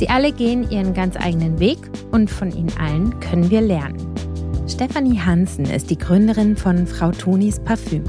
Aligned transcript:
Sie 0.00 0.08
alle 0.08 0.32
gehen 0.32 0.70
ihren 0.70 0.94
ganz 0.94 1.14
eigenen 1.18 1.60
Weg 1.60 1.76
und 2.10 2.30
von 2.30 2.50
ihnen 2.50 2.72
allen 2.78 3.20
können 3.20 3.50
wir 3.50 3.60
lernen. 3.60 3.98
Stefanie 4.66 5.20
Hansen 5.20 5.66
ist 5.66 5.90
die 5.90 5.98
Gründerin 5.98 6.56
von 6.56 6.86
Frau 6.86 7.10
Tonis 7.10 7.60
Parfüm. 7.60 8.04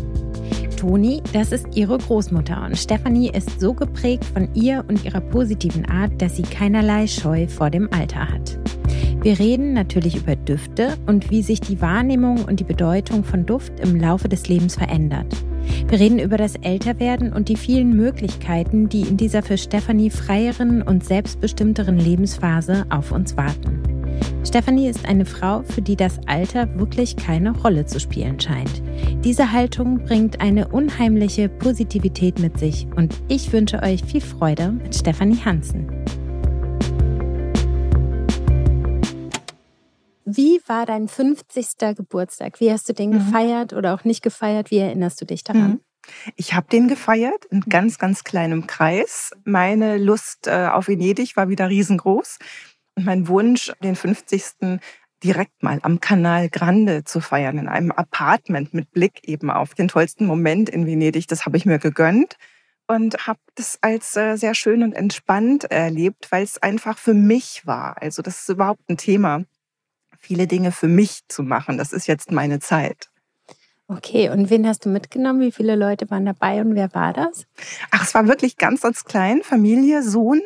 Toni, 0.77 1.21
das 1.33 1.51
ist 1.51 1.67
ihre 1.75 1.97
Großmutter 1.97 2.63
und 2.63 2.77
Stefanie 2.77 3.29
ist 3.29 3.59
so 3.59 3.73
geprägt 3.73 4.23
von 4.23 4.47
ihr 4.55 4.85
und 4.87 5.03
ihrer 5.03 5.19
positiven 5.19 5.83
Art, 5.83 6.13
dass 6.21 6.37
sie 6.37 6.43
keinerlei 6.43 7.07
Scheu 7.07 7.45
vor 7.49 7.69
dem 7.69 7.91
Alter 7.91 8.25
hat. 8.29 8.57
Wir 9.21 9.37
reden 9.37 9.73
natürlich 9.73 10.15
über 10.15 10.37
Düfte 10.37 10.93
und 11.07 11.29
wie 11.29 11.41
sich 11.41 11.59
die 11.59 11.81
Wahrnehmung 11.81 12.45
und 12.45 12.61
die 12.61 12.63
Bedeutung 12.63 13.25
von 13.25 13.45
Duft 13.45 13.81
im 13.81 13.97
Laufe 13.97 14.29
des 14.29 14.47
Lebens 14.47 14.75
verändert. 14.75 15.35
Wir 15.87 15.99
reden 15.99 16.19
über 16.19 16.37
das 16.37 16.55
Älterwerden 16.55 17.33
und 17.33 17.49
die 17.49 17.57
vielen 17.57 17.95
Möglichkeiten, 17.95 18.89
die 18.89 19.01
in 19.01 19.17
dieser 19.17 19.43
für 19.43 19.57
Stefanie 19.57 20.09
freieren 20.09 20.81
und 20.81 21.03
selbstbestimmteren 21.03 21.97
Lebensphase 21.97 22.85
auf 22.89 23.11
uns 23.11 23.35
warten. 23.35 23.81
Stefanie 24.45 24.89
ist 24.89 25.07
eine 25.07 25.25
Frau, 25.25 25.63
für 25.63 25.81
die 25.81 25.95
das 25.95 26.19
Alter 26.25 26.67
wirklich 26.77 27.15
keine 27.15 27.51
Rolle 27.51 27.85
zu 27.85 27.99
spielen 27.99 28.39
scheint. 28.39 28.81
Diese 29.23 29.51
Haltung 29.51 29.99
bringt 29.99 30.41
eine 30.41 30.67
unheimliche 30.69 31.47
Positivität 31.47 32.39
mit 32.39 32.57
sich 32.57 32.87
und 32.95 33.15
ich 33.27 33.53
wünsche 33.53 33.83
euch 33.83 34.03
viel 34.03 34.21
Freude 34.21 34.71
mit 34.71 34.95
Stefanie 34.95 35.37
Hansen. 35.45 35.87
Wie 40.25 40.61
war 40.67 40.85
dein 40.85 41.07
50. 41.07 41.95
Geburtstag? 41.95 42.59
Wie 42.59 42.71
hast 42.71 42.87
du 42.89 42.93
den 42.93 43.11
mhm. 43.11 43.13
gefeiert 43.13 43.73
oder 43.73 43.93
auch 43.93 44.03
nicht 44.03 44.21
gefeiert? 44.21 44.71
Wie 44.71 44.77
erinnerst 44.77 45.19
du 45.21 45.25
dich 45.25 45.43
daran? 45.43 45.69
Mhm. 45.71 45.81
Ich 46.35 46.53
habe 46.53 46.67
den 46.67 46.87
gefeiert 46.87 47.45
in 47.45 47.61
ganz, 47.61 47.97
ganz 47.97 48.23
kleinem 48.23 48.67
Kreis. 48.67 49.31
Meine 49.43 49.97
Lust 49.97 50.47
äh, 50.47 50.67
auf 50.71 50.87
Venedig 50.87 51.37
war 51.37 51.49
wieder 51.49 51.69
riesengroß. 51.69 52.39
Und 52.95 53.05
mein 53.05 53.27
Wunsch, 53.27 53.71
den 53.83 53.95
50. 53.95 54.79
direkt 55.23 55.63
mal 55.63 55.79
am 55.83 55.99
Kanal 55.99 56.49
Grande 56.49 57.03
zu 57.03 57.21
feiern, 57.21 57.57
in 57.57 57.67
einem 57.67 57.91
Apartment 57.91 58.73
mit 58.73 58.91
Blick 58.91 59.27
eben 59.27 59.51
auf 59.51 59.75
den 59.75 59.87
tollsten 59.87 60.25
Moment 60.25 60.69
in 60.69 60.85
Venedig, 60.85 61.27
das 61.27 61.45
habe 61.45 61.57
ich 61.57 61.65
mir 61.65 61.79
gegönnt 61.79 62.37
und 62.87 63.27
habe 63.27 63.39
das 63.55 63.77
als 63.81 64.17
äh, 64.17 64.35
sehr 64.35 64.55
schön 64.55 64.83
und 64.83 64.93
entspannt 64.93 65.65
erlebt, 65.65 66.27
weil 66.31 66.43
es 66.43 66.61
einfach 66.61 66.97
für 66.97 67.13
mich 67.13 67.65
war. 67.65 68.01
Also 68.01 68.21
das 68.21 68.41
ist 68.41 68.49
überhaupt 68.49 68.89
ein 68.89 68.97
Thema 68.97 69.45
viele 70.21 70.47
Dinge 70.47 70.71
für 70.71 70.87
mich 70.87 71.21
zu 71.27 71.43
machen. 71.43 71.77
Das 71.77 71.91
ist 71.91 72.07
jetzt 72.07 72.31
meine 72.31 72.59
Zeit. 72.59 73.09
Okay, 73.87 74.29
und 74.29 74.49
wen 74.49 74.65
hast 74.65 74.85
du 74.85 74.89
mitgenommen? 74.89 75.41
Wie 75.41 75.51
viele 75.51 75.75
Leute 75.75 76.09
waren 76.09 76.25
dabei 76.25 76.61
und 76.61 76.75
wer 76.75 76.93
war 76.93 77.11
das? 77.11 77.45
Ach, 77.89 78.03
es 78.03 78.13
war 78.13 78.25
wirklich 78.27 78.55
ganz, 78.55 78.81
ganz 78.81 79.03
klein. 79.03 79.41
Familie, 79.43 80.01
Sohn, 80.01 80.39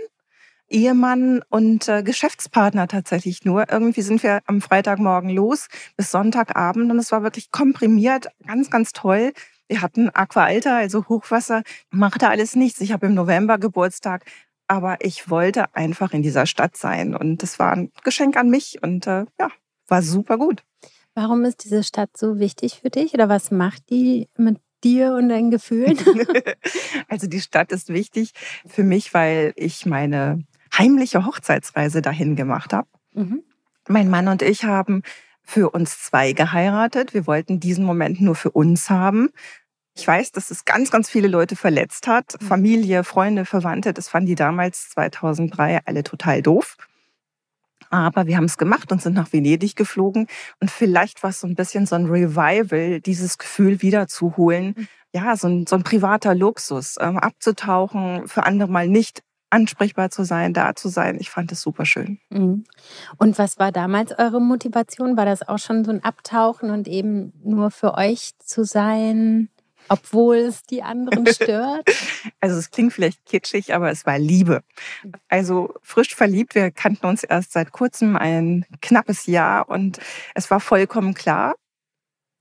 Ehemann 0.67 1.41
und 1.49 1.87
äh, 1.87 2.01
Geschäftspartner 2.01 2.87
tatsächlich 2.87 3.45
nur. 3.45 3.71
Irgendwie 3.71 4.01
sind 4.01 4.23
wir 4.23 4.41
am 4.47 4.61
Freitagmorgen 4.61 5.29
los 5.29 5.67
bis 5.95 6.09
Sonntagabend 6.09 6.89
und 6.91 6.97
es 6.97 7.11
war 7.11 7.21
wirklich 7.21 7.51
komprimiert, 7.51 8.29
ganz, 8.47 8.71
ganz 8.71 8.93
toll. 8.93 9.31
Wir 9.67 9.83
hatten 9.83 10.09
Aqualter, 10.09 10.77
also 10.77 11.07
Hochwasser, 11.07 11.61
machte 11.91 12.29
alles 12.29 12.55
nichts. 12.55 12.81
Ich 12.81 12.91
habe 12.91 13.05
im 13.05 13.13
November 13.13 13.59
Geburtstag, 13.59 14.25
aber 14.67 14.97
ich 15.01 15.29
wollte 15.29 15.75
einfach 15.75 16.13
in 16.13 16.23
dieser 16.23 16.47
Stadt 16.47 16.77
sein 16.77 17.15
und 17.15 17.43
das 17.43 17.59
war 17.59 17.73
ein 17.73 17.91
Geschenk 18.03 18.37
an 18.37 18.49
mich 18.49 18.79
und 18.81 19.05
äh, 19.05 19.25
ja, 19.39 19.49
war 19.87 20.01
super 20.01 20.37
gut. 20.37 20.63
Warum 21.13 21.45
ist 21.45 21.63
diese 21.63 21.83
Stadt 21.83 22.17
so 22.17 22.39
wichtig 22.39 22.81
für 22.81 22.89
dich 22.89 23.13
oder 23.13 23.29
was 23.29 23.49
macht 23.49 23.89
die 23.89 24.27
mit 24.37 24.57
dir 24.83 25.13
und 25.13 25.29
deinen 25.29 25.51
Gefühlen? 25.51 25.97
also 27.07 27.27
die 27.27 27.41
Stadt 27.41 27.71
ist 27.71 27.89
wichtig 27.89 28.31
für 28.65 28.83
mich, 28.83 29.13
weil 29.13 29.53
ich 29.55 29.85
meine 29.85 30.43
heimliche 30.77 31.25
Hochzeitsreise 31.25 32.01
dahin 32.01 32.35
gemacht 32.35 32.73
habe. 32.73 32.87
Mhm. 33.13 33.43
Mein 33.87 34.09
Mann 34.09 34.27
und 34.27 34.41
ich 34.41 34.63
haben 34.65 35.03
für 35.41 35.69
uns 35.69 36.01
zwei 36.01 36.33
geheiratet. 36.33 37.13
Wir 37.13 37.27
wollten 37.27 37.59
diesen 37.59 37.85
Moment 37.85 38.19
nur 38.19 38.35
für 38.35 38.51
uns 38.51 38.89
haben. 38.89 39.29
Ich 39.95 40.05
weiß, 40.05 40.33
dass 40.33 40.51
es 40.51 40.65
ganz, 40.65 40.91
ganz 40.91 41.09
viele 41.09 41.29
Leute 41.29 41.55
verletzt 41.55 42.07
hat. 42.07 42.35
Mhm. 42.41 42.45
Familie, 42.45 43.03
Freunde, 43.03 43.45
Verwandte, 43.45 43.93
das 43.93 44.09
fanden 44.09 44.27
die 44.27 44.35
damals 44.35 44.89
2003 44.89 45.81
alle 45.85 46.03
total 46.03 46.41
doof. 46.41 46.75
Aber 47.95 48.27
wir 48.27 48.35
haben 48.35 48.45
es 48.45 48.57
gemacht 48.57 48.91
und 48.91 49.01
sind 49.01 49.13
nach 49.13 49.31
Venedig 49.31 49.75
geflogen. 49.75 50.27
Und 50.59 50.69
vielleicht 50.69 51.23
war 51.23 51.29
es 51.29 51.39
so 51.39 51.47
ein 51.47 51.55
bisschen 51.55 51.85
so 51.85 51.95
ein 51.95 52.07
Revival, 52.07 52.99
dieses 52.99 53.37
Gefühl 53.37 53.81
wiederzuholen. 53.81 54.75
Mhm. 54.77 54.87
Ja, 55.13 55.37
so 55.37 55.47
ein, 55.47 55.65
so 55.65 55.77
ein 55.77 55.83
privater 55.83 56.35
Luxus, 56.35 56.97
ähm, 56.99 57.17
abzutauchen, 57.17 58.27
für 58.27 58.45
andere 58.45 58.69
mal 58.69 58.89
nicht 58.89 59.23
ansprechbar 59.49 60.09
zu 60.09 60.25
sein, 60.25 60.53
da 60.53 60.75
zu 60.75 60.89
sein. 60.89 61.17
Ich 61.21 61.29
fand 61.29 61.51
es 61.53 61.61
super 61.61 61.85
schön. 61.85 62.19
Mhm. 62.29 62.65
Und 63.17 63.39
was 63.39 63.57
war 63.57 63.71
damals 63.71 64.11
eure 64.19 64.41
Motivation? 64.41 65.15
War 65.15 65.25
das 65.25 65.47
auch 65.47 65.59
schon 65.59 65.85
so 65.85 65.91
ein 65.91 66.03
Abtauchen 66.03 66.71
und 66.71 66.89
eben 66.89 67.31
nur 67.43 67.71
für 67.71 67.93
euch 67.93 68.31
zu 68.39 68.65
sein? 68.65 69.49
Obwohl 69.89 70.37
es 70.37 70.63
die 70.63 70.83
anderen 70.83 71.27
stört? 71.33 71.89
Also 72.39 72.57
es 72.57 72.71
klingt 72.71 72.93
vielleicht 72.93 73.25
kitschig, 73.25 73.73
aber 73.73 73.89
es 73.91 74.05
war 74.05 74.17
Liebe. 74.17 74.63
Also 75.27 75.73
frisch 75.81 76.15
verliebt, 76.15 76.55
wir 76.55 76.71
kannten 76.71 77.05
uns 77.05 77.23
erst 77.23 77.53
seit 77.53 77.71
kurzem 77.71 78.15
ein 78.15 78.65
knappes 78.81 79.25
Jahr 79.25 79.69
und 79.69 79.99
es 80.33 80.49
war 80.51 80.59
vollkommen 80.59 81.13
klar, 81.13 81.55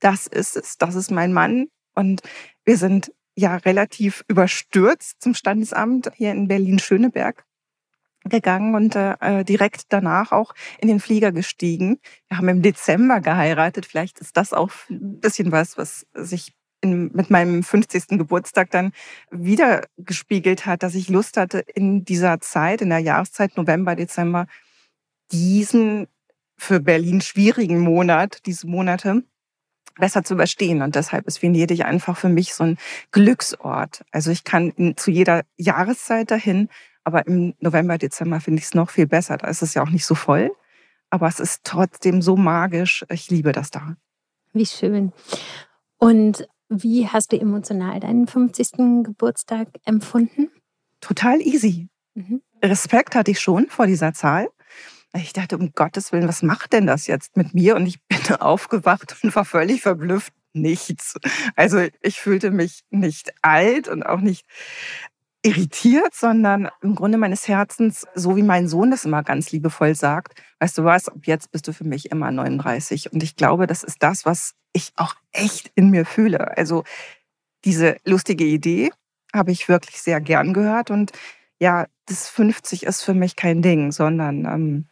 das 0.01 0.27
ist 0.27 0.57
es, 0.57 0.77
das 0.79 0.95
ist 0.95 1.11
mein 1.11 1.33
Mann 1.33 1.69
und 1.95 2.23
wir 2.65 2.77
sind 2.77 3.13
ja 3.37 3.57
relativ 3.57 4.25
überstürzt 4.29 5.21
zum 5.21 5.35
Standesamt 5.35 6.11
hier 6.15 6.31
in 6.31 6.49
Berlin-Schöneberg 6.49 7.45
gegangen 8.25 8.75
und 8.75 8.97
äh, 8.97 9.45
direkt 9.45 9.85
danach 9.91 10.33
auch 10.33 10.55
in 10.81 10.89
den 10.89 11.01
Flieger 11.01 11.33
gestiegen. 11.33 11.99
Wir 12.29 12.39
haben 12.39 12.49
im 12.49 12.63
Dezember 12.63 13.21
geheiratet. 13.21 13.87
Vielleicht 13.87 14.19
ist 14.21 14.37
das 14.37 14.53
auch 14.53 14.71
ein 14.89 15.21
bisschen 15.21 15.53
was, 15.53 15.77
was 15.77 16.07
sich 16.15 16.55
in, 16.85 17.11
mit 17.13 17.31
meinem 17.31 17.63
50. 17.63 18.19
Geburtstag 18.19 18.71
dann 18.71 18.93
wieder 19.31 19.83
gespiegelt 19.97 20.67
hat, 20.67 20.83
dass 20.83 20.95
ich 20.95 21.09
Lust 21.09 21.37
hatte, 21.37 21.59
in 21.59 22.05
dieser 22.05 22.41
Zeit, 22.41 22.83
in 22.83 22.91
der 22.91 23.01
Jahreszeit 23.01 23.57
November, 23.57 23.97
Dezember, 23.97 24.47
diesen 25.33 26.07
für 26.57 26.79
Berlin 26.81 27.21
schwierigen 27.21 27.81
Monat, 27.81 28.47
diese 28.47 28.67
Monate, 28.67 29.25
besser 29.97 30.23
zu 30.23 30.35
überstehen. 30.35 30.83
Und 30.83 30.95
deshalb 30.95 31.27
ist 31.27 31.43
Venedig 31.43 31.85
einfach 31.85 32.17
für 32.17 32.29
mich 32.29 32.55
so 32.55 32.65
ein 32.65 32.79
Glücksort. 33.11 34.05
Also 34.13 34.31
ich 34.31 34.45
kann 34.45 34.95
zu 34.97 35.11
jeder 35.11 35.43
Jahreszeit 35.57 36.31
dahin, 36.31 36.69
aber 37.03 37.27
im 37.27 37.55
November, 37.61 37.99
Dezember 37.99 38.41
finde 38.41 38.61
ich 38.61 38.67
es 38.67 38.75
noch 38.75 38.91
viel 38.91 39.07
besser. 39.07 39.37
Da 39.37 39.49
ist 39.49 39.63
es 39.63 39.75
ja 39.75 39.83
auch 39.83 39.91
nicht 39.91 40.05
so 40.05 40.15
voll, 40.15 40.53
aber 41.11 41.29
es 41.29 41.41
ist 41.41 41.63
trotzdem 41.65 42.23
so 42.23 42.37
magisch. 42.37 43.05
Ich 43.09 43.31
liebe 43.31 43.53
das 43.53 43.71
da. 43.71 43.97
Wie 44.53 44.67
schön. 44.67 45.13
Und 45.99 46.47
wie 46.69 47.09
hast 47.09 47.33
du 47.33 47.41
emotional 47.41 48.01
deinen 48.01 48.27
50. 48.27 49.05
Geburtstag 49.05 49.69
empfunden? 49.85 50.51
Total 51.01 51.41
easy. 51.41 51.89
Mhm. 52.15 52.43
Respekt 52.63 53.15
hatte 53.15 53.31
ich 53.31 53.41
schon 53.41 53.67
vor 53.69 53.87
dieser 53.87 54.15
Zahl. 54.15 54.49
Ich 55.17 55.33
dachte, 55.33 55.57
um 55.57 55.73
Gottes 55.73 56.13
Willen, 56.13 56.27
was 56.27 56.43
macht 56.43 56.73
denn 56.73 56.87
das 56.87 57.07
jetzt 57.07 57.37
mit 57.37 57.55
mir? 57.55 57.77
Und 57.77 57.87
ich 57.87 58.03
bin 58.07 58.19
aufgewacht 58.41 59.15
und 59.23 59.35
war 59.35 59.45
völlig 59.45 59.83
verblüfft. 59.83 60.33
Nichts. 60.57 61.17
Also 61.57 61.85
ich 62.01 62.21
fühlte 62.21 62.53
mich 62.53 62.85
nicht 62.91 63.35
alt 63.43 63.89
und 63.89 64.05
auch 64.05 64.21
nicht 64.21 64.47
irritiert, 65.45 66.15
sondern 66.15 66.71
im 66.81 66.95
Grunde 66.95 67.19
meines 67.19 67.47
Herzens, 67.47 68.07
so 68.15 68.35
wie 68.35 68.43
mein 68.43 68.67
Sohn 68.67 68.91
das 68.91 69.05
immer 69.05 69.23
ganz 69.23 69.53
liebevoll 69.53 69.95
sagt, 69.95 70.41
weißt 70.59 70.79
du 70.79 70.85
was, 70.85 71.09
ab 71.09 71.19
jetzt 71.25 71.53
bist 71.53 71.69
du 71.69 71.73
für 71.73 71.85
mich 71.85 72.11
immer 72.11 72.31
39. 72.31 73.13
Und 73.13 73.23
ich 73.23 73.37
glaube, 73.37 73.67
das 73.67 73.83
ist 73.85 74.03
das, 74.03 74.25
was 74.25 74.55
ich 74.73 74.93
auch 74.97 75.15
echt 75.33 75.71
in 75.75 75.91
mir 75.91 76.07
fühle. 76.07 76.57
Also 76.57 76.85
diese 77.65 77.97
lustige 78.05 78.45
Idee 78.45 78.91
habe 79.35 79.53
ich 79.53 79.69
wirklich 79.69 80.01
sehr 80.01 80.21
gern 80.21 80.55
gehört. 80.55 80.91
Und 80.91 81.13
ja, 81.61 81.87
das 82.07 82.29
50 82.31 82.85
ist 82.85 83.03
für 83.03 83.15
mich 83.15 83.37
kein 83.37 83.61
Ding, 83.61 83.93
sondern 83.93 84.47
ähm, 84.47 84.89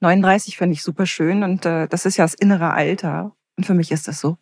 39 0.00 0.56
finde 0.58 0.74
ich 0.74 0.82
super 0.82 1.06
schön 1.06 1.42
und 1.42 1.64
äh, 1.66 1.88
das 1.88 2.06
ist 2.06 2.18
ja 2.18 2.24
das 2.24 2.34
innere 2.34 2.72
Alter. 2.72 3.34
Und 3.56 3.64
für 3.66 3.74
mich 3.74 3.90
ist 3.90 4.06
das 4.06 4.20
so. 4.20 4.36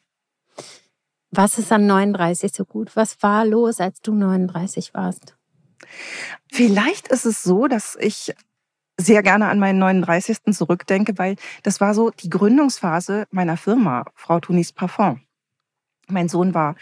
Was 1.37 1.59
ist 1.59 1.73
an 1.73 1.87
39 1.87 2.53
so 2.53 2.65
gut? 2.65 2.95
Was 2.95 3.23
war 3.23 3.45
los, 3.45 3.81
als 3.81 4.01
du 4.01 4.15
39 4.15 4.95
warst? 4.95 5.37
Vielleicht 6.53 7.09
ist 7.09 7.27
es 7.27 7.43
so, 7.43 7.67
dass 7.67 7.97
ich 8.01 8.33
sehr 8.97 9.23
gerne 9.25 9.49
an 9.49 9.59
meinen 9.59 9.81
39. 9.81 10.53
zurückdenke, 10.53 11.19
weil 11.19 11.35
das 11.65 11.81
war 11.81 11.95
so 11.95 12.11
die 12.11 12.31
Gründungsphase 12.31 13.27
meiner 13.31 13.57
Firma, 13.57 14.05
Frau 14.15 14.39
Tunis 14.39 14.73
Parfum. 14.73 15.23
Mein 16.07 16.29
Sohn 16.29 16.55
war 16.55 16.77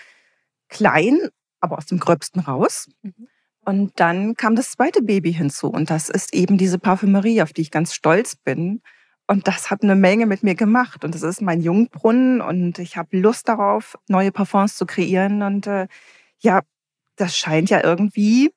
klein, 0.69 1.19
aber 1.61 1.79
aus 1.79 1.87
dem 1.87 1.99
Gröbsten 1.99 2.43
raus. 2.43 2.89
Mhm. 3.03 3.29
Und 3.65 4.01
dann 4.01 4.35
kam 4.35 4.57
das 4.57 4.73
zweite 4.73 5.03
Baby 5.03 5.33
hinzu. 5.33 5.69
Und 5.69 5.89
das 5.89 6.11
ist 6.11 6.35
eben 6.35 6.59
diese 6.59 6.79
Parfümerie, 6.79 7.43
auf 7.43 7.53
die 7.53 7.63
ich 7.63 7.71
ganz 7.71 7.95
stolz 7.95 8.35
bin. 8.37 8.83
Und 9.33 9.49
das 9.49 9.71
hat 9.71 9.83
eine 9.83 9.95
Menge 9.95 10.27
mit 10.27 10.43
mir 10.43 10.55
gemacht. 10.55 11.05
Und 11.05 11.15
das 11.15 11.23
ist 11.23 11.41
mein 11.41 11.63
Jungbrunnen. 11.63 12.43
Und 12.43 12.79
ich 12.79 12.99
habe 12.99 13.17
Lust 13.17 13.49
darauf, 13.49 13.99
neue 14.07 14.31
Parfums 14.31 14.77
zu 14.77 14.85
kreieren. 14.85 15.43
Und 15.43 15.67
äh, 15.67 15.89
ja, 16.41 16.61
das 17.17 17.35
scheint 17.35 17.71
ja 17.71 17.83
irgendwie 17.83 18.53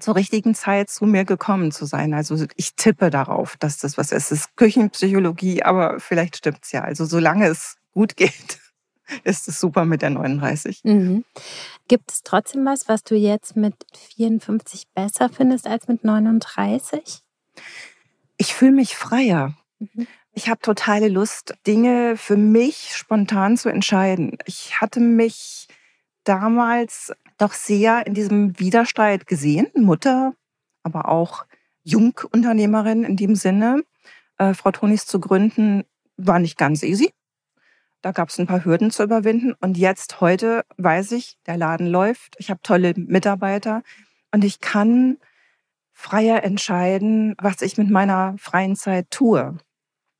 zur 0.00 0.16
richtigen 0.16 0.54
Zeit 0.54 0.88
zu 0.88 1.04
mir 1.04 1.26
gekommen 1.26 1.72
zu 1.72 1.84
sein. 1.84 2.14
Also 2.14 2.42
ich 2.56 2.74
tippe 2.74 3.10
darauf, 3.10 3.58
dass 3.58 3.76
das 3.76 3.98
was 3.98 4.12
ist. 4.12 4.32
Es 4.32 4.40
ist 4.40 4.56
Küchenpsychologie, 4.56 5.62
aber 5.62 6.00
vielleicht 6.00 6.38
stimmt's 6.38 6.72
ja. 6.72 6.80
Also 6.80 7.04
solange 7.04 7.48
es 7.48 7.76
gut 7.92 8.16
geht, 8.16 8.60
ist 9.24 9.46
es 9.46 9.60
super 9.60 9.84
mit 9.84 10.00
der 10.00 10.08
39. 10.08 10.84
Mhm. 10.84 11.26
Gibt 11.86 12.10
es 12.10 12.22
trotzdem 12.22 12.64
was, 12.64 12.88
was 12.88 13.04
du 13.04 13.14
jetzt 13.14 13.56
mit 13.56 13.74
54 14.16 14.88
besser 14.94 15.28
findest 15.28 15.66
als 15.66 15.86
mit 15.86 16.02
39? 16.02 17.20
Ich 18.38 18.54
fühle 18.54 18.72
mich 18.72 18.96
freier. 18.96 19.54
Mhm. 19.82 20.06
Ich 20.32 20.48
habe 20.48 20.60
totale 20.60 21.08
Lust, 21.08 21.54
Dinge 21.66 22.16
für 22.16 22.36
mich 22.36 22.92
spontan 22.94 23.56
zu 23.56 23.68
entscheiden. 23.68 24.38
Ich 24.46 24.80
hatte 24.80 25.00
mich 25.00 25.68
damals 26.24 27.12
doch 27.38 27.52
sehr 27.52 28.06
in 28.06 28.14
diesem 28.14 28.58
Widerstreit 28.58 29.26
gesehen, 29.26 29.66
Mutter, 29.74 30.34
aber 30.84 31.08
auch 31.08 31.44
Jungunternehmerin 31.82 33.04
in 33.04 33.16
dem 33.16 33.34
Sinne. 33.34 33.82
Äh, 34.38 34.54
Frau 34.54 34.70
Tonis 34.70 35.06
zu 35.06 35.18
gründen 35.20 35.84
war 36.16 36.38
nicht 36.38 36.56
ganz 36.56 36.82
easy. 36.82 37.12
Da 38.00 38.12
gab 38.12 38.28
es 38.28 38.38
ein 38.38 38.46
paar 38.46 38.64
Hürden 38.64 38.90
zu 38.90 39.02
überwinden. 39.02 39.54
Und 39.60 39.76
jetzt, 39.76 40.20
heute, 40.20 40.64
weiß 40.76 41.12
ich, 41.12 41.38
der 41.46 41.56
Laden 41.56 41.88
läuft. 41.88 42.36
Ich 42.38 42.50
habe 42.50 42.60
tolle 42.62 42.94
Mitarbeiter 42.96 43.82
und 44.30 44.44
ich 44.44 44.60
kann 44.60 45.18
freier 45.92 46.42
entscheiden, 46.42 47.34
was 47.40 47.62
ich 47.62 47.76
mit 47.76 47.90
meiner 47.90 48.34
freien 48.38 48.76
Zeit 48.76 49.10
tue. 49.10 49.58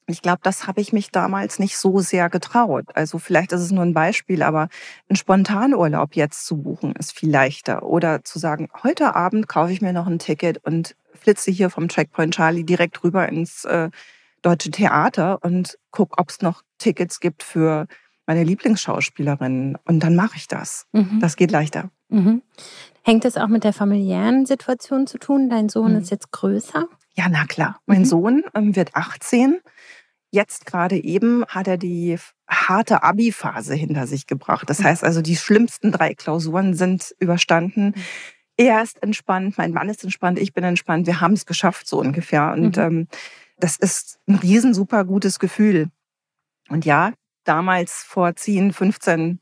Ich 0.06 0.20
glaube, 0.20 0.40
das 0.42 0.66
habe 0.66 0.80
ich 0.80 0.92
mich 0.92 1.10
damals 1.10 1.58
nicht 1.58 1.76
so 1.76 2.00
sehr 2.00 2.28
getraut. 2.28 2.86
Also 2.94 3.18
vielleicht 3.18 3.52
ist 3.52 3.60
es 3.60 3.70
nur 3.70 3.84
ein 3.84 3.94
Beispiel, 3.94 4.42
aber 4.42 4.68
ein 5.08 5.16
Spontanurlaub 5.16 6.16
jetzt 6.16 6.44
zu 6.44 6.56
buchen 6.56 6.94
ist 6.96 7.12
viel 7.12 7.30
leichter. 7.30 7.84
Oder 7.84 8.24
zu 8.24 8.38
sagen, 8.38 8.68
heute 8.82 9.14
Abend 9.14 9.48
kaufe 9.48 9.72
ich 9.72 9.80
mir 9.80 9.92
noch 9.92 10.06
ein 10.06 10.18
Ticket 10.18 10.58
und 10.64 10.96
flitze 11.14 11.50
hier 11.50 11.70
vom 11.70 11.88
Checkpoint 11.88 12.34
Charlie 12.34 12.64
direkt 12.64 13.02
rüber 13.04 13.28
ins 13.28 13.64
äh, 13.64 13.90
Deutsche 14.42 14.72
Theater 14.72 15.38
und 15.42 15.78
guck, 15.92 16.20
ob 16.20 16.30
es 16.30 16.42
noch 16.42 16.62
Tickets 16.78 17.20
gibt 17.20 17.44
für 17.44 17.86
meine 18.26 18.42
Lieblingsschauspielerinnen. 18.42 19.78
Und 19.84 20.00
dann 20.00 20.16
mache 20.16 20.36
ich 20.36 20.48
das. 20.48 20.86
Mhm. 20.92 21.20
Das 21.20 21.36
geht 21.36 21.52
leichter. 21.52 21.90
Mhm. 22.08 22.42
Hängt 23.02 23.24
das 23.24 23.36
auch 23.36 23.48
mit 23.48 23.64
der 23.64 23.72
familiären 23.72 24.46
Situation 24.46 25.06
zu 25.06 25.18
tun? 25.18 25.48
Dein 25.48 25.68
Sohn 25.68 25.92
mhm. 25.92 26.00
ist 26.00 26.10
jetzt 26.10 26.32
größer? 26.32 26.86
Ja, 27.14 27.26
na 27.30 27.44
klar. 27.46 27.80
Mein 27.86 28.00
mhm. 28.00 28.06
Sohn 28.06 28.44
ähm, 28.54 28.74
wird 28.74 28.94
18. 28.94 29.60
Jetzt 30.34 30.64
gerade 30.64 30.96
eben 30.96 31.44
hat 31.46 31.68
er 31.68 31.76
die 31.76 32.18
harte 32.48 33.02
Abi-Phase 33.02 33.74
hinter 33.74 34.06
sich 34.06 34.26
gebracht. 34.26 34.68
Das 34.70 34.82
heißt 34.82 35.04
also, 35.04 35.20
die 35.20 35.36
schlimmsten 35.36 35.92
drei 35.92 36.14
Klausuren 36.14 36.72
sind 36.72 37.14
überstanden. 37.18 37.88
Mhm. 37.88 38.02
Er 38.56 38.82
ist 38.82 39.02
entspannt, 39.02 39.58
mein 39.58 39.72
Mann 39.72 39.90
ist 39.90 40.02
entspannt, 40.04 40.38
ich 40.38 40.54
bin 40.54 40.64
entspannt. 40.64 41.06
Wir 41.06 41.20
haben 41.20 41.34
es 41.34 41.44
geschafft, 41.44 41.86
so 41.86 41.98
ungefähr. 41.98 42.52
Und 42.52 42.78
mhm. 42.78 42.82
ähm, 42.82 43.08
das 43.58 43.76
ist 43.76 44.20
ein 44.26 44.36
riesen 44.36 44.72
super 44.72 45.04
gutes 45.04 45.38
Gefühl. 45.38 45.90
Und 46.70 46.86
ja, 46.86 47.12
damals 47.44 48.02
vor 48.02 48.34
10, 48.34 48.72
15, 48.72 49.38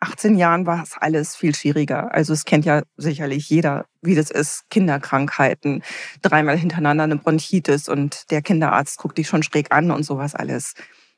18 0.00 0.36
Jahren 0.36 0.66
war 0.66 0.82
es 0.82 0.96
alles 0.98 1.36
viel 1.36 1.54
schwieriger. 1.54 2.12
Also 2.12 2.32
es 2.32 2.44
kennt 2.44 2.64
ja 2.64 2.82
sicherlich 2.96 3.48
jeder, 3.48 3.86
wie 4.02 4.14
das 4.14 4.30
ist. 4.30 4.64
Kinderkrankheiten, 4.70 5.82
dreimal 6.22 6.58
hintereinander 6.58 7.04
eine 7.04 7.16
Bronchitis 7.16 7.88
und 7.88 8.30
der 8.30 8.42
Kinderarzt 8.42 8.98
guckt 8.98 9.18
dich 9.18 9.28
schon 9.28 9.42
schräg 9.42 9.72
an 9.72 9.90
und 9.90 10.04
sowas 10.04 10.34
alles. 10.34 10.74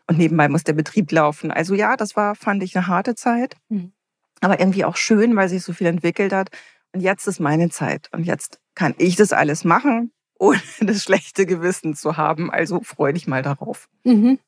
Und 0.06 0.18
nebenbei 0.18 0.48
muss 0.48 0.64
der 0.64 0.74
Betrieb 0.74 1.10
laufen. 1.10 1.50
Also 1.50 1.74
ja, 1.74 1.96
das 1.96 2.16
war, 2.16 2.34
fand 2.34 2.62
ich, 2.62 2.76
eine 2.76 2.86
harte 2.86 3.14
Zeit. 3.14 3.56
Mhm. 3.68 3.92
Aber 4.40 4.60
irgendwie 4.60 4.84
auch 4.84 4.96
schön, 4.96 5.34
weil 5.34 5.48
sich 5.48 5.62
so 5.62 5.72
viel 5.72 5.86
entwickelt 5.86 6.32
hat. 6.32 6.50
Und 6.92 7.00
jetzt 7.00 7.26
ist 7.26 7.40
meine 7.40 7.70
Zeit. 7.70 8.08
Und 8.12 8.24
jetzt 8.24 8.60
kann 8.74 8.94
ich 8.98 9.16
das 9.16 9.32
alles 9.32 9.64
machen 9.64 10.12
ohne 10.38 10.60
das 10.80 11.02
schlechte 11.02 11.46
Gewissen 11.46 11.94
zu 11.94 12.16
haben. 12.16 12.50
Also 12.50 12.80
freu 12.82 13.12
dich 13.12 13.26
mal 13.26 13.42
darauf. 13.42 13.88
Mhm. 14.04 14.38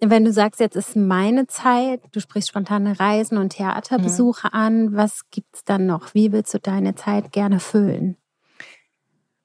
Wenn 0.00 0.24
du 0.24 0.32
sagst, 0.32 0.60
jetzt 0.60 0.76
ist 0.76 0.94
meine 0.94 1.46
Zeit, 1.46 2.02
du 2.12 2.20
sprichst 2.20 2.50
spontane 2.50 3.00
Reisen 3.00 3.38
und 3.38 3.50
Theaterbesuche 3.50 4.48
mhm. 4.48 4.58
an, 4.58 4.96
was 4.96 5.22
gibt 5.30 5.56
es 5.56 5.64
dann 5.64 5.86
noch? 5.86 6.12
Wie 6.12 6.32
willst 6.32 6.52
du 6.52 6.58
deine 6.58 6.94
Zeit 6.94 7.32
gerne 7.32 7.60
füllen? 7.60 8.16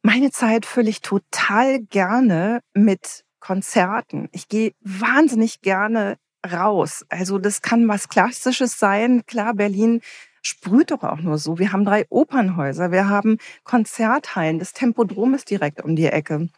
Meine 0.01 0.31
Zeit 0.31 0.65
fülle 0.65 0.89
ich 0.89 1.01
total 1.01 1.80
gerne 1.80 2.62
mit 2.74 3.24
Konzerten. 3.39 4.30
Ich 4.31 4.50
gehe 4.50 4.74
wahnsinnig 4.81 5.62
gerne 5.62 6.18
raus. 6.51 7.06
Also 7.09 7.38
das 7.38 7.62
kann 7.62 7.88
was 7.88 8.09
Klassisches 8.09 8.77
sein. 8.77 9.25
Klar, 9.25 9.53
Berlin 9.53 10.01
sprüht 10.42 10.92
doch 10.92 11.03
auch 11.03 11.19
nur 11.19 11.38
so. 11.38 11.59
Wir 11.59 11.71
haben 11.71 11.86
drei 11.86 12.06
Opernhäuser, 12.09 12.92
wir 12.92 13.07
haben 13.07 13.38
Konzerthallen, 13.63 14.59
das 14.59 14.74
Tempodrom 14.74 15.33
ist 15.33 15.50
direkt 15.50 15.81
um 15.83 15.95
die 15.95 16.07
Ecke. 16.07 16.50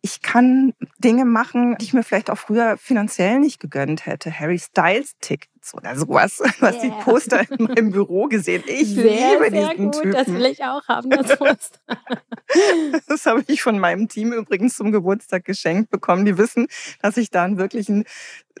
Ich 0.00 0.22
kann 0.22 0.72
Dinge 0.98 1.24
machen, 1.24 1.76
die 1.78 1.84
ich 1.84 1.92
mir 1.92 2.02
vielleicht 2.02 2.30
auch 2.30 2.38
früher 2.38 2.76
finanziell 2.78 3.38
nicht 3.38 3.60
gegönnt 3.60 4.06
hätte. 4.06 4.32
Harry 4.38 4.58
Styles 4.58 5.12
Tickets 5.20 5.74
oder 5.74 5.96
sowas. 5.96 6.38
Du 6.38 6.66
hast 6.66 6.82
yeah. 6.82 6.84
die 6.84 7.04
Poster 7.04 7.50
in 7.50 7.64
meinem 7.64 7.90
Büro 7.90 8.26
gesehen. 8.26 8.64
Ich 8.66 8.88
sehr, 8.88 9.38
liebe 9.38 9.50
sehr 9.50 9.68
diesen 9.68 9.90
gut. 9.90 9.94
Typen. 9.94 10.12
Das 10.12 10.28
will 10.28 10.46
ich 10.46 10.64
auch 10.64 10.86
haben, 10.88 11.10
das 11.10 11.36
Poster. 11.36 11.78
das 13.08 13.26
habe 13.26 13.44
ich 13.46 13.62
von 13.62 13.78
meinem 13.78 14.08
Team 14.08 14.32
übrigens 14.32 14.76
zum 14.76 14.92
Geburtstag 14.92 15.44
geschenkt 15.44 15.90
bekommen. 15.90 16.24
Die 16.24 16.38
wissen, 16.38 16.66
dass 17.02 17.16
ich 17.16 17.30
da 17.30 17.44
einen 17.44 17.58
wirklichen 17.58 18.04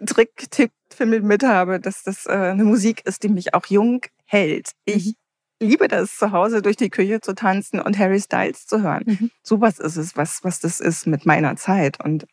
Trick-Tipp 0.04 0.72
mit 0.98 1.42
habe, 1.42 1.80
dass 1.80 2.02
das 2.02 2.26
äh, 2.26 2.32
eine 2.32 2.64
Musik 2.64 3.06
ist, 3.06 3.22
die 3.22 3.28
mich 3.28 3.54
auch 3.54 3.66
jung 3.66 4.02
hält. 4.26 4.72
Ich 4.84 5.06
mhm. 5.06 5.14
Liebe 5.60 5.88
das, 5.88 6.16
zu 6.16 6.32
Hause 6.32 6.62
durch 6.62 6.76
die 6.76 6.90
Küche 6.90 7.20
zu 7.20 7.34
tanzen 7.34 7.80
und 7.80 7.98
Harry 7.98 8.20
Styles 8.20 8.66
zu 8.66 8.82
hören. 8.82 9.04
Mhm. 9.06 9.30
Sowas 9.42 9.78
ist 9.78 9.96
es, 9.96 10.16
was, 10.16 10.42
was 10.42 10.60
das 10.60 10.80
ist 10.80 11.06
mit 11.06 11.26
meiner 11.26 11.56
Zeit. 11.56 12.02
Und 12.02 12.26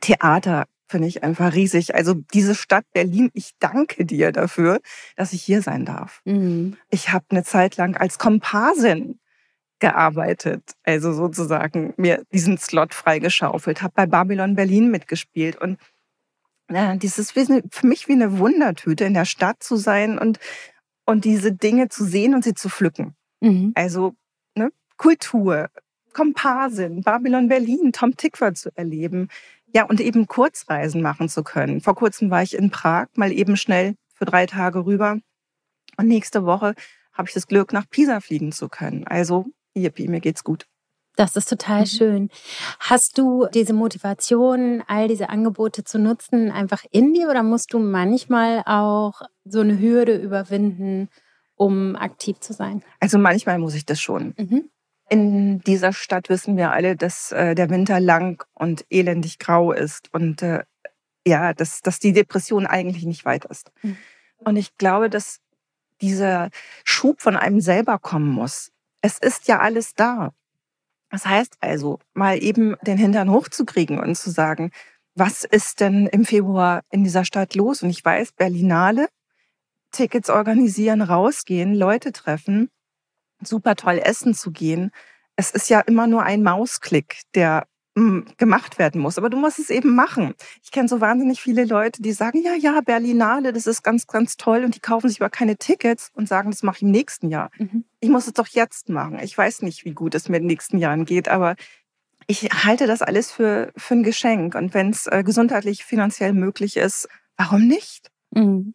Theater 0.00 0.66
finde 0.88 1.06
ich 1.06 1.22
einfach 1.22 1.54
riesig. 1.54 1.94
Also 1.94 2.14
diese 2.14 2.54
Stadt 2.54 2.84
Berlin, 2.92 3.30
ich 3.32 3.52
danke 3.60 4.04
dir 4.04 4.32
dafür, 4.32 4.80
dass 5.16 5.32
ich 5.32 5.42
hier 5.42 5.62
sein 5.62 5.84
darf. 5.84 6.20
Mhm. 6.24 6.76
Ich 6.90 7.12
habe 7.12 7.24
eine 7.30 7.44
Zeit 7.44 7.76
lang 7.76 7.96
als 7.96 8.18
Komparsin 8.18 9.20
gearbeitet, 9.78 10.62
also 10.84 11.12
sozusagen 11.12 11.94
mir 11.96 12.22
diesen 12.32 12.58
Slot 12.58 12.92
freigeschaufelt, 12.92 13.82
habe 13.82 13.94
bei 13.96 14.06
Babylon 14.06 14.54
Berlin 14.54 14.90
mitgespielt 14.90 15.56
und 15.56 15.78
ja, 16.70 16.94
dieses 16.94 17.32
für 17.32 17.86
mich 17.86 18.06
wie 18.06 18.12
eine 18.12 18.38
Wundertüte 18.38 19.04
in 19.04 19.14
der 19.14 19.24
Stadt 19.24 19.62
zu 19.62 19.74
sein 19.76 20.18
und 20.18 20.38
und 21.10 21.24
diese 21.24 21.52
Dinge 21.52 21.88
zu 21.88 22.04
sehen 22.04 22.34
und 22.34 22.44
sie 22.44 22.54
zu 22.54 22.68
pflücken. 22.68 23.14
Mhm. 23.40 23.72
Also 23.74 24.14
ne, 24.56 24.70
Kultur, 24.96 25.68
Komparsin, 26.12 27.02
Babylon 27.02 27.48
Berlin, 27.48 27.92
Tom 27.92 28.16
Tickwer 28.16 28.54
zu 28.54 28.70
erleben. 28.74 29.28
Ja, 29.74 29.84
und 29.84 30.00
eben 30.00 30.26
Kurzreisen 30.26 31.00
machen 31.00 31.28
zu 31.28 31.44
können. 31.44 31.80
Vor 31.80 31.94
kurzem 31.94 32.30
war 32.30 32.42
ich 32.42 32.56
in 32.56 32.70
Prag, 32.70 33.06
mal 33.14 33.30
eben 33.30 33.56
schnell 33.56 33.94
für 34.14 34.24
drei 34.24 34.46
Tage 34.46 34.84
rüber. 34.84 35.18
Und 35.96 36.08
nächste 36.08 36.44
Woche 36.44 36.74
habe 37.12 37.28
ich 37.28 37.34
das 37.34 37.46
Glück, 37.46 37.72
nach 37.72 37.88
Pisa 37.88 38.20
fliegen 38.20 38.52
zu 38.52 38.68
können. 38.68 39.06
Also, 39.06 39.46
yippie, 39.74 40.08
mir 40.08 40.20
geht's 40.20 40.42
gut. 40.42 40.66
Das 41.20 41.36
ist 41.36 41.50
total 41.50 41.80
mhm. 41.80 41.86
schön. 41.86 42.30
Hast 42.78 43.18
du 43.18 43.46
diese 43.52 43.74
Motivation, 43.74 44.82
all 44.86 45.06
diese 45.06 45.28
Angebote 45.28 45.84
zu 45.84 45.98
nutzen, 45.98 46.50
einfach 46.50 46.86
in 46.92 47.12
dir 47.12 47.28
oder 47.28 47.42
musst 47.42 47.74
du 47.74 47.78
manchmal 47.78 48.62
auch 48.64 49.20
so 49.44 49.60
eine 49.60 49.78
Hürde 49.78 50.16
überwinden, 50.16 51.10
um 51.56 51.94
aktiv 51.94 52.40
zu 52.40 52.54
sein? 52.54 52.82
Also 53.00 53.18
manchmal 53.18 53.58
muss 53.58 53.74
ich 53.74 53.84
das 53.84 54.00
schon. 54.00 54.32
Mhm. 54.38 54.70
In 55.10 55.60
dieser 55.60 55.92
Stadt 55.92 56.30
wissen 56.30 56.56
wir 56.56 56.72
alle, 56.72 56.96
dass 56.96 57.32
äh, 57.32 57.54
der 57.54 57.68
Winter 57.68 58.00
lang 58.00 58.42
und 58.54 58.86
elendig 58.88 59.38
grau 59.38 59.72
ist 59.72 60.08
und 60.14 60.40
äh, 60.40 60.62
ja, 61.26 61.52
dass, 61.52 61.82
dass 61.82 61.98
die 61.98 62.14
Depression 62.14 62.64
eigentlich 62.64 63.04
nicht 63.04 63.26
weit 63.26 63.44
ist. 63.44 63.70
Mhm. 63.82 63.98
Und 64.38 64.56
ich 64.56 64.78
glaube, 64.78 65.10
dass 65.10 65.40
dieser 66.00 66.48
Schub 66.82 67.20
von 67.20 67.36
einem 67.36 67.60
selber 67.60 67.98
kommen 67.98 68.30
muss. 68.30 68.72
Es 69.02 69.18
ist 69.18 69.48
ja 69.48 69.58
alles 69.58 69.92
da. 69.94 70.32
Das 71.10 71.26
heißt 71.26 71.56
also, 71.60 71.98
mal 72.14 72.42
eben 72.42 72.76
den 72.82 72.96
Hintern 72.96 73.30
hochzukriegen 73.30 73.98
und 73.98 74.14
zu 74.16 74.30
sagen, 74.30 74.70
was 75.14 75.44
ist 75.44 75.80
denn 75.80 76.06
im 76.06 76.24
Februar 76.24 76.82
in 76.90 77.04
dieser 77.04 77.24
Stadt 77.24 77.54
los? 77.54 77.82
Und 77.82 77.90
ich 77.90 78.04
weiß, 78.04 78.32
Berlinale, 78.32 79.08
Tickets 79.90 80.30
organisieren, 80.30 81.02
rausgehen, 81.02 81.74
Leute 81.74 82.12
treffen, 82.12 82.70
super 83.42 83.74
toll 83.74 84.00
essen 84.02 84.34
zu 84.34 84.52
gehen. 84.52 84.92
Es 85.36 85.50
ist 85.50 85.68
ja 85.68 85.80
immer 85.80 86.06
nur 86.06 86.22
ein 86.22 86.42
Mausklick, 86.42 87.22
der 87.34 87.66
gemacht 87.94 88.78
werden 88.78 89.00
muss. 89.00 89.18
Aber 89.18 89.30
du 89.30 89.36
musst 89.36 89.58
es 89.58 89.68
eben 89.68 89.94
machen. 89.94 90.34
Ich 90.62 90.70
kenne 90.70 90.88
so 90.88 91.00
wahnsinnig 91.00 91.40
viele 91.40 91.64
Leute, 91.64 92.00
die 92.00 92.12
sagen, 92.12 92.40
ja, 92.40 92.54
ja, 92.54 92.80
Berlinale, 92.80 93.52
das 93.52 93.66
ist 93.66 93.82
ganz, 93.82 94.06
ganz 94.06 94.36
toll. 94.36 94.64
Und 94.64 94.76
die 94.76 94.80
kaufen 94.80 95.08
sich 95.08 95.20
aber 95.20 95.28
keine 95.28 95.56
Tickets 95.56 96.10
und 96.14 96.28
sagen, 96.28 96.50
das 96.50 96.62
mache 96.62 96.76
ich 96.76 96.82
im 96.82 96.92
nächsten 96.92 97.28
Jahr. 97.28 97.50
Mhm. 97.58 97.84
Ich 97.98 98.08
muss 98.08 98.28
es 98.28 98.32
doch 98.32 98.46
jetzt 98.46 98.88
machen. 98.88 99.18
Ich 99.22 99.36
weiß 99.36 99.62
nicht, 99.62 99.84
wie 99.84 99.92
gut 99.92 100.14
es 100.14 100.28
mir 100.28 100.36
in 100.36 100.44
den 100.44 100.48
nächsten 100.48 100.78
Jahren 100.78 101.04
geht, 101.04 101.28
aber 101.28 101.56
ich 102.28 102.48
halte 102.64 102.86
das 102.86 103.02
alles 103.02 103.32
für, 103.32 103.72
für 103.76 103.94
ein 103.94 104.02
Geschenk. 104.04 104.54
Und 104.54 104.72
wenn 104.72 104.90
es 104.90 105.08
äh, 105.08 105.24
gesundheitlich, 105.24 105.84
finanziell 105.84 106.32
möglich 106.32 106.76
ist, 106.76 107.08
warum 107.36 107.66
nicht? 107.66 108.10
Mhm. 108.30 108.74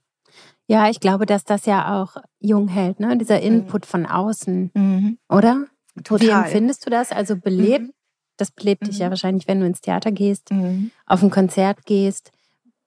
Ja, 0.67 0.89
ich 0.89 0.99
glaube, 0.99 1.25
dass 1.25 1.43
das 1.43 1.65
ja 1.65 2.01
auch 2.01 2.17
jung 2.39 2.67
hält, 2.67 2.99
ne? 2.99 3.17
dieser 3.17 3.37
mhm. 3.37 3.45
Input 3.45 3.85
mhm. 3.85 3.87
von 3.87 4.05
außen, 4.05 4.71
mhm. 4.73 5.17
oder? 5.29 5.65
Total. 6.03 6.27
Wie 6.27 6.31
empfindest 6.31 6.85
du 6.85 6.89
das? 6.89 7.11
Also 7.11 7.37
belebt, 7.37 7.85
mhm. 7.85 7.93
Das 8.37 8.51
belebt 8.51 8.87
dich 8.87 8.99
ja 8.99 9.07
mhm. 9.07 9.11
wahrscheinlich, 9.11 9.47
wenn 9.47 9.59
du 9.59 9.65
ins 9.65 9.81
Theater 9.81 10.11
gehst, 10.11 10.49
auf 11.05 11.23
ein 11.23 11.29
Konzert 11.29 11.85
gehst. 11.85 12.31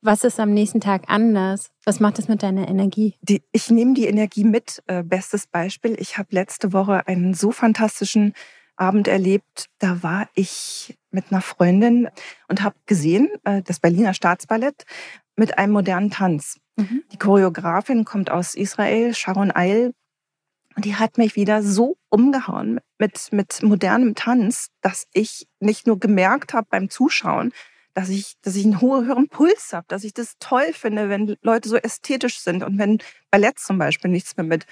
Was 0.01 0.23
ist 0.23 0.39
am 0.39 0.55
nächsten 0.55 0.81
Tag 0.81 1.05
anders? 1.09 1.71
Was 1.85 1.99
macht 1.99 2.19
das 2.19 2.29
mit 2.29 2.43
deiner 2.43 2.69
Energie? 2.69 3.15
Die, 3.21 3.43
ich 3.51 3.71
nehme 3.71 3.95
die 3.95 4.07
Energie 4.07 4.45
mit. 4.45 4.83
Äh, 4.87 5.03
bestes 5.03 5.49
Beispiel. 5.49 5.97
Ich 5.99 6.19
habe 6.19 6.29
letzte 6.31 6.73
Woche 6.73 7.09
einen 7.09 7.35
so 7.35 7.51
fantastischen 7.51 8.35
Abend 8.77 9.09
erlebt. 9.09 9.67
Da 9.79 10.05
war 10.05 10.29
ich 10.35 10.97
mit 11.11 11.33
einer 11.33 11.41
Freundin 11.41 12.09
und 12.47 12.63
habe 12.63 12.77
gesehen, 12.87 13.29
äh, 13.43 13.63
das 13.63 13.81
Berliner 13.81 14.15
Staatsballett 14.15 14.85
mit 15.35 15.59
einem 15.59 15.73
modernen 15.73 16.11
Tanz. 16.11 16.61
Mhm. 16.77 17.03
Die 17.13 17.19
Choreografin 17.19 18.05
kommt 18.05 18.31
aus 18.31 18.55
Israel, 18.55 19.15
Sharon 19.15 19.51
Eil. 19.51 19.95
Und 20.77 20.85
die 20.85 20.95
hat 20.95 21.19
mich 21.19 21.35
wieder 21.35 21.65
so 21.65 21.97
umgehauen 22.09 22.79
mit, 22.99 23.33
mit 23.33 23.63
modernem 23.63 24.15
Tanz, 24.15 24.69
dass 24.81 25.07
ich 25.13 25.47
nicht 25.61 25.87
nur 25.87 25.99
gemerkt 25.99 26.53
habe 26.53 26.67
beim 26.71 26.91
Zuschauen, 26.91 27.53
dass 27.95 28.09
ich, 28.09 28.35
dass 28.43 28.57
ich 28.57 28.65
einen 28.65 28.81
höheren 28.81 29.29
Puls 29.29 29.73
habe, 29.73 29.87
dass 29.89 30.05
ich 30.05 30.15
das 30.15 30.35
toll 30.39 30.73
finde, 30.73 31.09
wenn 31.09 31.37
Leute 31.43 31.69
so 31.69 31.77
ästhetisch 31.77 32.41
sind 32.41 32.63
und 32.63 32.79
wenn 32.79 32.99
Ballett 33.31 33.59
zum 33.59 33.79
Beispiel 33.79 34.11
nichts 34.11 34.37
mehr 34.37 34.47
mit 34.47 34.67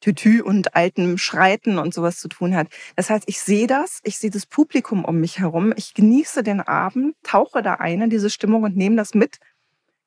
Tütü 0.00 0.42
und 0.42 0.74
altem 0.74 1.18
Schreiten 1.18 1.78
und 1.78 1.92
sowas 1.92 2.18
zu 2.18 2.28
tun 2.28 2.54
hat. 2.56 2.68
Das 2.96 3.10
heißt, 3.10 3.24
ich 3.26 3.40
sehe 3.40 3.66
das, 3.66 4.00
ich 4.02 4.18
sehe 4.18 4.30
das 4.30 4.46
Publikum 4.46 5.04
um 5.04 5.20
mich 5.20 5.38
herum, 5.38 5.74
ich 5.76 5.92
genieße 5.92 6.42
den 6.42 6.60
Abend, 6.60 7.16
tauche 7.22 7.62
da 7.62 7.74
ein 7.74 8.00
in 8.00 8.10
diese 8.10 8.30
Stimmung 8.30 8.62
und 8.62 8.76
nehme 8.76 8.96
das 8.96 9.14
mit, 9.14 9.38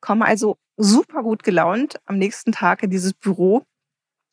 komme 0.01 0.25
also 0.25 0.58
super 0.77 1.22
gut 1.22 1.44
gelaunt 1.44 2.00
am 2.06 2.18
nächsten 2.18 2.51
Tag 2.51 2.82
in 2.82 2.89
dieses 2.89 3.13
Büro 3.13 3.63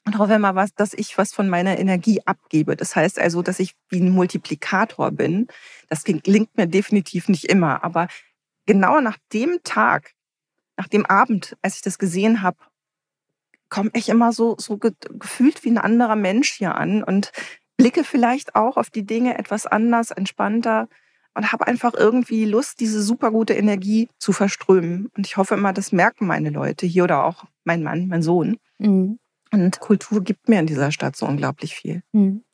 und 0.07 0.19
hoffe 0.19 0.38
mal 0.38 0.54
was, 0.54 0.75
dass 0.75 0.95
ich 0.95 1.19
was 1.19 1.33
von 1.33 1.49
meiner 1.49 1.78
Energie 1.78 2.21
abgebe. 2.25 2.76
Das 2.76 2.97
heißt 2.97 3.19
also, 3.19 3.42
dass 3.42 3.61
ich 3.61 3.75
wie 3.88 4.00
ein 4.00 4.11
Multiplikator 4.11 5.11
bin. 5.11 5.49
Das 5.88 6.04
gelingt 6.04 6.57
mir 6.57 6.66
definitiv 6.66 7.28
nicht 7.28 7.45
immer, 7.45 7.85
aber 7.85 8.09
genau 8.66 9.00
nach 9.00 9.19
dem 9.33 9.59
Tag, 9.62 10.14
nach 10.76 10.88
dem 10.88 11.04
Abend, 11.07 11.57
als 11.62 11.76
ich 11.76 11.83
das 11.83 11.99
gesehen 11.99 12.42
habe, 12.42 12.59
komme 13.69 13.90
ich 13.95 14.09
immer 14.09 14.33
so, 14.33 14.57
so 14.59 14.78
gefühlt 14.78 15.64
wie 15.64 15.71
ein 15.71 15.78
anderer 15.78 16.16
Mensch 16.16 16.50
hier 16.52 16.75
an 16.75 17.04
und 17.04 17.33
blicke 17.76 18.04
vielleicht 18.04 18.57
auch 18.57 18.76
auf 18.76 18.90
die 18.90 19.07
Dinge 19.07 19.38
etwas 19.38 19.66
anders, 19.66 20.11
entspannter 20.11 20.88
und 21.35 21.52
habe 21.52 21.66
einfach 21.66 21.95
irgendwie 21.95 22.45
Lust, 22.45 22.80
diese 22.80 23.02
super 23.02 23.30
gute 23.30 23.54
Energie 23.54 24.09
zu 24.19 24.33
verströmen. 24.33 25.11
Und 25.16 25.26
ich 25.26 25.37
hoffe 25.37 25.54
immer, 25.54 25.73
das 25.73 25.92
merken 25.92 26.26
meine 26.26 26.50
Leute 26.50 26.87
hier 26.87 27.04
oder 27.04 27.25
auch 27.25 27.45
mein 27.64 27.83
Mann, 27.83 28.09
mein 28.09 28.23
Sohn. 28.23 28.59
Mhm. 28.78 29.19
Und 29.52 29.80
Kultur 29.80 30.23
gibt 30.23 30.49
mir 30.49 30.61
in 30.61 30.66
dieser 30.66 30.92
Stadt 30.92 31.16
so 31.16 31.26
unglaublich 31.26 31.75
viel. 31.75 32.02
Mhm. 32.12 32.45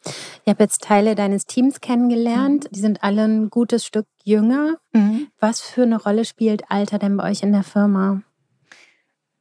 Ich 0.45 0.49
habe 0.49 0.63
jetzt 0.63 0.83
Teile 0.83 1.15
deines 1.15 1.45
Teams 1.45 1.81
kennengelernt. 1.81 2.65
Mhm. 2.65 2.69
Die 2.73 2.81
sind 2.81 3.03
alle 3.03 3.25
ein 3.25 3.51
gutes 3.51 3.85
Stück 3.85 4.07
jünger. 4.25 4.79
Mhm. 4.93 5.29
Was 5.39 5.61
für 5.61 5.83
eine 5.83 6.01
Rolle 6.01 6.25
spielt 6.25 6.71
Alter 6.71 6.99
denn 6.99 7.17
bei 7.17 7.31
euch 7.31 7.43
in 7.43 7.53
der 7.53 7.65
Firma? 7.65 8.23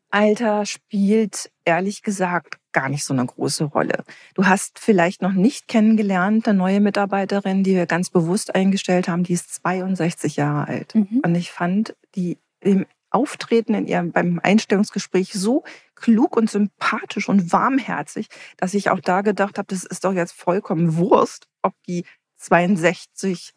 Alter 0.10 0.66
spielt 0.66 1.52
ehrlich 1.66 2.02
gesagt 2.02 2.60
gar 2.72 2.90
nicht 2.90 3.04
so 3.04 3.14
eine 3.14 3.26
große 3.26 3.66
Rolle. 3.66 4.04
Du 4.34 4.46
hast 4.46 4.80
vielleicht 4.80 5.22
noch 5.22 5.34
nicht 5.34 5.68
kennengelernt, 5.68 6.48
eine 6.48 6.58
neue 6.58 6.80
Mitarbeiterin, 6.80 7.64
die 7.64 7.76
wir 7.76 7.86
ganz 7.86 8.10
bewusst 8.10 8.56
eingestellt 8.56 9.08
haben, 9.08 9.24
die 9.24 9.34
ist 9.34 9.54
62 9.56 10.36
Jahre 10.36 10.68
alt. 10.68 10.96
Mhm. 10.96 11.22
Und 11.24 11.36
ich 11.36 11.52
fand 11.52 11.96
die 12.16 12.38
im 12.62 12.86
Auftreten 13.16 13.74
in 13.74 13.88
ihrem, 13.88 14.12
beim 14.12 14.40
Einstellungsgespräch 14.44 15.34
so 15.34 15.64
klug 15.96 16.36
und 16.36 16.50
sympathisch 16.50 17.30
und 17.30 17.52
warmherzig, 17.54 18.28
dass 18.58 18.74
ich 18.74 18.90
auch 18.90 19.00
da 19.00 19.22
gedacht 19.22 19.58
habe, 19.58 19.68
das 19.68 19.86
ist 19.86 20.04
doch 20.04 20.14
jetzt 20.14 20.34
vollkommen 20.34 20.98
Wurst, 20.98 21.48
ob 21.62 21.74
die 21.88 22.06
62 22.36 23.54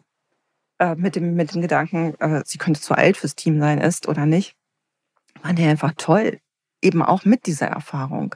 äh, 0.79 0.95
mit, 0.95 1.17
dem, 1.17 1.35
mit 1.35 1.55
dem 1.55 1.63
Gedanken, 1.63 2.15
äh, 2.21 2.43
sie 2.47 2.59
könnte 2.59 2.81
zu 2.81 2.95
alt 2.95 3.17
fürs 3.17 3.35
Team 3.35 3.59
sein, 3.59 3.79
ist 3.81 4.09
oder 4.09 4.27
nicht. 4.27 4.55
Fand 5.43 5.59
ich 5.59 5.67
einfach 5.67 5.93
toll 5.97 6.41
eben 6.83 7.03
auch 7.03 7.25
mit 7.25 7.47
dieser 7.47 7.67
Erfahrung. 7.67 8.35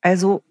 Also 0.00 0.42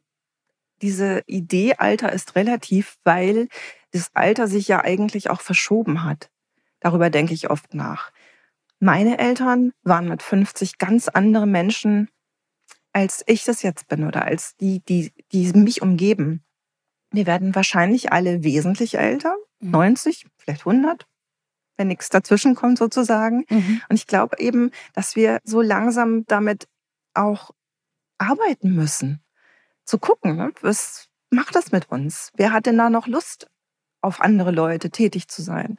diese 0.82 1.24
Idee 1.28 1.76
Alter 1.78 2.12
ist 2.12 2.36
relativ, 2.36 2.98
weil 3.04 3.48
das 3.92 4.12
Alter 4.14 4.48
sich 4.48 4.68
ja 4.68 4.84
eigentlich 4.84 5.30
auch 5.30 5.42
verschoben 5.42 6.04
hat. 6.04 6.30
Darüber 6.80 7.10
denke 7.10 7.34
ich 7.34 7.50
oft 7.50 7.74
nach. 7.74 8.12
Meine 8.84 9.20
Eltern 9.20 9.74
waren 9.84 10.10
mit 10.10 10.24
50 10.24 10.80
ganz 10.80 11.08
andere 11.08 11.46
Menschen, 11.46 12.10
als 12.94 13.24
ich 13.28 13.44
das 13.44 13.62
jetzt 13.62 13.88
bin 13.88 14.04
oder 14.08 14.26
als 14.26 14.56
die, 14.58 14.80
die, 14.80 15.14
die 15.32 15.54
mich 15.54 15.84
umgeben. 15.84 16.44
Wir 17.12 17.28
werden 17.28 17.54
wahrscheinlich 17.54 18.12
alle 18.12 18.44
wesentlich 18.44 18.98
älter, 18.98 19.36
90, 19.60 20.26
mhm. 20.26 20.30
vielleicht 20.36 20.62
100, 20.62 21.06
wenn 21.78 21.90
nichts 21.90 22.10
dazwischen 22.10 22.56
kommt 22.56 22.80
sozusagen. 22.80 23.46
Mhm. 23.50 23.84
Und 23.88 23.96
ich 23.98 24.08
glaube 24.08 24.40
eben, 24.40 24.72
dass 24.94 25.16
wir 25.16 25.42
so 25.44 25.62
langsam 25.62 26.26
damit 26.26 26.68
auch 27.14 27.52
arbeiten 28.18 28.74
müssen. 28.74 29.22
Zu 29.86 30.00
gucken, 30.00 30.38
ne? 30.38 30.54
was 30.62 31.08
macht 31.30 31.56
das 31.56 31.72
mit 31.72 31.92
uns? 31.92 32.32
Wer 32.36 32.52
hat 32.52 32.66
denn 32.66 32.80
da 32.80 32.90
noch 32.90 33.06
Lust, 33.06 33.48
auf 34.02 34.22
andere 34.22 34.50
Leute 34.50 34.90
tätig 34.90 35.28
zu 35.28 35.44
sein? 35.44 35.78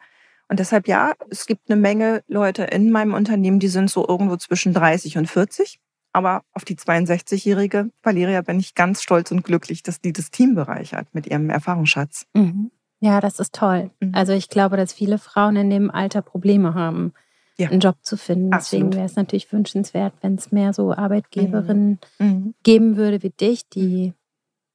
Und 0.53 0.59
deshalb 0.59 0.87
ja, 0.87 1.15
es 1.31 1.47
gibt 1.47 1.71
eine 1.71 1.81
Menge 1.81 2.23
Leute 2.29 2.65
in 2.65 2.91
meinem 2.91 3.15
Unternehmen, 3.15 3.59
die 3.59 3.69
sind 3.69 3.89
so 3.89 4.07
irgendwo 4.07 4.37
zwischen 4.37 4.75
30 4.75 5.17
und 5.17 5.27
40. 5.27 5.81
Aber 6.13 6.43
auf 6.53 6.67
die 6.67 6.77
62-jährige 6.77 7.89
Valeria 8.03 8.43
bin 8.43 8.61
ich 8.61 8.75
ganz 8.75 9.03
stolz 9.03 9.31
und 9.31 9.45
glücklich, 9.45 9.83
dass 9.83 10.03
die 10.03 10.13
das 10.13 10.31
Team 10.31 10.55
bereichert 10.55 11.09
mit 11.15 11.27
ihrem 11.27 11.49
Erfahrungsschatz. 11.49 12.27
Mhm. 12.35 12.71
Ja, 13.01 13.23
das 13.23 13.41
ist 13.41 13.55
toll. 13.55 13.93
Mhm. 14.01 14.13
Also 14.15 14.35
ich 14.35 14.51
glaube, 14.51 14.77
dass 14.77 14.93
viele 14.93 15.17
Frauen 15.17 15.57
in 15.57 15.71
dem 15.71 15.91
Alter 15.91 16.21
Probleme 16.21 16.75
haben 16.75 17.15
ja. 17.57 17.71
einen 17.71 17.81
Job 17.81 17.97
zu 18.03 18.19
finden. 18.19 18.51
Deswegen 18.51 18.93
wäre 18.93 19.07
es 19.07 19.17
natürlich 19.17 19.51
wünschenswert, 19.55 20.13
wenn 20.21 20.35
es 20.35 20.53
mehr 20.53 20.75
so 20.75 20.93
Arbeitgeberinnen 20.93 21.99
mhm. 22.19 22.27
mhm. 22.27 22.55
geben 22.63 22.97
würde 22.99 23.23
wie 23.23 23.31
dich, 23.31 23.71
die 23.71 24.13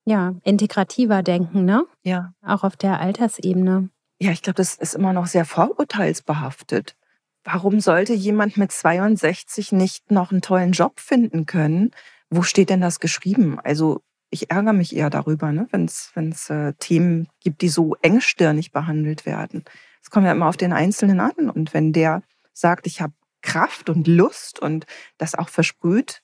ja 0.06 0.34
integrativer 0.44 1.22
denken, 1.22 1.66
ne? 1.66 1.86
Ja. 2.02 2.34
Auch 2.44 2.64
auf 2.64 2.78
der 2.78 3.00
Altersebene. 3.00 3.92
Ja, 4.20 4.32
ich 4.32 4.42
glaube, 4.42 4.56
das 4.56 4.76
ist 4.76 4.96
immer 4.96 5.14
noch 5.14 5.28
sehr 5.28 5.46
vorurteilsbehaftet. 5.46 6.96
Warum 7.44 7.80
sollte 7.80 8.14
jemand 8.14 8.58
mit 8.58 8.72
62 8.72 9.72
nicht 9.72 10.12
noch 10.12 10.32
einen 10.32 10.42
tollen 10.42 10.72
Job 10.72 11.00
finden 11.00 11.46
können? 11.46 11.92
Wo 12.30 12.42
steht 12.42 12.70
denn 12.70 12.82
das 12.82 13.00
geschrieben? 13.00 13.60
Also 13.60 14.02
ich 14.30 14.52
ärgere 14.52 14.74
mich 14.74 14.96
eher 14.96 15.10
darüber, 15.10 15.52
ne? 15.52 15.68
wenn 15.72 15.86
es 15.86 16.50
äh, 16.50 16.74
Themen 16.74 17.30
gibt, 17.40 17.62
die 17.62 17.70
so 17.70 17.96
engstirnig 18.02 18.72
behandelt 18.72 19.26
werden. 19.26 19.64
Es 20.04 20.10
kommt 20.10 20.26
ja 20.26 20.34
immer 20.34 20.50
auf 20.50 20.58
den 20.58 20.74
Einzelnen 20.74 21.20
an. 21.20 21.50
Und 21.50 21.74
wenn 21.74 21.94
der 21.94 22.24
sagt, 22.54 22.88
ich 22.88 23.02
habe 23.02 23.14
Kraft 23.42 23.90
und 23.90 24.08
Lust 24.08 24.60
und 24.60 24.86
das 25.18 25.36
auch 25.36 25.50
versprüht, 25.50 26.22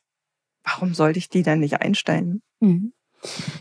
warum 0.64 0.94
sollte 0.94 1.20
ich 1.20 1.30
die 1.30 1.44
dann 1.44 1.60
nicht 1.60 1.80
einstellen? 1.80 2.42
Mhm. 2.60 2.94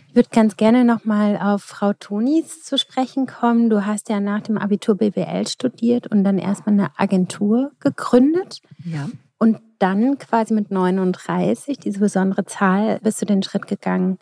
Ich 0.08 0.14
würde 0.14 0.28
ganz 0.30 0.56
gerne 0.56 0.84
nochmal 0.84 1.38
auf 1.38 1.62
Frau 1.62 1.92
Tonis 1.92 2.62
zu 2.62 2.76
sprechen 2.78 3.26
kommen. 3.26 3.70
Du 3.70 3.86
hast 3.86 4.08
ja 4.08 4.20
nach 4.20 4.40
dem 4.42 4.58
Abitur 4.58 4.96
BWL 4.96 5.46
studiert 5.46 6.06
und 6.06 6.24
dann 6.24 6.38
erstmal 6.38 6.74
eine 6.74 6.90
Agentur 6.98 7.72
gegründet. 7.80 8.60
Ja. 8.84 9.08
Und 9.38 9.58
dann 9.78 10.18
quasi 10.18 10.54
mit 10.54 10.70
39, 10.70 11.78
diese 11.78 11.98
besondere 11.98 12.44
Zahl, 12.44 13.00
bist 13.02 13.20
du 13.22 13.26
den 13.26 13.42
Schritt 13.42 13.66
gegangen 13.66 14.18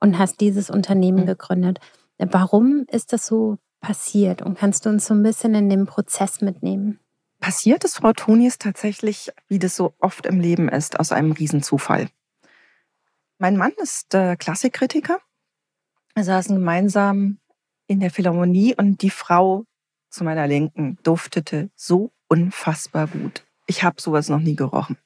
und 0.00 0.18
hast 0.18 0.40
dieses 0.40 0.70
Unternehmen 0.70 1.26
gegründet. 1.26 1.80
Warum 2.18 2.86
ist 2.90 3.12
das 3.12 3.26
so 3.26 3.58
passiert? 3.80 4.42
Und 4.42 4.58
kannst 4.58 4.86
du 4.86 4.90
uns 4.90 5.06
so 5.06 5.14
ein 5.14 5.22
bisschen 5.22 5.54
in 5.54 5.68
den 5.68 5.86
Prozess 5.86 6.40
mitnehmen? 6.40 7.00
passiert 7.42 7.84
es 7.84 7.96
Frau 7.96 8.14
Tonis 8.14 8.56
tatsächlich, 8.56 9.30
wie 9.48 9.58
das 9.58 9.76
so 9.76 9.92
oft 9.98 10.24
im 10.24 10.40
Leben 10.40 10.70
ist, 10.70 10.98
aus 10.98 11.12
einem 11.12 11.32
Riesenzufall. 11.32 12.08
Mein 13.42 13.56
Mann 13.56 13.72
ist 13.78 14.14
äh, 14.14 14.36
Klassikkritiker. 14.36 15.18
Wir 16.14 16.22
saßen 16.22 16.54
gemeinsam 16.54 17.40
in 17.88 17.98
der 17.98 18.12
Philharmonie 18.12 18.76
und 18.76 19.02
die 19.02 19.10
Frau 19.10 19.64
zu 20.10 20.22
meiner 20.22 20.46
Linken 20.46 20.96
duftete 21.02 21.68
so 21.74 22.12
unfassbar 22.28 23.08
gut. 23.08 23.44
Ich 23.66 23.82
habe 23.82 24.00
sowas 24.00 24.28
noch 24.28 24.38
nie 24.38 24.54
gerochen. 24.54 24.96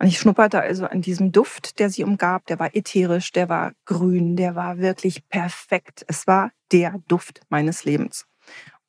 Und 0.00 0.08
ich 0.08 0.18
schnupperte 0.18 0.60
also 0.60 0.86
an 0.86 1.02
diesem 1.02 1.30
Duft, 1.30 1.78
der 1.78 1.88
sie 1.88 2.02
umgab. 2.02 2.46
Der 2.46 2.58
war 2.58 2.74
ätherisch, 2.74 3.30
der 3.30 3.48
war 3.48 3.74
grün, 3.84 4.34
der 4.34 4.56
war 4.56 4.78
wirklich 4.78 5.28
perfekt. 5.28 6.04
Es 6.08 6.26
war 6.26 6.50
der 6.72 7.00
Duft 7.06 7.42
meines 7.48 7.84
Lebens. 7.84 8.26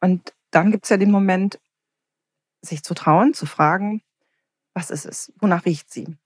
Und 0.02 0.34
dann 0.50 0.72
gibt 0.72 0.86
es 0.86 0.90
ja 0.90 0.98
den 0.98 1.12
Moment, 1.12 1.60
sich 2.64 2.82
zu 2.82 2.96
trauen, 2.96 3.36
zu 3.36 3.46
fragen, 3.46 4.02
was 4.74 4.90
ist 4.90 5.06
es? 5.06 5.32
Wonach 5.40 5.64
riecht 5.68 5.92
sie? 5.94 6.18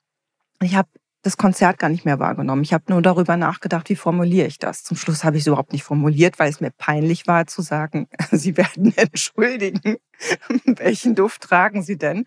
Ich 0.62 0.78
habe 0.78 0.88
das 1.24 1.38
Konzert 1.38 1.80
gar 1.80 1.90
nicht 1.90 2.06
mehr 2.06 2.20
wahrgenommen. 2.20 2.64
Ich 2.64 2.74
habe 2.74 2.86
nur 2.88 3.02
darüber 3.02 3.38
nachgedacht, 3.38 3.90
wie 3.90 3.96
formuliere 3.96 4.48
ich 4.48 4.60
das. 4.60 4.84
Zum 4.84 4.98
Schluss 4.98 5.24
habe 5.24 5.38
ich 5.38 5.42
es 5.42 5.48
überhaupt 5.48 5.74
nicht 5.74 5.84
formuliert, 5.84 6.40
weil 6.40 6.50
es 6.50 6.62
mir 6.62 6.72
peinlich 6.72 7.28
war 7.28 7.48
zu 7.48 7.62
sagen, 7.62 8.08
Sie 8.32 8.56
werden 8.58 8.94
entschuldigen, 8.98 9.98
welchen 10.66 11.16
Duft 11.16 11.42
tragen 11.42 11.84
Sie 11.84 11.98
denn? 11.98 12.26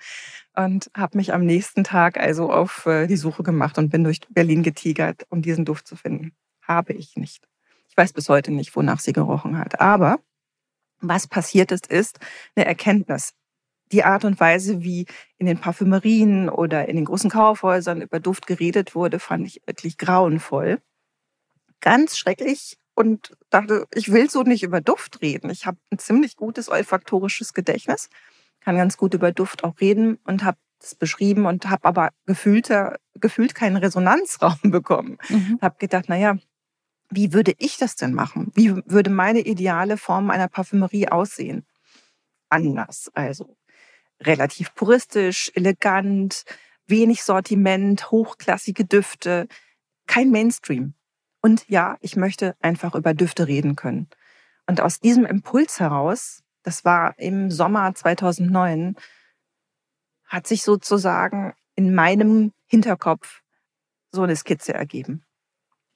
Und 0.55 0.91
habe 0.97 1.17
mich 1.17 1.33
am 1.33 1.45
nächsten 1.45 1.85
Tag 1.85 2.19
also 2.19 2.53
auf 2.53 2.87
äh, 2.87 3.07
die 3.07 3.17
Suche 3.17 3.43
gemacht 3.43 3.79
und 3.79 3.91
bin 3.91 4.05
durch 4.05 4.21
Berlin 4.29 4.63
getigert, 4.63 5.25
um 5.31 5.43
diesen 5.43 5.65
Duft 5.65 5.87
zu 5.87 5.97
finden. 5.97 6.33
Habe 6.63 6.93
ich 6.93 7.17
nicht. 7.17 7.47
Ich 7.89 7.97
weiß 7.97 8.13
bis 8.13 8.29
heute 8.29 8.51
nicht, 8.51 8.75
wonach 8.77 9.01
sie 9.01 9.13
gerochen 9.13 9.57
hat. 9.57 9.81
Aber 9.81 10.19
was 11.01 11.27
passiert 11.27 11.73
ist, 11.73 11.87
ist 11.87 12.19
eine 12.55 12.67
Erkenntnis 12.67 13.33
die 13.93 14.05
Art 14.05 14.25
und 14.25 14.39
Weise, 14.41 14.83
wie 14.83 15.07
in 15.39 15.47
den 15.47 15.59
Parfümerien 15.59 16.49
oder 16.49 16.89
in 16.89 16.97
den 16.97 17.05
großen 17.05 17.31
Kaufhäusern 17.31 18.03
über 18.03 18.21
Duft 18.21 18.47
geredet 18.47 18.95
wurde, 18.95 19.19
fand 19.19 19.47
ich 19.47 19.63
wirklich 19.67 19.99
grauenvoll. 19.99 20.81
Ganz 21.81 22.19
schrecklich 22.19 22.79
und 22.95 23.33
dachte, 23.49 23.87
ich 23.95 24.13
will 24.13 24.29
so 24.29 24.43
nicht 24.43 24.63
über 24.63 24.81
Duft 24.81 25.23
reden. 25.23 25.51
Ich 25.51 25.67
habe 25.67 25.79
ein 25.91 25.99
ziemlich 25.99 26.37
gutes 26.37 26.69
olfaktorisches 26.69 27.55
Gedächtnis, 27.55 28.11
kann 28.61 28.77
ganz 28.77 28.97
gut 28.97 29.15
über 29.15 29.33
Duft 29.33 29.65
auch 29.65 29.81
reden 29.81 30.19
und 30.25 30.45
habe 30.45 30.59
es 30.83 30.95
beschrieben 30.95 31.47
und 31.47 31.69
habe 31.69 31.85
aber 31.85 32.11
gefühlt, 32.27 32.71
gefühlt 33.15 33.55
keinen 33.55 33.77
Resonanzraum 33.77 34.59
bekommen. 34.63 35.19
Mhm. 35.29 35.59
Habe 35.61 35.77
gedacht, 35.79 36.09
naja, 36.09 36.37
wie 37.11 37.33
würde 37.33 37.55
ich 37.59 37.77
das 37.77 37.97
denn 37.97 38.15
machen? 38.15 38.53
Wie 38.55 38.77
würde 38.87 39.11
meine 39.11 39.41
ideale 39.41 39.97
Form 39.97 40.31
einer 40.31 40.49
Parfümerie 40.49 41.09
aussehen? 41.09 41.67
Anders. 42.49 43.11
Also 43.15 43.57
relativ 44.21 44.75
puristisch, 44.75 45.51
elegant, 45.55 46.45
wenig 46.87 47.23
Sortiment, 47.23 48.11
hochklassige 48.11 48.85
Düfte, 48.85 49.49
kein 50.07 50.31
Mainstream. 50.31 50.95
Und 51.43 51.69
ja, 51.69 51.97
ich 52.01 52.17
möchte 52.17 52.57
einfach 52.61 52.95
über 52.95 53.15
Düfte 53.15 53.47
reden 53.47 53.77
können. 53.77 54.09
Und 54.67 54.81
aus 54.81 55.01
diesem 55.01 55.25
Impuls 55.25 55.81
heraus, 55.81 56.43
das 56.63 56.85
war 56.85 57.19
im 57.19 57.51
Sommer 57.51 57.95
2009, 57.95 58.97
hat 60.27 60.47
sich 60.47 60.63
sozusagen 60.63 61.55
in 61.75 61.95
meinem 61.95 62.53
Hinterkopf 62.67 63.43
so 64.13 64.23
eine 64.23 64.37
Skizze 64.37 64.75
ergeben. 64.75 65.25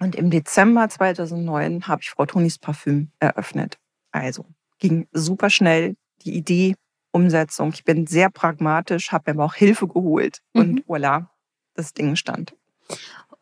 Und 0.01 0.15
im 0.15 0.31
Dezember 0.31 0.89
2009 0.89 1.87
habe 1.87 2.03
ich 2.03 2.11
Frau 2.11 2.27
Tonis 2.27 2.59
Parfüm 2.59 3.11
eröffnet. 3.21 3.79
Also 4.11 4.47
ging 4.79 5.09
super 5.13 5.51
schnell. 5.51 5.97
Die 6.23 6.35
Idee 6.35 6.75
Umsetzung. 7.15 7.71
Ich 7.73 7.85
bin 7.85 8.07
sehr 8.07 8.31
pragmatisch, 8.31 9.13
habe 9.13 9.33
mir 9.33 9.37
aber 9.37 9.45
auch 9.45 9.55
Hilfe 9.55 9.87
geholt 9.87 10.41
mhm. 10.53 10.61
und 10.61 10.87
voilà, 10.87 11.27
das 11.75 11.95
Ding 11.95 12.17
stand. 12.17 12.55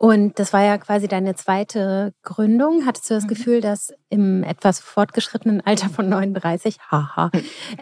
Und 0.03 0.41
das 0.41 0.53
war 0.53 0.65
ja 0.65 0.79
quasi 0.79 1.07
deine 1.07 1.37
zweite 1.37 2.13
Gründung. 2.23 2.87
Hattest 2.87 3.09
du 3.09 3.15
das 3.15 3.23
mhm. 3.23 3.29
Gefühl, 3.29 3.61
dass 3.61 3.95
im 4.09 4.43
etwas 4.43 4.81
fortgeschrittenen 4.81 5.61
Alter 5.61 5.89
von 5.89 6.09
39, 6.09 6.79
haha, 6.91 7.31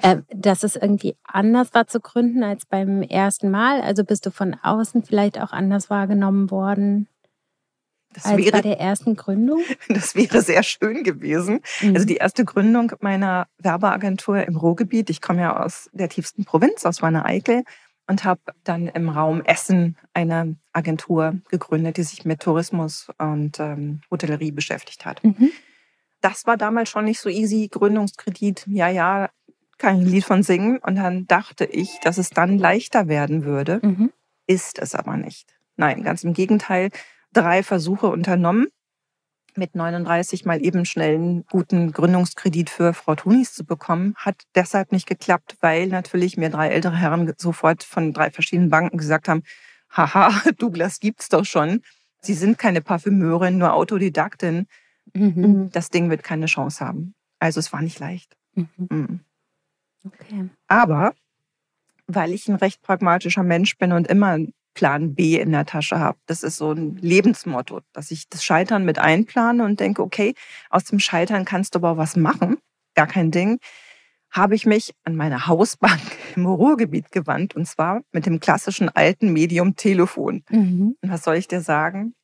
äh, 0.02 0.18
dass 0.28 0.62
es 0.62 0.76
irgendwie 0.76 1.16
anders 1.24 1.72
war 1.72 1.86
zu 1.86 1.98
gründen 1.98 2.42
als 2.42 2.66
beim 2.66 3.00
ersten 3.00 3.50
Mal? 3.50 3.80
Also 3.80 4.04
bist 4.04 4.26
du 4.26 4.30
von 4.30 4.54
außen 4.62 5.02
vielleicht 5.02 5.40
auch 5.40 5.52
anders 5.52 5.88
wahrgenommen 5.88 6.50
worden? 6.50 7.08
Das 8.12 8.26
als 8.26 8.38
wäre, 8.38 8.52
bei 8.52 8.62
der 8.62 8.80
ersten 8.80 9.16
Gründung? 9.16 9.62
Das 9.88 10.14
wäre 10.14 10.42
sehr 10.42 10.62
schön 10.62 11.04
gewesen. 11.04 11.60
Mhm. 11.80 11.94
Also 11.94 12.06
die 12.06 12.16
erste 12.16 12.44
Gründung 12.44 12.92
meiner 13.00 13.46
Werbeagentur 13.58 14.44
im 14.46 14.56
Ruhrgebiet. 14.56 15.10
Ich 15.10 15.20
komme 15.20 15.42
ja 15.42 15.62
aus 15.62 15.88
der 15.92 16.08
tiefsten 16.08 16.44
Provinz, 16.44 16.84
aus 16.84 17.02
Wanne-Eickel 17.02 17.64
und 18.08 18.24
habe 18.24 18.40
dann 18.64 18.88
im 18.88 19.08
Raum 19.08 19.42
Essen 19.42 19.96
eine 20.12 20.56
Agentur 20.72 21.40
gegründet, 21.48 21.96
die 21.96 22.02
sich 22.02 22.24
mit 22.24 22.40
Tourismus 22.40 23.08
und 23.18 23.60
ähm, 23.60 24.00
Hotellerie 24.10 24.50
beschäftigt 24.50 25.06
hat. 25.06 25.22
Mhm. 25.22 25.50
Das 26.20 26.46
war 26.46 26.56
damals 26.56 26.90
schon 26.90 27.04
nicht 27.04 27.20
so 27.20 27.28
easy. 27.28 27.68
Gründungskredit, 27.70 28.66
ja, 28.66 28.88
ja, 28.88 29.30
kann 29.78 30.00
ich 30.00 30.06
ein 30.06 30.12
Lied 30.12 30.24
von 30.24 30.42
singen. 30.42 30.78
Und 30.78 30.96
dann 30.96 31.26
dachte 31.28 31.64
ich, 31.64 32.00
dass 32.00 32.18
es 32.18 32.30
dann 32.30 32.58
leichter 32.58 33.06
werden 33.06 33.44
würde. 33.44 33.78
Mhm. 33.82 34.12
Ist 34.46 34.80
es 34.80 34.96
aber 34.96 35.16
nicht. 35.16 35.54
Nein, 35.76 36.02
ganz 36.02 36.24
im 36.24 36.34
Gegenteil 36.34 36.90
drei 37.32 37.62
Versuche 37.62 38.08
unternommen, 38.08 38.68
mit 39.56 39.74
39 39.74 40.44
mal 40.44 40.64
eben 40.64 40.84
schnell 40.84 41.14
einen 41.14 41.44
guten 41.46 41.92
Gründungskredit 41.92 42.70
für 42.70 42.94
Frau 42.94 43.14
Tunis 43.14 43.52
zu 43.52 43.64
bekommen. 43.64 44.14
Hat 44.16 44.42
deshalb 44.54 44.92
nicht 44.92 45.06
geklappt, 45.06 45.56
weil 45.60 45.88
natürlich 45.88 46.36
mir 46.36 46.50
drei 46.50 46.68
ältere 46.68 46.96
Herren 46.96 47.32
sofort 47.36 47.82
von 47.82 48.12
drei 48.12 48.30
verschiedenen 48.30 48.70
Banken 48.70 48.98
gesagt 48.98 49.28
haben, 49.28 49.42
haha, 49.90 50.30
Douglas 50.58 51.00
gibt's 51.00 51.28
doch 51.28 51.44
schon. 51.44 51.82
Sie 52.20 52.34
sind 52.34 52.58
keine 52.58 52.80
Parfümeurin, 52.80 53.58
nur 53.58 53.72
Autodidaktin. 53.72 54.66
Mhm. 55.14 55.70
Das 55.72 55.90
Ding 55.90 56.10
wird 56.10 56.22
keine 56.22 56.46
Chance 56.46 56.84
haben. 56.84 57.14
Also 57.38 57.60
es 57.60 57.72
war 57.72 57.82
nicht 57.82 57.98
leicht. 57.98 58.36
Mhm. 58.54 58.68
Mhm. 58.76 59.20
Okay. 60.04 60.48
Aber 60.68 61.14
weil 62.06 62.32
ich 62.32 62.48
ein 62.48 62.56
recht 62.56 62.82
pragmatischer 62.82 63.42
Mensch 63.42 63.78
bin 63.78 63.92
und 63.92 64.08
immer 64.08 64.38
Plan 64.80 65.14
B 65.14 65.38
in 65.38 65.52
der 65.52 65.66
Tasche 65.66 65.98
habe. 65.98 66.18
Das 66.24 66.42
ist 66.42 66.56
so 66.56 66.72
ein 66.72 66.96
Lebensmotto, 66.96 67.82
dass 67.92 68.10
ich 68.10 68.30
das 68.30 68.42
Scheitern 68.42 68.86
mit 68.86 68.98
einplane 68.98 69.62
und 69.62 69.78
denke, 69.78 70.00
okay, 70.00 70.32
aus 70.70 70.84
dem 70.84 70.98
Scheitern 70.98 71.44
kannst 71.44 71.74
du 71.74 71.80
aber 71.80 71.98
was 71.98 72.16
machen. 72.16 72.56
Gar 72.94 73.06
kein 73.06 73.30
Ding. 73.30 73.58
Habe 74.30 74.54
ich 74.54 74.64
mich 74.64 74.94
an 75.04 75.16
meine 75.16 75.46
Hausbank 75.46 76.00
im 76.34 76.46
Ruhrgebiet 76.46 77.12
gewandt 77.12 77.54
und 77.54 77.66
zwar 77.66 78.00
mit 78.10 78.24
dem 78.24 78.40
klassischen 78.40 78.88
alten 78.88 79.34
Medium 79.34 79.76
Telefon. 79.76 80.44
Mhm. 80.48 80.96
Und 80.98 81.10
was 81.10 81.24
soll 81.24 81.36
ich 81.36 81.46
dir 81.46 81.60
sagen? 81.60 82.14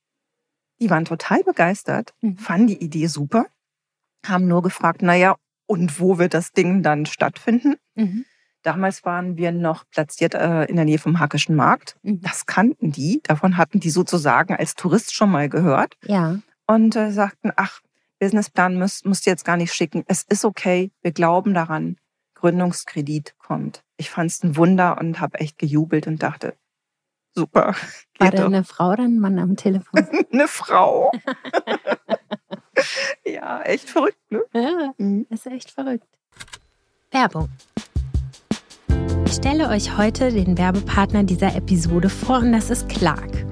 Die 0.80 0.88
waren 0.88 1.04
total 1.04 1.44
begeistert, 1.44 2.14
mhm. 2.22 2.38
fanden 2.38 2.68
die 2.68 2.82
Idee 2.82 3.08
super, 3.08 3.44
haben 4.26 4.48
nur 4.48 4.62
gefragt, 4.62 5.02
naja, 5.02 5.36
und 5.66 6.00
wo 6.00 6.16
wird 6.16 6.32
das 6.32 6.52
Ding 6.52 6.82
dann 6.82 7.04
stattfinden? 7.04 7.74
Mhm. 7.96 8.24
Damals 8.66 9.04
waren 9.04 9.36
wir 9.36 9.52
noch 9.52 9.84
platziert 9.90 10.34
äh, 10.34 10.64
in 10.64 10.74
der 10.74 10.84
Nähe 10.84 10.98
vom 10.98 11.20
Hackischen 11.20 11.54
Markt. 11.54 11.96
Mhm. 12.02 12.20
Das 12.22 12.46
kannten 12.46 12.90
die. 12.90 13.20
Davon 13.22 13.56
hatten 13.56 13.78
die 13.78 13.90
sozusagen 13.90 14.56
als 14.56 14.74
Tourist 14.74 15.14
schon 15.14 15.30
mal 15.30 15.48
gehört. 15.48 15.96
Ja. 16.02 16.40
Und 16.66 16.96
äh, 16.96 17.12
sagten, 17.12 17.52
ach, 17.54 17.80
Businessplan 18.18 18.76
musst, 18.76 19.06
musst 19.06 19.24
du 19.24 19.30
jetzt 19.30 19.44
gar 19.44 19.56
nicht 19.56 19.72
schicken. 19.72 20.02
Es 20.08 20.24
ist 20.24 20.44
okay. 20.44 20.90
Wir 21.00 21.12
glauben 21.12 21.54
daran. 21.54 21.96
Gründungskredit 22.34 23.36
kommt. 23.38 23.84
Ich 23.98 24.10
fand 24.10 24.32
es 24.32 24.42
ein 24.42 24.56
Wunder 24.56 24.98
und 24.98 25.20
habe 25.20 25.38
echt 25.38 25.58
gejubelt 25.58 26.08
und 26.08 26.24
dachte, 26.24 26.56
super. 27.36 27.76
War 28.18 28.32
da 28.32 28.46
eine 28.46 28.64
Frau 28.64 28.90
oder 28.90 29.04
ein 29.04 29.20
Mann 29.20 29.38
am 29.38 29.54
Telefon? 29.54 30.08
eine 30.32 30.48
Frau. 30.48 31.12
ja, 33.24 33.62
echt 33.62 33.88
verrückt, 33.88 34.18
ne? 34.28 34.42
Ja, 34.52 34.92
mhm. 34.98 35.24
ist 35.30 35.46
echt 35.46 35.70
verrückt. 35.70 36.08
Werbung. 37.12 37.48
Ich 39.26 39.32
stelle 39.32 39.68
euch 39.70 39.98
heute 39.98 40.30
den 40.30 40.56
Werbepartner 40.56 41.24
dieser 41.24 41.56
Episode 41.56 42.08
vor 42.08 42.38
und 42.38 42.52
das 42.52 42.70
ist 42.70 42.88
Clark. 42.88 43.44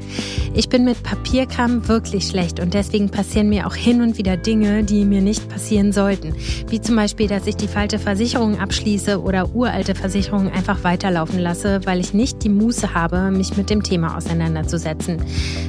Ich 0.55 0.69
bin 0.69 0.85
mit 0.85 1.03
Papierkram 1.03 1.89
wirklich 1.89 2.29
schlecht 2.29 2.61
und 2.61 2.75
deswegen 2.75 3.11
passieren 3.11 3.49
mir 3.49 3.67
auch 3.67 3.75
hin 3.75 4.01
und 4.01 4.17
wieder 4.17 4.37
Dinge, 4.37 4.85
die 4.85 5.05
mir 5.05 5.21
nicht 5.21 5.49
passieren 5.49 5.91
sollten. 5.91 6.33
Wie 6.69 6.81
zum 6.81 6.95
Beispiel, 6.95 7.27
dass 7.27 7.49
ich 7.49 7.57
die 7.57 7.67
falsche 7.67 7.99
Versicherung 7.99 8.61
abschließe 8.61 9.21
oder 9.21 9.53
uralte 9.53 9.97
Versicherungen 9.97 10.53
einfach 10.53 10.85
weiterlaufen 10.85 11.41
lasse, 11.41 11.81
weil 11.85 11.99
ich 11.99 12.15
nicht 12.15 12.45
die 12.45 12.51
Muße 12.51 12.95
habe, 12.95 13.33
mich 13.33 13.57
mit 13.57 13.69
dem 13.69 13.83
Thema 13.83 14.17
auseinanderzusetzen. 14.17 15.17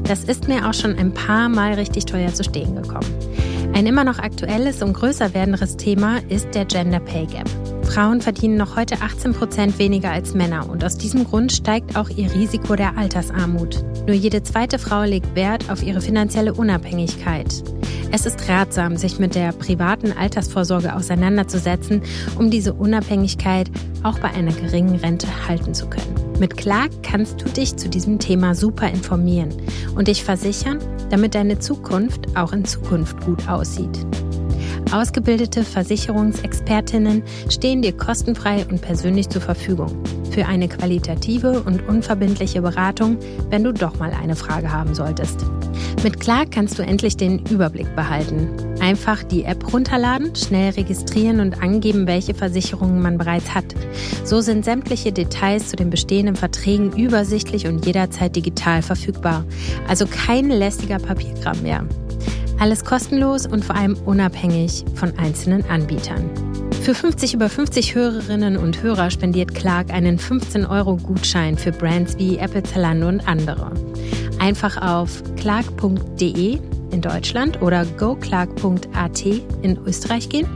Das 0.03 0.23
ist 0.23 0.47
mir 0.47 0.69
auch 0.69 0.75
schon 0.75 0.95
ein 0.95 1.15
paar 1.15 1.49
Mal 1.49 1.73
richtig 1.73 2.05
teuer 2.05 2.31
zu 2.31 2.43
stehen 2.43 2.75
gekommen. 2.75 3.11
Ein 3.73 3.87
immer 3.87 4.03
noch 4.03 4.19
aktuelles 4.19 4.83
und 4.83 4.93
größer 4.93 5.33
werdendes 5.33 5.77
Thema 5.77 6.19
ist 6.29 6.53
der 6.53 6.65
Gender 6.65 6.99
Pay 6.99 7.25
Gap. 7.25 7.49
Frauen 7.85 8.19
verdienen 8.19 8.57
noch 8.57 8.75
heute 8.75 9.01
18 9.01 9.33
Prozent 9.33 9.79
weniger 9.79 10.11
als 10.11 10.33
Männer 10.33 10.69
und 10.69 10.83
aus 10.83 10.97
diesem 10.97 11.23
Grund 11.23 11.51
steigt 11.51 11.95
auch 11.95 12.09
ihr 12.09 12.33
Risiko 12.33 12.75
der 12.75 12.97
Altersarmut. 12.97 13.83
Nur 14.05 14.15
jede 14.15 14.43
zweite 14.43 14.79
Frau 14.79 15.03
legt 15.03 15.35
Wert 15.35 15.69
auf 15.69 15.81
ihre 15.81 16.01
finanzielle 16.01 16.53
Unabhängigkeit. 16.53 17.63
Es 18.11 18.25
ist 18.25 18.47
ratsam, 18.49 18.97
sich 18.97 19.19
mit 19.19 19.35
der 19.35 19.51
privaten 19.51 20.11
Altersvorsorge 20.11 20.95
auseinanderzusetzen, 20.95 22.01
um 22.37 22.49
diese 22.49 22.73
Unabhängigkeit 22.73 23.69
auch 24.03 24.19
bei 24.19 24.29
einer 24.29 24.53
geringen 24.53 24.95
Rente 24.95 25.27
halten 25.47 25.73
zu 25.73 25.87
können. 25.87 26.15
Mit 26.39 26.57
Clark 26.57 26.91
kannst 27.01 27.41
du 27.41 27.49
dich 27.49 27.77
zu 27.77 27.89
diesem 27.89 28.19
Thema 28.19 28.55
super 28.55 28.89
informieren 28.89 29.53
und 29.95 30.07
dich 30.07 30.23
versichern, 30.23 30.79
damit 31.09 31.35
deine 31.35 31.59
Zukunft 31.59 32.35
auch 32.37 32.51
in 32.51 32.65
Zukunft 32.65 33.23
gut 33.25 33.47
aussieht. 33.47 34.05
Ausgebildete 34.91 35.63
Versicherungsexpertinnen 35.63 37.23
stehen 37.49 37.81
dir 37.81 37.91
kostenfrei 37.91 38.65
und 38.69 38.81
persönlich 38.81 39.29
zur 39.29 39.41
Verfügung 39.41 39.91
für 40.31 40.45
eine 40.45 40.67
qualitative 40.67 41.61
und 41.61 41.87
unverbindliche 41.87 42.61
Beratung, 42.61 43.17
wenn 43.49 43.63
du 43.63 43.73
doch 43.73 43.99
mal 43.99 44.11
eine 44.11 44.35
Frage 44.35 44.71
haben 44.71 44.93
solltest. 44.93 45.45
Mit 46.03 46.19
Clark 46.19 46.51
kannst 46.51 46.77
du 46.77 46.83
endlich 46.83 47.17
den 47.17 47.39
Überblick 47.47 47.95
behalten. 47.95 48.49
Einfach 48.81 49.23
die 49.23 49.43
App 49.43 49.73
runterladen, 49.73 50.35
schnell 50.35 50.71
registrieren 50.71 51.39
und 51.39 51.63
angeben, 51.63 52.05
welche 52.05 52.33
Versicherungen 52.33 53.01
man 53.01 53.17
bereits 53.17 53.55
hat. 53.55 53.65
So 54.23 54.41
sind 54.41 54.65
sämtliche 54.65 55.11
Details 55.11 55.69
zu 55.69 55.77
den 55.77 55.89
bestehenden 55.89 56.35
Verträgen 56.35 56.91
übersichtlich 56.91 57.65
und 57.65 57.85
jederzeit 57.85 58.35
digital 58.35 58.81
verfügbar. 58.81 59.45
Also 59.87 60.05
kein 60.05 60.49
lästiger 60.49 60.99
Papierkram 60.99 61.61
mehr. 61.61 61.85
Alles 62.59 62.85
kostenlos 62.85 63.45
und 63.45 63.65
vor 63.65 63.75
allem 63.75 63.97
unabhängig 64.05 64.85
von 64.95 65.17
einzelnen 65.17 65.65
Anbietern. 65.69 66.29
Für 66.81 66.95
50 66.95 67.33
über 67.33 67.49
50 67.49 67.95
Hörerinnen 67.95 68.57
und 68.57 68.81
Hörer 68.81 69.11
spendiert 69.11 69.53
Clark 69.55 69.91
einen 69.91 70.17
15-Euro-Gutschein 70.19 71.57
für 71.57 71.71
Brands 71.71 72.17
wie 72.17 72.37
Apple, 72.37 72.63
Zalando 72.63 73.07
und 73.07 73.27
andere. 73.27 73.71
Einfach 74.39 74.81
auf 74.81 75.23
clark.de 75.35 76.59
in 76.91 77.01
Deutschland 77.01 77.61
oder 77.61 77.85
goclark.at 77.85 79.25
in 79.25 79.77
Österreich 79.85 80.29
gehen, 80.29 80.47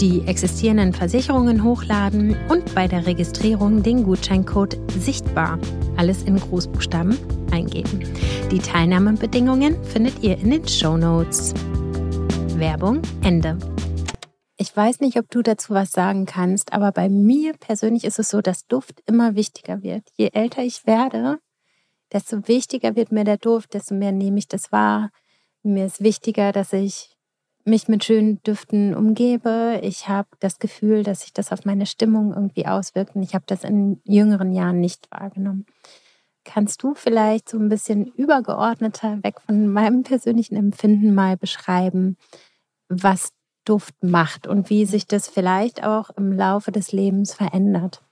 die 0.00 0.22
existierenden 0.26 0.92
Versicherungen 0.92 1.62
hochladen 1.62 2.36
und 2.48 2.74
bei 2.74 2.88
der 2.88 3.06
Registrierung 3.06 3.82
den 3.82 4.02
Gutscheincode 4.02 4.78
sichtbar, 4.98 5.58
alles 5.96 6.22
in 6.22 6.40
Großbuchstaben, 6.40 7.16
eingeben. 7.56 8.04
Die 8.50 8.58
Teilnahmebedingungen 8.58 9.82
findet 9.84 10.22
ihr 10.22 10.38
in 10.38 10.50
den 10.50 10.68
Show 10.68 10.96
Notes. 10.96 11.54
Werbung 12.58 13.00
Ende. 13.22 13.58
Ich 14.58 14.74
weiß 14.74 15.00
nicht, 15.00 15.18
ob 15.18 15.30
du 15.30 15.42
dazu 15.42 15.74
was 15.74 15.90
sagen 15.90 16.26
kannst, 16.26 16.72
aber 16.72 16.92
bei 16.92 17.08
mir 17.08 17.54
persönlich 17.54 18.04
ist 18.04 18.18
es 18.18 18.28
so, 18.28 18.40
dass 18.40 18.66
Duft 18.66 19.02
immer 19.06 19.34
wichtiger 19.34 19.82
wird. 19.82 20.02
Je 20.16 20.30
älter 20.32 20.62
ich 20.62 20.86
werde, 20.86 21.38
desto 22.12 22.46
wichtiger 22.46 22.94
wird 22.94 23.10
mir 23.10 23.24
der 23.24 23.38
Duft, 23.38 23.74
desto 23.74 23.94
mehr 23.94 24.12
nehme 24.12 24.38
ich 24.38 24.48
das 24.48 24.70
wahr. 24.70 25.10
Mir 25.62 25.86
ist 25.86 26.02
wichtiger, 26.02 26.52
dass 26.52 26.72
ich 26.72 27.16
mich 27.64 27.88
mit 27.88 28.04
schönen 28.04 28.42
Düften 28.42 28.94
umgebe. 28.94 29.80
Ich 29.82 30.08
habe 30.08 30.28
das 30.40 30.58
Gefühl, 30.58 31.02
dass 31.02 31.22
sich 31.22 31.32
das 31.32 31.52
auf 31.52 31.64
meine 31.64 31.86
Stimmung 31.86 32.32
irgendwie 32.32 32.66
auswirkt 32.66 33.16
und 33.16 33.22
ich 33.22 33.34
habe 33.34 33.44
das 33.46 33.64
in 33.64 34.00
jüngeren 34.04 34.52
Jahren 34.52 34.80
nicht 34.80 35.10
wahrgenommen. 35.10 35.66
Kannst 36.46 36.82
du 36.84 36.94
vielleicht 36.94 37.48
so 37.48 37.58
ein 37.58 37.68
bisschen 37.68 38.06
übergeordneter, 38.06 39.22
weg 39.22 39.40
von 39.44 39.66
meinem 39.66 40.04
persönlichen 40.04 40.54
Empfinden 40.54 41.12
mal 41.12 41.36
beschreiben, 41.36 42.16
was 42.88 43.32
Duft 43.64 43.94
macht 44.02 44.46
und 44.46 44.70
wie 44.70 44.86
sich 44.86 45.08
das 45.08 45.28
vielleicht 45.28 45.82
auch 45.82 46.10
im 46.10 46.32
Laufe 46.32 46.70
des 46.70 46.92
Lebens 46.92 47.34
verändert? 47.34 48.02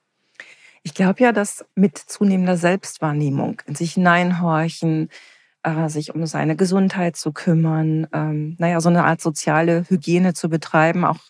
Ich 0.82 0.94
glaube 0.94 1.22
ja, 1.22 1.32
dass 1.32 1.64
mit 1.76 1.96
zunehmender 1.96 2.56
Selbstwahrnehmung 2.56 3.62
in 3.66 3.76
sich 3.76 3.94
hineinhorchen, 3.94 5.10
äh, 5.62 5.88
sich 5.88 6.12
um 6.12 6.26
seine 6.26 6.56
Gesundheit 6.56 7.16
zu 7.16 7.32
kümmern, 7.32 8.08
ähm, 8.12 8.56
naja, 8.58 8.80
so 8.80 8.88
eine 8.88 9.04
Art 9.04 9.20
soziale 9.20 9.84
Hygiene 9.88 10.34
zu 10.34 10.48
betreiben, 10.48 11.04
auch 11.04 11.20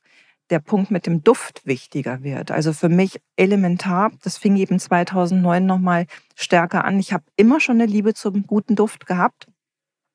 der 0.55 0.61
Punkt 0.61 0.93
mit 0.93 1.07
dem 1.07 1.25
Duft 1.25 1.67
wichtiger 1.67 2.23
wird. 2.23 2.53
Also 2.53 2.73
für 2.73 2.88
mich 2.88 3.21
elementar, 3.35 4.12
das 4.23 4.38
fing 4.38 4.55
eben 4.55 4.79
2009 4.79 5.67
nochmal 5.67 6.07
stärker 6.37 6.85
an. 6.85 7.01
Ich 7.01 7.12
habe 7.12 7.25
immer 7.35 7.59
schon 7.59 7.81
eine 7.81 7.90
Liebe 7.90 8.14
zum 8.14 8.47
guten 8.47 8.77
Duft 8.77 9.07
gehabt, 9.07 9.49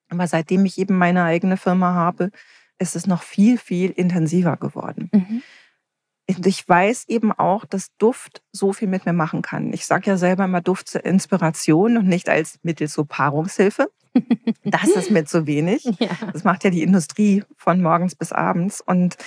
aber 0.08 0.28
seitdem 0.28 0.64
ich 0.64 0.78
eben 0.78 0.98
meine 0.98 1.26
eigene 1.26 1.58
Firma 1.58 1.94
habe, 1.94 2.32
ist 2.78 2.96
es 2.96 3.06
noch 3.06 3.22
viel, 3.22 3.58
viel 3.58 3.92
intensiver 3.92 4.56
geworden. 4.56 5.10
Mhm. 5.12 5.44
Und 6.30 6.48
ich 6.48 6.70
weiß 6.70 7.10
eben 7.10 7.34
auch, 7.34 7.66
dass 7.66 7.90
Duft 7.98 8.42
so 8.54 8.72
viel 8.72 8.88
mit 8.88 9.06
mir 9.06 9.12
machen 9.12 9.42
kann. 9.42 9.74
Ich 9.74 9.86
sage 9.86 10.12
ja 10.12 10.16
selber 10.16 10.46
immer 10.46 10.62
Duft 10.62 10.88
zur 10.88 11.04
Inspiration 11.04 11.98
und 11.98 12.08
nicht 12.08 12.30
als 12.30 12.60
Mittel 12.64 12.88
zur 12.88 13.06
Paarungshilfe. 13.06 13.92
Das 14.64 14.88
ist 14.88 15.12
mir 15.12 15.26
zu 15.26 15.48
wenig. 15.48 15.84
Ja. 16.00 16.10
Das 16.32 16.46
macht 16.46 16.64
ja 16.64 16.70
die 16.70 16.84
Industrie 16.84 17.44
von 17.58 17.82
morgens 17.82 18.16
bis 18.16 18.32
abends. 18.32 18.80
Und 18.80 19.18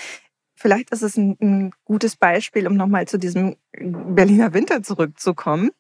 Vielleicht 0.62 0.90
ist 0.90 1.02
es 1.02 1.16
ein, 1.16 1.36
ein 1.42 1.72
gutes 1.84 2.14
Beispiel, 2.14 2.68
um 2.68 2.74
nochmal 2.74 3.08
zu 3.08 3.18
diesem 3.18 3.56
Berliner 3.72 4.54
Winter 4.54 4.84
zurückzukommen, 4.84 5.72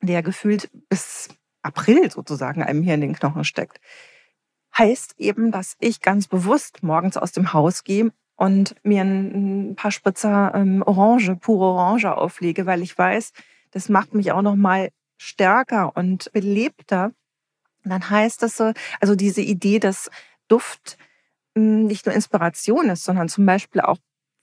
der 0.00 0.24
gefühlt 0.24 0.68
bis 0.88 1.28
April 1.62 2.10
sozusagen 2.10 2.64
einem 2.64 2.82
hier 2.82 2.94
in 2.94 3.00
den 3.00 3.12
Knochen 3.12 3.44
steckt. 3.44 3.78
Heißt 4.76 5.14
eben, 5.18 5.52
dass 5.52 5.76
ich 5.78 6.00
ganz 6.00 6.26
bewusst 6.26 6.82
morgens 6.82 7.16
aus 7.16 7.30
dem 7.30 7.52
Haus 7.52 7.84
gehe 7.84 8.10
und 8.34 8.74
mir 8.82 9.02
ein, 9.02 9.76
paar 9.76 9.92
Spritzer 9.92 10.50
ähm, 10.52 10.82
Orange, 10.84 11.36
pure 11.36 11.66
Orange 11.66 12.12
auflege, 12.12 12.66
weil 12.66 12.82
ich 12.82 12.98
weiß, 12.98 13.32
das 13.70 13.88
macht 13.88 14.14
mich 14.14 14.32
auch 14.32 14.42
nochmal 14.42 14.88
stärker 15.16 15.96
und 15.96 16.32
belebter. 16.32 17.12
dann 17.84 18.10
heißt 18.10 18.42
das 18.42 18.56
so, 18.56 18.72
also 18.98 19.14
diese 19.14 19.42
Idee, 19.42 19.78
dass 19.78 20.10
Duft 20.48 20.98
hm, 21.54 21.86
nicht 21.86 22.04
nur 22.04 22.16
Inspiration 22.16 22.90
ist, 22.90 23.04
sondern 23.04 23.28
zum 23.28 23.46
Beispiel 23.46 23.80
auch 23.80 23.98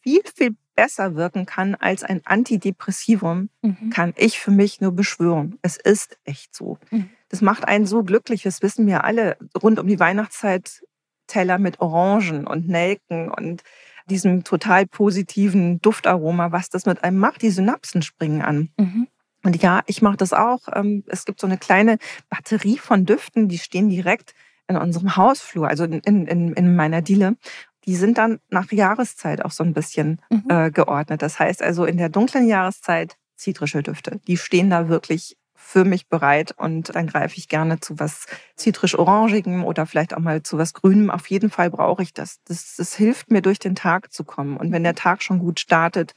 viel, 0.05 0.21
viel 0.35 0.55
besser 0.75 1.15
wirken 1.15 1.45
kann 1.45 1.73
als 1.73 2.03
ein 2.03 2.21
Antidepressivum, 2.25 3.49
mhm. 3.61 3.89
kann 3.89 4.13
ich 4.17 4.39
für 4.39 4.51
mich 4.51 4.81
nur 4.81 4.91
beschwören. 4.91 5.57
Es 5.61 5.77
ist 5.77 6.19
echt 6.25 6.53
so. 6.53 6.77
Mhm. 6.91 7.09
Das 7.29 7.41
macht 7.41 7.67
einen 7.67 7.87
so 7.87 8.03
glücklich, 8.03 8.43
das 8.43 8.61
wissen 8.61 8.85
wir 8.85 9.03
alle, 9.03 9.37
rund 9.61 9.79
um 9.79 9.87
die 9.87 9.99
Weihnachtszeit 9.99 10.83
Teller 11.27 11.57
mit 11.57 11.79
Orangen 11.79 12.45
und 12.45 12.67
Nelken 12.67 13.31
und 13.31 13.63
diesem 14.07 14.43
total 14.43 14.85
positiven 14.85 15.81
Duftaroma, 15.81 16.51
was 16.51 16.69
das 16.69 16.85
mit 16.85 17.03
einem 17.03 17.17
macht. 17.17 17.41
Die 17.41 17.49
Synapsen 17.49 18.03
springen 18.03 18.43
an. 18.43 18.69
Mhm. 18.77 19.07
Und 19.43 19.61
ja, 19.63 19.81
ich 19.87 20.03
mache 20.03 20.17
das 20.17 20.33
auch. 20.33 20.67
Ähm, 20.73 21.03
es 21.07 21.25
gibt 21.25 21.39
so 21.39 21.47
eine 21.47 21.57
kleine 21.57 21.97
Batterie 22.29 22.77
von 22.77 23.05
Düften, 23.05 23.47
die 23.47 23.57
stehen 23.57 23.89
direkt 23.89 24.35
in 24.67 24.77
unserem 24.77 25.15
Hausflur, 25.15 25.67
also 25.67 25.83
in, 25.83 25.99
in, 26.01 26.53
in 26.53 26.75
meiner 26.75 27.01
Diele 27.01 27.37
die 27.85 27.95
sind 27.95 28.17
dann 28.17 28.39
nach 28.49 28.71
Jahreszeit 28.71 29.43
auch 29.43 29.51
so 29.51 29.63
ein 29.63 29.73
bisschen 29.73 30.21
mhm. 30.29 30.43
äh, 30.49 30.71
geordnet. 30.71 31.21
Das 31.21 31.39
heißt 31.39 31.61
also 31.61 31.85
in 31.85 31.97
der 31.97 32.09
dunklen 32.09 32.47
Jahreszeit 32.47 33.17
zitrische 33.35 33.83
Düfte. 33.83 34.19
Die 34.27 34.37
stehen 34.37 34.69
da 34.69 34.89
wirklich 34.89 35.37
für 35.53 35.83
mich 35.83 36.07
bereit 36.07 36.53
und 36.57 36.95
dann 36.95 37.07
greife 37.07 37.37
ich 37.37 37.47
gerne 37.47 37.79
zu 37.79 37.99
was 37.99 38.27
zitrisch-orangigem 38.55 39.63
oder 39.63 39.85
vielleicht 39.85 40.13
auch 40.13 40.19
mal 40.19 40.43
zu 40.43 40.57
was 40.57 40.73
Grünem. 40.73 41.09
Auf 41.09 41.27
jeden 41.27 41.49
Fall 41.49 41.71
brauche 41.71 42.03
ich 42.03 42.13
das. 42.13 42.39
das. 42.45 42.75
Das 42.75 42.95
hilft 42.95 43.31
mir, 43.31 43.41
durch 43.41 43.59
den 43.59 43.75
Tag 43.75 44.13
zu 44.13 44.23
kommen. 44.23 44.57
Und 44.57 44.71
wenn 44.71 44.83
der 44.83 44.95
Tag 44.95 45.23
schon 45.23 45.39
gut 45.39 45.59
startet, 45.59 46.15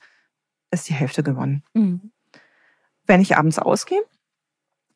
ist 0.70 0.88
die 0.88 0.94
Hälfte 0.94 1.22
gewonnen. 1.22 1.62
Mhm. 1.72 2.12
Wenn 3.06 3.22
ich 3.22 3.36
abends 3.36 3.58
ausgehe, 3.58 4.02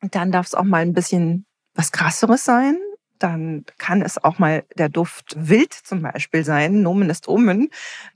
dann 0.01 0.31
darf 0.31 0.45
es 0.45 0.53
auch 0.53 0.63
mal 0.63 0.81
ein 0.81 0.93
bisschen 0.93 1.45
was 1.73 1.91
krasseres 1.91 2.45
sein 2.45 2.77
dann 3.23 3.63
kann 3.77 4.01
es 4.01 4.21
auch 4.21 4.37
mal 4.37 4.65
der 4.77 4.89
Duft 4.89 5.35
wild 5.37 5.73
zum 5.73 6.01
Beispiel 6.01 6.43
sein. 6.43 6.81
Nomen 6.81 7.09
ist 7.09 7.27
Omen. 7.29 7.69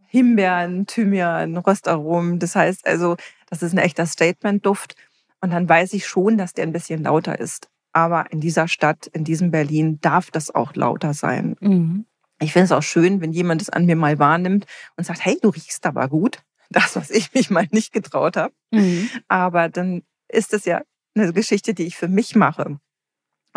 Himbeeren, 0.10 0.86
Thymian, 0.86 1.58
Röstaromen. 1.58 2.40
Das 2.40 2.56
heißt 2.56 2.86
also, 2.86 3.16
das 3.50 3.64
ist 3.64 3.74
ein 3.74 3.78
echter 3.78 4.06
Statement-Duft. 4.06 4.96
Und 5.40 5.54
dann 5.54 5.70
weiß 5.70 5.94
ich 5.94 6.08
schon, 6.08 6.38
dass 6.38 6.54
der 6.54 6.64
ein 6.64 6.74
bisschen 6.74 7.04
lauter 7.04 7.40
ist. 7.40 7.70
Aber 7.94 8.32
in 8.32 8.42
dieser 8.42 8.68
Stadt, 8.68 9.08
in 9.08 9.24
diesem 9.24 9.50
Berlin, 9.52 10.00
darf 10.02 10.30
das 10.30 10.54
auch 10.54 10.76
lauter 10.76 11.14
sein. 11.14 11.56
Mhm. 11.62 12.06
Ich 12.40 12.54
finde 12.54 12.66
es 12.66 12.72
auch 12.72 12.84
schön, 12.84 13.22
wenn 13.22 13.32
jemand 13.32 13.62
es 13.62 13.70
an 13.70 13.86
mir 13.86 13.96
mal 13.96 14.20
wahrnimmt 14.20 14.66
und 14.98 15.06
sagt, 15.06 15.24
hey, 15.24 15.40
du 15.42 15.50
riechst 15.50 15.86
aber 15.86 16.10
gut. 16.10 16.40
Das, 16.70 16.98
was 16.98 17.12
ich 17.12 17.34
mich 17.34 17.50
mal 17.50 17.66
nicht 17.72 17.94
getraut 17.94 18.36
habe. 18.36 18.54
Mhm. 18.72 19.10
Aber 19.30 19.70
dann 19.70 20.04
ist 20.28 20.54
es 20.54 20.66
ja 20.66 20.82
eine 21.16 21.32
Geschichte, 21.32 21.74
die 21.74 21.86
ich 21.86 21.96
für 21.96 22.10
mich 22.10 22.36
mache 22.36 22.78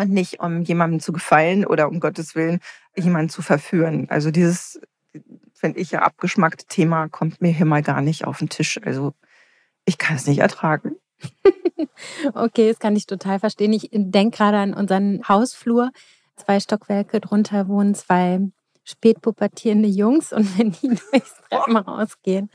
und 0.00 0.10
nicht 0.10 0.40
um 0.40 0.62
jemandem 0.62 1.00
zu 1.00 1.12
gefallen 1.12 1.66
oder 1.66 1.88
um 1.88 2.00
Gottes 2.00 2.34
Willen 2.34 2.60
jemanden 2.96 3.28
zu 3.28 3.42
verführen. 3.42 4.06
Also 4.10 4.30
dieses, 4.30 4.80
finde 5.52 5.80
ich 5.80 5.92
ja, 5.92 6.00
abgeschmackte 6.00 6.66
Thema 6.66 7.08
kommt 7.08 7.40
mir 7.40 7.52
hier 7.52 7.66
mal 7.66 7.82
gar 7.82 8.00
nicht 8.00 8.24
auf 8.24 8.38
den 8.38 8.48
Tisch. 8.48 8.80
Also 8.82 9.14
ich 9.84 9.98
kann 9.98 10.16
es 10.16 10.26
nicht 10.26 10.38
ertragen. 10.38 10.96
okay, 12.34 12.68
das 12.68 12.78
kann 12.78 12.96
ich 12.96 13.06
total 13.06 13.38
verstehen. 13.38 13.72
Ich 13.72 13.90
denke 13.92 14.36
gerade 14.36 14.58
an 14.58 14.74
unseren 14.74 15.26
Hausflur. 15.28 15.90
Zwei 16.36 16.60
Stockwerke 16.60 17.20
drunter 17.20 17.68
wohnen 17.68 17.94
zwei 17.94 18.40
spätpubertierende 18.84 19.88
Jungs 19.88 20.32
und 20.32 20.58
wenn 20.58 20.72
die 20.72 20.88
durchs 21.12 21.34
Treppenhaus 21.48 22.20
gehen, 22.22 22.50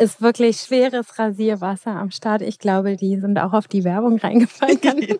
ist 0.00 0.22
wirklich 0.22 0.60
schweres 0.60 1.18
Rasierwasser 1.18 1.90
am 1.90 2.10
Start. 2.10 2.40
Ich 2.42 2.58
glaube, 2.58 2.96
die 2.96 3.20
sind 3.20 3.38
auch 3.38 3.52
auf 3.52 3.68
die 3.68 3.84
Werbung 3.84 4.18
reingefallen. 4.18 4.80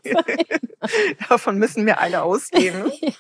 Davon 1.29 1.59
müssen 1.59 1.85
wir 1.85 2.01
alle 2.01 2.23
ausgehen. 2.23 2.91
ja. 3.01 3.13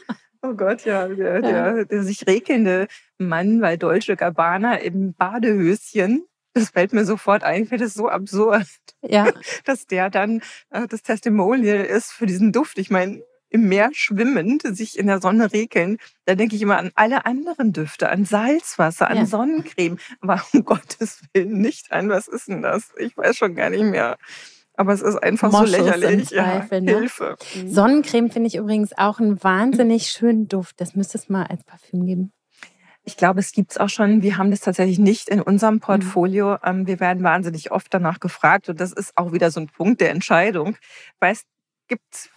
Oh 0.42 0.54
Gott, 0.54 0.86
ja, 0.86 1.06
der, 1.06 1.42
der, 1.42 1.84
der 1.84 2.02
sich 2.02 2.26
regelnde 2.26 2.88
Mann 3.18 3.60
bei 3.60 3.76
Dolce 3.76 4.16
Gabbana 4.16 4.76
im 4.76 5.12
Badehöschen. 5.12 6.24
Das 6.54 6.70
fällt 6.70 6.94
mir 6.94 7.04
sofort 7.04 7.44
ein, 7.44 7.64
ich 7.64 7.68
finde 7.68 7.84
das 7.84 7.94
so 7.94 8.08
absurd, 8.08 8.66
ja. 9.02 9.28
dass 9.66 9.86
der 9.86 10.08
dann 10.08 10.40
äh, 10.70 10.88
das 10.88 11.02
Testimonial 11.02 11.84
ist 11.84 12.10
für 12.10 12.24
diesen 12.24 12.52
Duft. 12.52 12.78
Ich 12.78 12.90
meine, 12.90 13.22
im 13.50 13.68
Meer 13.68 13.90
schwimmend, 13.92 14.62
sich 14.62 14.98
in 14.98 15.08
der 15.08 15.20
Sonne 15.20 15.52
regeln, 15.52 15.98
da 16.24 16.34
denke 16.34 16.56
ich 16.56 16.62
immer 16.62 16.78
an 16.78 16.92
alle 16.94 17.26
anderen 17.26 17.72
Düfte, 17.72 18.08
an 18.08 18.24
Salzwasser, 18.24 19.08
an 19.10 19.18
ja. 19.18 19.26
Sonnencreme. 19.26 19.98
Aber 20.20 20.42
um 20.52 20.64
Gottes 20.64 21.22
Willen 21.34 21.60
nicht 21.60 21.92
an, 21.92 22.08
was 22.08 22.28
ist 22.28 22.48
denn 22.48 22.62
das? 22.62 22.92
Ich 22.98 23.16
weiß 23.16 23.36
schon 23.36 23.54
gar 23.54 23.70
nicht 23.70 23.84
mehr. 23.84 24.16
Aber 24.74 24.94
es 24.94 25.02
ist 25.02 25.16
einfach 25.16 25.52
Moschus 25.52 25.72
so 25.72 25.84
lächerlich. 25.84 26.28
Zweifel, 26.28 26.78
ja, 26.78 26.80
ne? 26.80 26.98
Hilfe. 26.98 27.36
Mhm. 27.54 27.68
Sonnencreme 27.70 28.30
finde 28.30 28.46
ich 28.46 28.54
übrigens 28.54 28.96
auch 28.96 29.20
einen 29.20 29.42
wahnsinnig 29.42 30.06
schönen 30.06 30.48
Duft. 30.48 30.80
Das 30.80 30.94
müsste 30.94 31.18
es 31.18 31.28
mal 31.28 31.44
als 31.44 31.64
Parfüm 31.64 32.06
geben. 32.06 32.32
Ich 33.02 33.16
glaube, 33.16 33.40
es 33.40 33.52
gibt 33.52 33.72
es 33.72 33.78
auch 33.78 33.88
schon. 33.88 34.22
Wir 34.22 34.38
haben 34.38 34.50
das 34.50 34.60
tatsächlich 34.60 34.98
nicht 34.98 35.28
in 35.28 35.42
unserem 35.42 35.74
mhm. 35.74 35.80
Portfolio. 35.80 36.56
Mhm. 36.64 36.86
Wir 36.86 37.00
werden 37.00 37.22
wahnsinnig 37.22 37.72
oft 37.72 37.92
danach 37.92 38.20
gefragt. 38.20 38.68
Und 38.68 38.80
das 38.80 38.92
ist 38.92 39.12
auch 39.16 39.32
wieder 39.32 39.50
so 39.50 39.60
ein 39.60 39.66
Punkt 39.66 40.00
der 40.00 40.10
Entscheidung. 40.10 40.76
Weil 41.18 41.32
es 41.32 41.44
gibt 41.88 42.30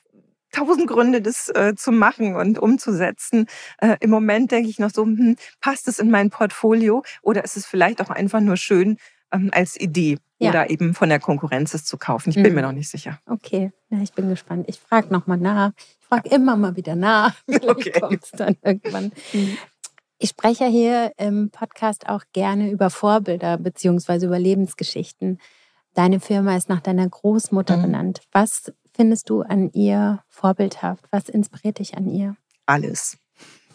tausend 0.54 0.88
Gründe, 0.88 1.22
das 1.22 1.50
äh, 1.50 1.76
zu 1.76 1.92
machen 1.92 2.36
und 2.36 2.58
umzusetzen. 2.60 3.48
Äh, 3.80 3.98
Im 4.00 4.10
Moment 4.10 4.52
denke 4.52 4.70
ich 4.70 4.80
noch 4.80 4.92
so, 4.92 5.04
hm, 5.04 5.36
passt 5.60 5.88
es 5.88 6.00
in 6.00 6.10
mein 6.10 6.30
Portfolio 6.30 7.04
oder 7.22 7.44
ist 7.44 7.58
es 7.58 7.66
vielleicht 7.66 8.02
auch 8.02 8.10
einfach 8.10 8.39
nur 8.39 8.56
schön 8.56 8.98
ähm, 9.32 9.50
als 9.54 9.80
Idee 9.80 10.18
ja. 10.39 10.50
oder 10.50 10.70
eben 10.70 10.94
von 10.94 11.10
der 11.10 11.20
Konkurrenz 11.20 11.74
es 11.74 11.84
zu 11.84 11.98
kaufen? 11.98 12.30
Ich 12.30 12.36
bin 12.36 12.50
mhm. 12.50 12.56
mir 12.56 12.62
noch 12.62 12.72
nicht 12.72 12.89
sicher. 12.89 13.20
Okay, 13.26 13.72
ja, 13.89 14.00
ich 14.02 14.13
bin 14.13 14.30
gespannt. 14.30 14.66
Ich 14.70 14.80
frage 14.80 15.12
nochmal 15.12 15.38
nach. 15.38 15.72
Ich 16.00 16.08
frage 16.08 16.30
immer 16.30 16.56
mal 16.56 16.76
wieder 16.76 16.96
nach. 16.96 17.36
Vielleicht 17.46 17.70
okay. 17.70 18.00
kommt 18.00 18.24
es 18.24 18.32
dann 18.32 18.56
irgendwann. 18.63 19.12
Mhm. 19.34 19.58
Ich 20.20 20.30
spreche 20.30 20.66
hier 20.68 21.12
im 21.18 21.50
Podcast 21.50 22.08
auch 22.08 22.24
gerne 22.32 22.72
über 22.72 22.89
Vorbilder 22.89 23.58
beziehungsweise 23.58 24.28
über 24.28 24.39
Lebensgeschichten. 24.39 25.39
Deine 25.96 26.20
Firma 26.20 26.56
ist 26.56 26.70
nach 26.70 26.80
deiner 26.80 27.08
Großmutter 27.10 27.78
mhm. 27.78 27.82
benannt. 27.82 28.22
Was 28.32 28.72
findest 28.95 29.29
du 29.29 29.41
an 29.41 29.71
ihr 29.73 30.23
vorbildhaft? 30.29 31.06
Was 31.12 31.29
inspiriert 31.29 31.79
dich 31.79 31.97
an 31.97 32.08
ihr? 32.08 32.36
Alles. 32.65 33.17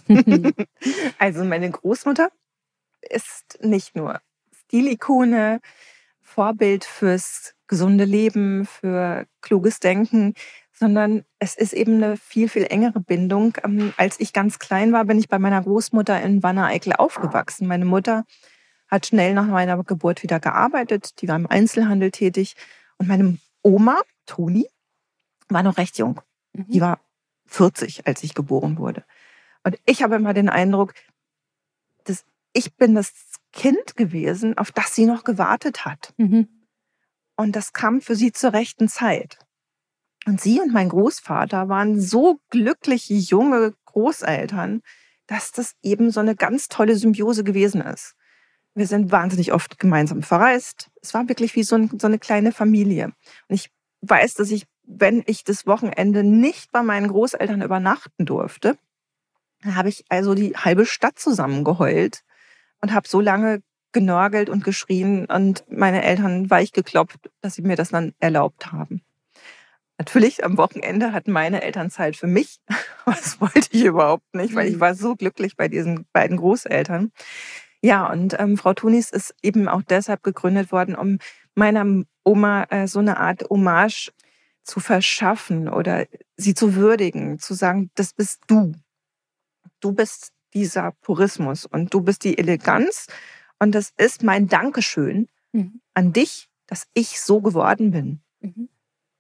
also 1.19 1.45
meine 1.45 1.71
Großmutter 1.71 2.31
ist 3.03 3.59
nicht 3.63 3.95
nur 3.95 4.21
Stilikone, 4.65 5.61
Vorbild 6.21 6.85
fürs 6.85 7.55
gesunde 7.67 8.05
Leben, 8.05 8.67
für 8.67 9.27
kluges 9.41 9.81
Denken, 9.81 10.35
sondern 10.73 11.25
es 11.39 11.57
ist 11.57 11.73
eben 11.73 11.97
eine 11.97 12.17
viel, 12.17 12.49
viel 12.49 12.67
engere 12.69 13.01
Bindung. 13.01 13.57
Ähm, 13.65 13.93
als 13.97 14.21
ich 14.21 14.33
ganz 14.33 14.59
klein 14.59 14.93
war, 14.93 15.05
bin 15.05 15.19
ich 15.19 15.29
bei 15.29 15.39
meiner 15.39 15.63
Großmutter 15.63 16.21
in 16.23 16.43
Wanne-Eickel 16.43 16.95
aufgewachsen. 16.95 17.67
Meine 17.67 17.85
Mutter 17.85 18.25
hat 18.89 19.07
schnell 19.07 19.35
nach 19.35 19.47
meiner 19.47 19.83
Geburt 19.85 20.23
wieder 20.23 20.41
gearbeitet, 20.41 21.21
die 21.21 21.29
war 21.29 21.37
im 21.37 21.47
Einzelhandel 21.47 22.11
tätig. 22.11 22.55
Und 22.97 23.09
meine 23.09 23.39
Oma, 23.63 24.01
Toni, 24.27 24.69
war 25.49 25.63
noch 25.63 25.79
recht 25.79 25.99
jung. 25.99 26.21
Mhm. 26.53 26.67
Die 26.69 26.81
war 26.81 27.01
40, 27.47 28.07
als 28.07 28.23
ich 28.23 28.35
geboren 28.35 28.79
wurde. 28.79 29.05
Und 29.65 29.79
ich 29.87 30.03
habe 30.03 30.17
immer 30.17 30.35
den 30.35 30.49
Eindruck, 30.49 30.95
dass 32.05 32.25
ich 32.53 32.77
bin 32.77 32.95
das 32.95 33.13
Kind 33.53 33.97
gewesen, 33.97 34.57
auf 34.59 34.73
das 34.73 34.95
sie 34.95 35.07
noch 35.07 35.25
gewartet 35.25 35.85
hat. 35.85 36.15
Mhm. 36.17 36.49
Und 37.37 37.55
das 37.57 37.73
kam 37.73 38.01
für 38.01 38.17
sie 38.17 38.33
zur 38.33 38.53
rechten 38.53 38.89
Zeit. 38.89 39.39
Und 40.27 40.41
sie 40.41 40.61
und 40.61 40.73
mein 40.73 40.89
Großvater 40.89 41.69
waren 41.69 42.01
so 42.01 42.41
glückliche 42.51 43.15
junge 43.15 43.75
Großeltern, 43.87 44.83
dass 45.27 45.53
das 45.53 45.75
eben 45.83 46.11
so 46.11 46.21
eine 46.21 46.35
ganz 46.35 46.69
tolle 46.69 46.97
Symbiose 46.97 47.45
gewesen 47.45 47.81
ist. 47.81 48.15
Wir 48.75 48.87
sind 48.87 49.11
wahnsinnig 49.11 49.53
oft 49.53 49.79
gemeinsam 49.79 50.23
verreist. 50.23 50.91
Es 51.01 51.15
war 51.15 51.29
wirklich 51.29 51.55
wie 51.57 51.63
so, 51.63 51.77
ein, 51.77 51.99
so 51.99 52.07
eine 52.07 52.19
kleine 52.19 52.53
Familie. 52.53 53.07
Und 53.49 53.55
ich 53.55 53.71
weiß, 54.03 54.35
dass 54.35 54.51
ich 54.51 54.67
wenn 54.89 55.23
ich 55.27 55.45
das 55.45 55.67
Wochenende 55.67 56.25
nicht 56.25 56.73
bei 56.73 56.83
meinen 56.83 57.09
Großeltern 57.09 57.63
übernachten 57.63 58.25
durfte, 58.25 58.79
habe 59.65 59.89
ich 59.91 60.05
also 60.09 60.35
die 60.35 60.57
halbe 60.57 60.87
Stadt 60.87 61.19
zusammengeheult 61.19 62.23
und 62.81 62.93
habe 62.95 63.07
so 63.07 63.21
lange 63.21 63.63
genörgelt 63.93 64.49
und 64.49 64.65
geschrien 64.65 65.27
und 65.27 65.65
meine 65.71 66.03
Eltern 66.03 66.51
weich 66.51 66.73
geklopft, 66.73 67.31
dass 67.41 67.55
sie 67.55 67.63
mir 67.63 67.77
das 67.77 67.91
dann 67.91 68.15
erlaubt 68.19 68.73
haben. 68.73 69.03
Natürlich, 69.99 70.45
am 70.45 70.57
Wochenende 70.57 71.13
hatten 71.13 71.33
meine 71.33 71.63
Eltern 71.63 71.91
Zeit 71.91 72.17
für 72.17 72.27
mich. 72.27 72.59
Das 73.07 73.41
wollte 73.41 73.71
ich 73.71 73.85
überhaupt 73.85 74.35
nicht, 74.35 74.55
weil 74.55 74.69
ich 74.69 74.77
mhm. 74.77 74.81
war 74.81 74.95
so 74.95 75.17
glücklich 75.17 75.57
bei 75.57 75.69
diesen 75.69 76.05
beiden 76.13 76.37
Großeltern. 76.37 77.11
Ja, 77.81 78.07
und 78.13 78.39
ähm, 78.39 78.59
Frau 78.59 78.75
Tunis 78.75 79.09
ist 79.09 79.35
eben 79.43 79.67
auch 79.67 79.81
deshalb 79.81 80.23
gegründet 80.23 80.73
worden, 80.73 80.95
um 80.95 81.17
meiner 81.55 82.05
Oma 82.23 82.65
äh, 82.65 82.87
so 82.87 82.99
eine 82.99 83.17
Art 83.17 83.45
Hommage 83.49 84.13
zu 84.69 84.81
verschaffen 84.81 85.69
oder 85.69 86.07
sie 86.37 86.55
zu 86.55 86.75
würdigen, 86.75 87.39
zu 87.39 87.55
sagen, 87.55 87.91
das 87.95 88.13
bist 88.13 88.43
du. 88.47 88.73
Du 89.81 89.93
bist 89.93 90.33
dieser 90.53 90.93
Purismus 91.01 91.65
und 91.65 91.93
du 91.95 92.03
bist 92.03 92.25
die 92.25 92.37
Eleganz 92.37 93.07
und 93.59 93.75
das 93.75 93.93
ist 93.97 94.23
mein 94.23 94.47
Dankeschön 94.47 95.29
mhm. 95.53 95.81
an 95.95 96.13
dich, 96.13 96.49
dass 96.67 96.87
ich 96.93 97.21
so 97.21 97.41
geworden 97.41 97.91
bin. 97.93 98.21
Mhm. 98.41 98.69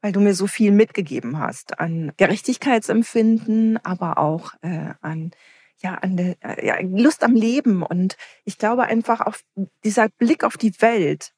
Weil 0.01 0.13
du 0.13 0.21
mir 0.21 0.35
so 0.35 0.47
viel 0.47 0.71
mitgegeben 0.71 1.39
hast 1.39 1.81
an 1.81 2.13
Gerechtigkeitsempfinden, 2.19 3.79
aber 3.85 4.19
auch 4.19 4.53
äh, 4.63 4.95
an 5.01 5.33
ja, 5.81 5.95
an 5.95 6.17
der 6.17 6.37
äh, 6.43 6.67
ja, 6.67 6.77
Lust 6.81 7.23
am 7.23 7.35
Leben. 7.35 7.83
Und 7.83 8.17
ich 8.45 8.59
glaube 8.59 8.85
einfach 8.85 9.21
auf 9.21 9.45
dieser 9.85 10.09
Blick 10.09 10.45
auf 10.45 10.57
die 10.57 10.81
Welt, 10.81 11.33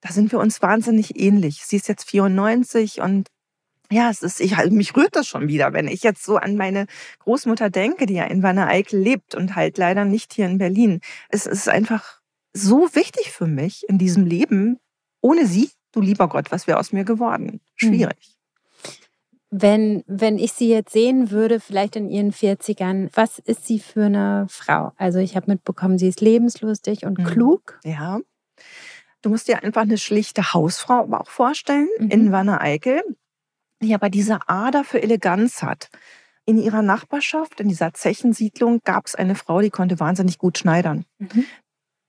da 0.00 0.12
sind 0.12 0.32
wir 0.32 0.38
uns 0.38 0.60
wahnsinnig 0.60 1.18
ähnlich. 1.18 1.64
Sie 1.64 1.76
ist 1.76 1.88
jetzt 1.88 2.08
94 2.08 3.00
und 3.00 3.28
ja, 3.94 4.10
es 4.10 4.22
ist, 4.22 4.40
ich, 4.40 4.56
mich 4.70 4.96
rührt 4.96 5.14
das 5.14 5.28
schon 5.28 5.48
wieder, 5.48 5.72
wenn 5.72 5.86
ich 5.86 6.02
jetzt 6.02 6.24
so 6.24 6.36
an 6.36 6.56
meine 6.56 6.86
Großmutter 7.20 7.70
denke, 7.70 8.06
die 8.06 8.14
ja 8.14 8.24
in 8.24 8.42
Wanne-Eickel 8.42 8.98
lebt 8.98 9.34
und 9.34 9.54
halt 9.54 9.78
leider 9.78 10.04
nicht 10.04 10.34
hier 10.34 10.46
in 10.46 10.58
Berlin. 10.58 11.00
Es 11.28 11.46
ist 11.46 11.68
einfach 11.68 12.20
so 12.52 12.88
wichtig 12.94 13.30
für 13.30 13.46
mich 13.46 13.88
in 13.88 13.98
diesem 13.98 14.26
Leben. 14.26 14.80
Ohne 15.20 15.46
sie, 15.46 15.70
du 15.92 16.00
lieber 16.00 16.28
Gott, 16.28 16.50
was 16.50 16.66
wäre 16.66 16.78
aus 16.78 16.92
mir 16.92 17.04
geworden? 17.04 17.60
Schwierig. 17.76 18.36
Wenn, 19.50 20.02
wenn 20.08 20.38
ich 20.38 20.52
sie 20.52 20.68
jetzt 20.68 20.92
sehen 20.92 21.30
würde, 21.30 21.60
vielleicht 21.60 21.94
in 21.94 22.10
ihren 22.10 22.32
40ern, 22.32 23.10
was 23.14 23.38
ist 23.38 23.64
sie 23.64 23.78
für 23.78 24.06
eine 24.06 24.46
Frau? 24.50 24.92
Also 24.96 25.20
ich 25.20 25.36
habe 25.36 25.52
mitbekommen, 25.52 25.98
sie 25.98 26.08
ist 26.08 26.20
lebenslustig 26.20 27.06
und 27.06 27.18
mhm. 27.18 27.24
klug. 27.24 27.78
Ja. 27.84 28.18
Du 29.22 29.30
musst 29.30 29.46
dir 29.46 29.62
einfach 29.62 29.82
eine 29.82 29.98
schlichte 29.98 30.52
Hausfrau 30.52 31.08
auch 31.12 31.28
vorstellen 31.28 31.88
mhm. 32.00 32.10
in 32.10 32.32
Wanne-Eickel 32.32 33.00
die 33.82 33.94
aber 33.94 34.10
diese 34.10 34.48
Ader 34.48 34.84
für 34.84 35.02
Eleganz 35.02 35.62
hat. 35.62 35.90
In 36.46 36.58
ihrer 36.58 36.82
Nachbarschaft, 36.82 37.60
in 37.60 37.68
dieser 37.68 37.94
Zechensiedlung, 37.94 38.80
gab 38.84 39.06
es 39.06 39.14
eine 39.14 39.34
Frau, 39.34 39.60
die 39.60 39.70
konnte 39.70 39.98
wahnsinnig 39.98 40.38
gut 40.38 40.58
schneidern. 40.58 41.06
Mhm. 41.18 41.46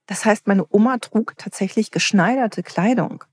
Das 0.08 0.26
heißt, 0.26 0.48
meine 0.48 0.66
Oma 0.70 0.98
trug 0.98 1.38
tatsächlich 1.38 1.92
geschneiderte 1.92 2.62
Kleidung. 2.62 3.24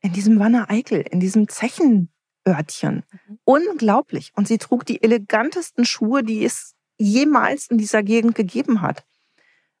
In 0.00 0.12
diesem 0.12 0.38
Wanne 0.38 0.68
Eickel, 0.68 1.00
in 1.00 1.20
diesem 1.20 1.48
Zechenörtchen. 1.48 3.04
Mhm. 3.26 3.38
Unglaublich. 3.44 4.32
Und 4.34 4.48
sie 4.48 4.58
trug 4.58 4.84
die 4.84 5.02
elegantesten 5.02 5.84
Schuhe, 5.84 6.22
die 6.22 6.44
es 6.44 6.74
jemals 6.98 7.68
in 7.68 7.78
dieser 7.78 8.02
Gegend 8.02 8.34
gegeben 8.34 8.82
hat. 8.82 9.04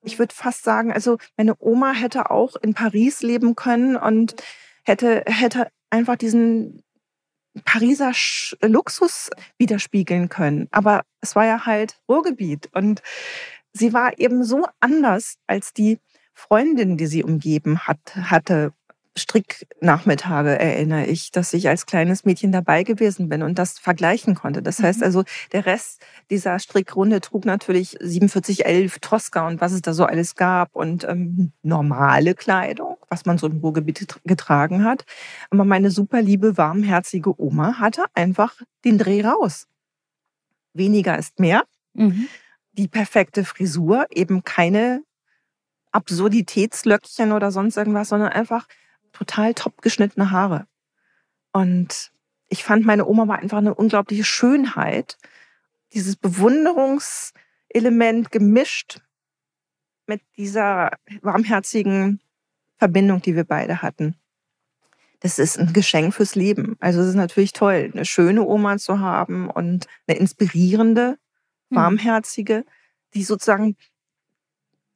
Ich 0.02 0.18
würde 0.18 0.34
fast 0.34 0.62
sagen, 0.62 0.92
also 0.92 1.18
meine 1.36 1.56
Oma 1.58 1.92
hätte 1.92 2.30
auch 2.30 2.56
in 2.56 2.74
Paris 2.74 3.22
leben 3.22 3.56
können 3.56 3.96
und 3.96 4.36
hätte, 4.84 5.24
hätte 5.26 5.68
einfach 5.90 6.16
diesen, 6.16 6.82
Pariser 7.64 8.12
Luxus 8.62 9.30
widerspiegeln 9.58 10.28
können. 10.28 10.68
Aber 10.70 11.02
es 11.20 11.36
war 11.36 11.46
ja 11.46 11.66
halt 11.66 11.98
Ruhrgebiet 12.08 12.68
und 12.74 13.02
sie 13.72 13.92
war 13.92 14.18
eben 14.18 14.44
so 14.44 14.66
anders 14.80 15.36
als 15.46 15.72
die 15.72 15.98
Freundin, 16.32 16.96
die 16.96 17.06
sie 17.06 17.24
umgeben 17.24 17.80
hat, 17.80 17.98
hatte. 18.14 18.72
Stricknachmittage 19.16 20.58
erinnere 20.58 21.06
ich, 21.06 21.30
dass 21.30 21.52
ich 21.54 21.68
als 21.68 21.86
kleines 21.86 22.24
Mädchen 22.24 22.52
dabei 22.52 22.82
gewesen 22.82 23.28
bin 23.28 23.42
und 23.42 23.58
das 23.58 23.78
vergleichen 23.78 24.34
konnte. 24.34 24.62
Das 24.62 24.82
heißt 24.82 25.00
mhm. 25.00 25.04
also, 25.04 25.24
der 25.52 25.66
Rest 25.66 26.02
dieser 26.30 26.58
Strickrunde 26.58 27.20
trug 27.20 27.44
natürlich 27.44 27.96
4711 28.00 28.98
Tosca 29.00 29.46
und 29.46 29.60
was 29.60 29.72
es 29.72 29.82
da 29.82 29.94
so 29.94 30.04
alles 30.04 30.34
gab 30.34 30.74
und 30.76 31.04
ähm, 31.04 31.52
normale 31.62 32.34
Kleidung 32.34 32.96
was 33.08 33.24
man 33.24 33.38
so 33.38 33.46
im 33.46 33.58
Ruhrgebiet 33.58 34.20
getragen 34.24 34.84
hat. 34.84 35.04
Aber 35.50 35.64
meine 35.64 35.90
super 35.90 36.22
liebe, 36.22 36.56
warmherzige 36.56 37.40
Oma 37.40 37.78
hatte 37.78 38.04
einfach 38.14 38.54
den 38.84 38.98
Dreh 38.98 39.22
raus. 39.22 39.66
Weniger 40.72 41.18
ist 41.18 41.38
mehr. 41.38 41.64
Mhm. 41.94 42.28
Die 42.72 42.88
perfekte 42.88 43.44
Frisur, 43.44 44.06
eben 44.10 44.44
keine 44.44 45.02
Absurditätslöckchen 45.92 47.32
oder 47.32 47.50
sonst 47.50 47.76
irgendwas, 47.76 48.10
sondern 48.10 48.30
einfach 48.30 48.66
total 49.16 49.54
top 49.54 49.82
geschnittene 49.82 50.30
Haare. 50.30 50.66
Und 51.52 52.12
ich 52.48 52.64
fand, 52.64 52.84
meine 52.84 53.06
Oma 53.06 53.28
war 53.28 53.38
einfach 53.38 53.58
eine 53.58 53.74
unglaubliche 53.74 54.24
Schönheit. 54.24 55.16
Dieses 55.92 56.16
Bewunderungselement 56.16 58.30
gemischt 58.30 59.00
mit 60.06 60.22
dieser 60.36 60.90
warmherzigen 61.22 62.20
Verbindung, 62.76 63.22
die 63.22 63.34
wir 63.34 63.44
beide 63.44 63.82
hatten. 63.82 64.16
das 65.20 65.38
ist 65.38 65.58
ein 65.58 65.72
Geschenk 65.72 66.14
fürs 66.14 66.34
Leben. 66.34 66.76
Also 66.78 67.00
es 67.00 67.08
ist 67.08 67.14
natürlich 67.14 67.54
toll, 67.54 67.90
eine 67.92 68.04
schöne 68.04 68.46
Oma 68.46 68.76
zu 68.76 69.00
haben 69.00 69.48
und 69.48 69.86
eine 70.06 70.18
inspirierende, 70.18 71.18
hm. 71.70 71.76
warmherzige, 71.76 72.66
die 73.14 73.24
sozusagen 73.24 73.76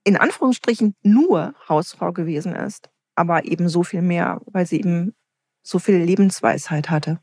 in 0.05 0.19
Anführungsstrichen 0.19 0.95
nur 1.03 1.55
Hausfrau 1.69 2.13
gewesen 2.13 2.55
ist, 2.55 2.91
aber 3.21 3.45
eben 3.45 3.69
so 3.69 3.83
viel 3.83 4.01
mehr, 4.01 4.41
weil 4.47 4.65
sie 4.65 4.79
eben 4.79 5.15
so 5.63 5.79
viel 5.79 5.97
Lebensweisheit 5.97 6.89
hatte. 6.89 7.21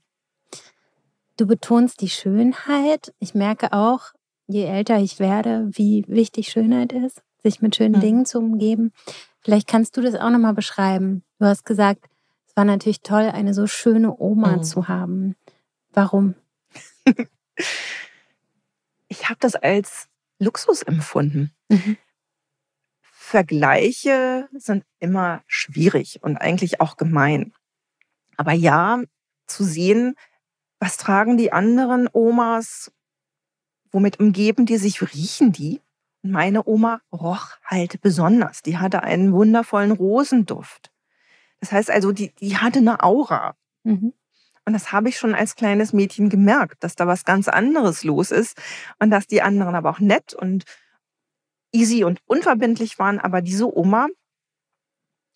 Du 1.38 1.48
betonst 1.48 2.02
die 2.02 2.10
Schönheit. 2.10 3.14
Ich 3.18 3.34
merke 3.34 3.74
auch, 3.74 4.14
je 4.46 4.66
älter 4.66 5.00
ich 5.00 5.20
werde, 5.20 5.68
wie 5.72 6.06
wichtig 6.08 6.50
Schönheit 6.50 6.94
ist, 6.94 7.24
sich 7.42 7.62
mit 7.62 7.76
schönen 7.76 7.96
mhm. 7.96 8.02
Dingen 8.02 8.26
zu 8.28 8.38
umgeben. 8.38 8.94
Vielleicht 9.42 9.68
kannst 9.68 9.98
du 9.98 10.02
das 10.02 10.14
auch 10.14 10.30
nochmal 10.30 10.54
beschreiben. 10.54 11.24
Du 11.40 11.48
hast 11.48 11.66
gesagt, 11.66 12.06
es 12.48 12.56
war 12.56 12.64
natürlich 12.64 13.02
toll, 13.02 13.32
eine 13.34 13.56
so 13.56 13.66
schöne 13.66 14.16
Oma 14.20 14.58
mhm. 14.58 14.64
zu 14.64 14.88
haben. 14.88 15.36
Warum? 15.94 16.36
ich 19.08 19.30
habe 19.30 19.40
das 19.40 19.56
als 19.56 20.08
Luxus 20.38 20.84
empfunden. 20.84 21.52
Mhm. 21.70 21.98
Vergleiche 23.28 24.48
sind 24.54 24.86
immer 25.00 25.44
schwierig 25.48 26.20
und 26.24 26.38
eigentlich 26.38 26.80
auch 26.80 26.96
gemein. 26.96 27.54
Aber 28.38 28.54
ja, 28.54 29.02
zu 29.48 29.64
sehen, 29.64 30.16
was 30.80 30.98
tragen 30.98 31.38
die 31.38 31.52
anderen 31.52 32.08
Omas, 32.12 32.92
womit 33.92 34.20
umgeben 34.20 34.66
die 34.66 34.78
sich, 34.78 35.02
riechen 35.02 35.52
die? 35.52 35.82
meine 36.22 36.68
Oma 36.68 37.02
roch 37.12 37.58
halt 37.64 38.02
besonders. 38.02 38.62
Die 38.62 38.78
hatte 38.78 39.04
einen 39.04 39.34
wundervollen 39.34 39.92
Rosenduft. 39.92 40.92
Das 41.60 41.72
heißt 41.72 41.90
also, 41.90 42.12
die, 42.12 42.34
die 42.36 42.58
hatte 42.58 42.80
eine 42.80 43.04
Aura. 43.04 43.56
Mhm. 43.84 44.14
Und 44.66 44.74
das 44.74 44.92
habe 44.92 45.10
ich 45.10 45.18
schon 45.18 45.34
als 45.34 45.56
kleines 45.56 45.94
Mädchen 45.94 46.30
gemerkt, 46.30 46.84
dass 46.84 46.96
da 46.96 47.08
was 47.08 47.24
ganz 47.24 47.48
anderes 47.48 48.04
los 48.04 48.32
ist 48.32 48.62
und 49.00 49.12
dass 49.12 49.28
die 49.28 49.42
anderen 49.42 49.76
aber 49.76 49.90
auch 49.90 50.00
nett 50.00 50.34
und 50.34 50.66
easy 51.72 52.04
und 52.04 52.20
unverbindlich 52.26 53.00
waren. 53.00 53.20
Aber 53.20 53.42
diese 53.42 53.76
Oma, 53.76 54.08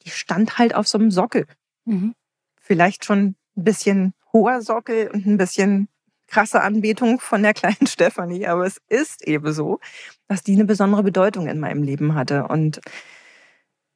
die 0.04 0.10
stand 0.10 0.58
halt 0.58 0.76
auf 0.76 0.88
so 0.88 0.98
einem 0.98 1.12
Sockel. 1.12 1.46
Mhm. 1.86 2.16
Vielleicht 2.60 3.06
schon 3.06 3.36
ein 3.58 3.64
bisschen 3.64 4.14
hoher 4.34 4.62
Sockel 4.62 5.10
und 5.10 5.26
ein 5.26 5.38
bisschen 5.38 5.88
krasse 6.28 6.62
Anbetung 6.62 7.20
von 7.20 7.44
der 7.44 7.54
kleinen 7.56 7.88
Stefanie. 7.88 8.48
Aber 8.48 8.66
es 8.66 8.82
ist 8.88 9.28
eben 9.28 9.54
so, 9.54 9.80
dass 10.28 10.44
die 10.44 10.54
eine 10.54 10.66
besondere 10.66 11.04
Bedeutung 11.04 11.48
in 11.48 11.60
meinem 11.60 11.84
Leben 11.84 12.16
hatte. 12.16 12.48
Und 12.48 12.82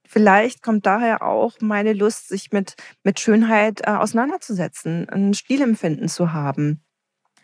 vielleicht 0.05 0.61
kommt 0.61 0.85
daher 0.85 1.23
auch 1.23 1.53
meine 1.61 1.93
Lust, 1.93 2.27
sich 2.27 2.51
mit, 2.51 2.75
mit 3.03 3.19
Schönheit 3.19 3.81
äh, 3.81 3.91
auseinanderzusetzen, 3.91 5.09
ein 5.09 5.33
Stilempfinden 5.33 6.09
zu 6.09 6.33
haben 6.33 6.84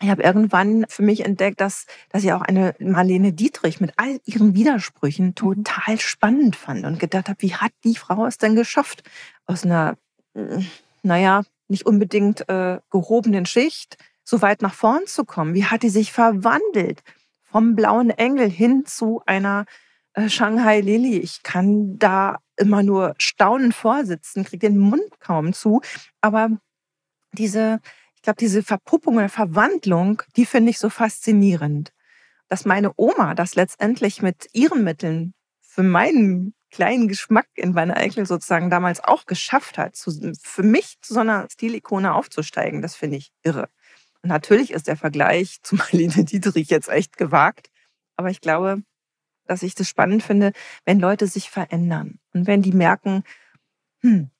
ich 0.02 0.10
habe 0.10 0.22
irgendwann 0.22 0.84
für 0.88 1.02
mich 1.02 1.24
entdeckt, 1.24 1.60
dass, 1.60 1.86
dass 2.10 2.24
ich 2.24 2.32
auch 2.32 2.42
eine 2.42 2.74
Marlene 2.80 3.32
Dietrich 3.32 3.80
mit 3.80 3.92
all 3.96 4.20
ihren 4.24 4.54
Widersprüchen 4.54 5.26
mhm. 5.26 5.34
total 5.34 5.98
spannend 6.00 6.56
fand 6.56 6.84
und 6.84 6.98
gedacht 6.98 7.28
habe, 7.28 7.40
wie 7.42 7.54
hat 7.54 7.72
die 7.84 7.94
Frau 7.94 8.26
es 8.26 8.38
denn 8.38 8.56
geschafft, 8.56 9.02
aus 9.46 9.64
einer, 9.64 9.96
hm, 10.34 10.66
naja, 11.02 11.42
nicht 11.68 11.86
unbedingt 11.86 12.48
äh, 12.48 12.80
gehobenen 12.90 13.46
Schicht 13.46 13.96
so 14.24 14.42
weit 14.42 14.62
nach 14.62 14.74
vorn 14.74 15.06
zu 15.06 15.24
kommen? 15.24 15.54
Wie 15.54 15.66
hat 15.66 15.82
die 15.82 15.88
sich 15.88 16.12
verwandelt 16.12 17.02
vom 17.42 17.74
blauen 17.74 18.10
Engel 18.10 18.50
hin 18.50 18.84
zu 18.86 19.22
einer 19.26 19.66
äh, 20.14 20.28
Shanghai 20.28 20.80
Lily? 20.80 21.18
Ich 21.18 21.42
kann 21.42 21.98
da 21.98 22.38
immer 22.56 22.82
nur 22.82 23.14
staunend 23.18 23.74
vorsitzen, 23.74 24.44
kriege 24.44 24.68
den 24.68 24.78
Mund 24.78 25.20
kaum 25.20 25.52
zu, 25.52 25.80
aber 26.20 26.50
diese 27.32 27.80
ich 28.22 28.24
glaube, 28.24 28.38
diese 28.38 28.62
Verpuppung 28.62 29.16
oder 29.16 29.28
Verwandlung, 29.28 30.22
die 30.36 30.46
finde 30.46 30.70
ich 30.70 30.78
so 30.78 30.90
faszinierend. 30.90 31.92
Dass 32.48 32.64
meine 32.64 32.92
Oma 32.94 33.34
das 33.34 33.56
letztendlich 33.56 34.22
mit 34.22 34.46
ihren 34.52 34.84
Mitteln 34.84 35.34
für 35.60 35.82
meinen 35.82 36.54
kleinen 36.70 37.08
Geschmack 37.08 37.48
in 37.56 37.72
meiner 37.72 37.96
Eichel 37.96 38.24
sozusagen 38.24 38.70
damals 38.70 39.02
auch 39.02 39.26
geschafft 39.26 39.76
hat, 39.76 39.96
zu, 39.96 40.12
für 40.40 40.62
mich 40.62 41.00
zu 41.00 41.14
so 41.14 41.20
einer 41.20 41.48
Stilikone 41.50 42.14
aufzusteigen, 42.14 42.80
das 42.80 42.94
finde 42.94 43.16
ich 43.16 43.32
irre. 43.42 43.68
Und 44.22 44.28
natürlich 44.28 44.70
ist 44.70 44.86
der 44.86 44.96
Vergleich 44.96 45.58
zu 45.64 45.74
Marlene 45.74 46.22
Dietrich 46.24 46.70
jetzt 46.70 46.90
echt 46.90 47.16
gewagt, 47.16 47.70
aber 48.14 48.30
ich 48.30 48.40
glaube, 48.40 48.84
dass 49.48 49.64
ich 49.64 49.74
das 49.74 49.88
spannend 49.88 50.22
finde, 50.22 50.52
wenn 50.84 51.00
Leute 51.00 51.26
sich 51.26 51.50
verändern 51.50 52.20
und 52.34 52.46
wenn 52.46 52.62
die 52.62 52.70
merken, 52.70 53.24
hm, 54.00 54.30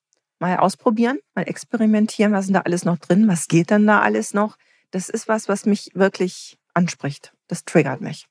mal 0.43 0.59
ausprobieren, 0.59 1.21
mal 1.35 1.49
experimentieren, 1.49 2.33
was 2.33 2.47
ist 2.47 2.55
da 2.55 2.61
alles 2.61 2.85
noch 2.85 2.99
drin, 2.99 3.29
was 3.29 3.49
geht 3.49 3.71
denn 3.71 3.87
da 3.87 4.01
alles 4.01 4.35
noch. 4.35 4.59
Das 4.91 5.09
ist 5.09 5.29
was, 5.29 5.49
was 5.49 5.65
mich 5.65 5.91
wirklich 5.95 6.59
anspricht. 6.75 7.33
Das 7.47 7.65
triggert 7.65 8.01
mich. 8.01 8.27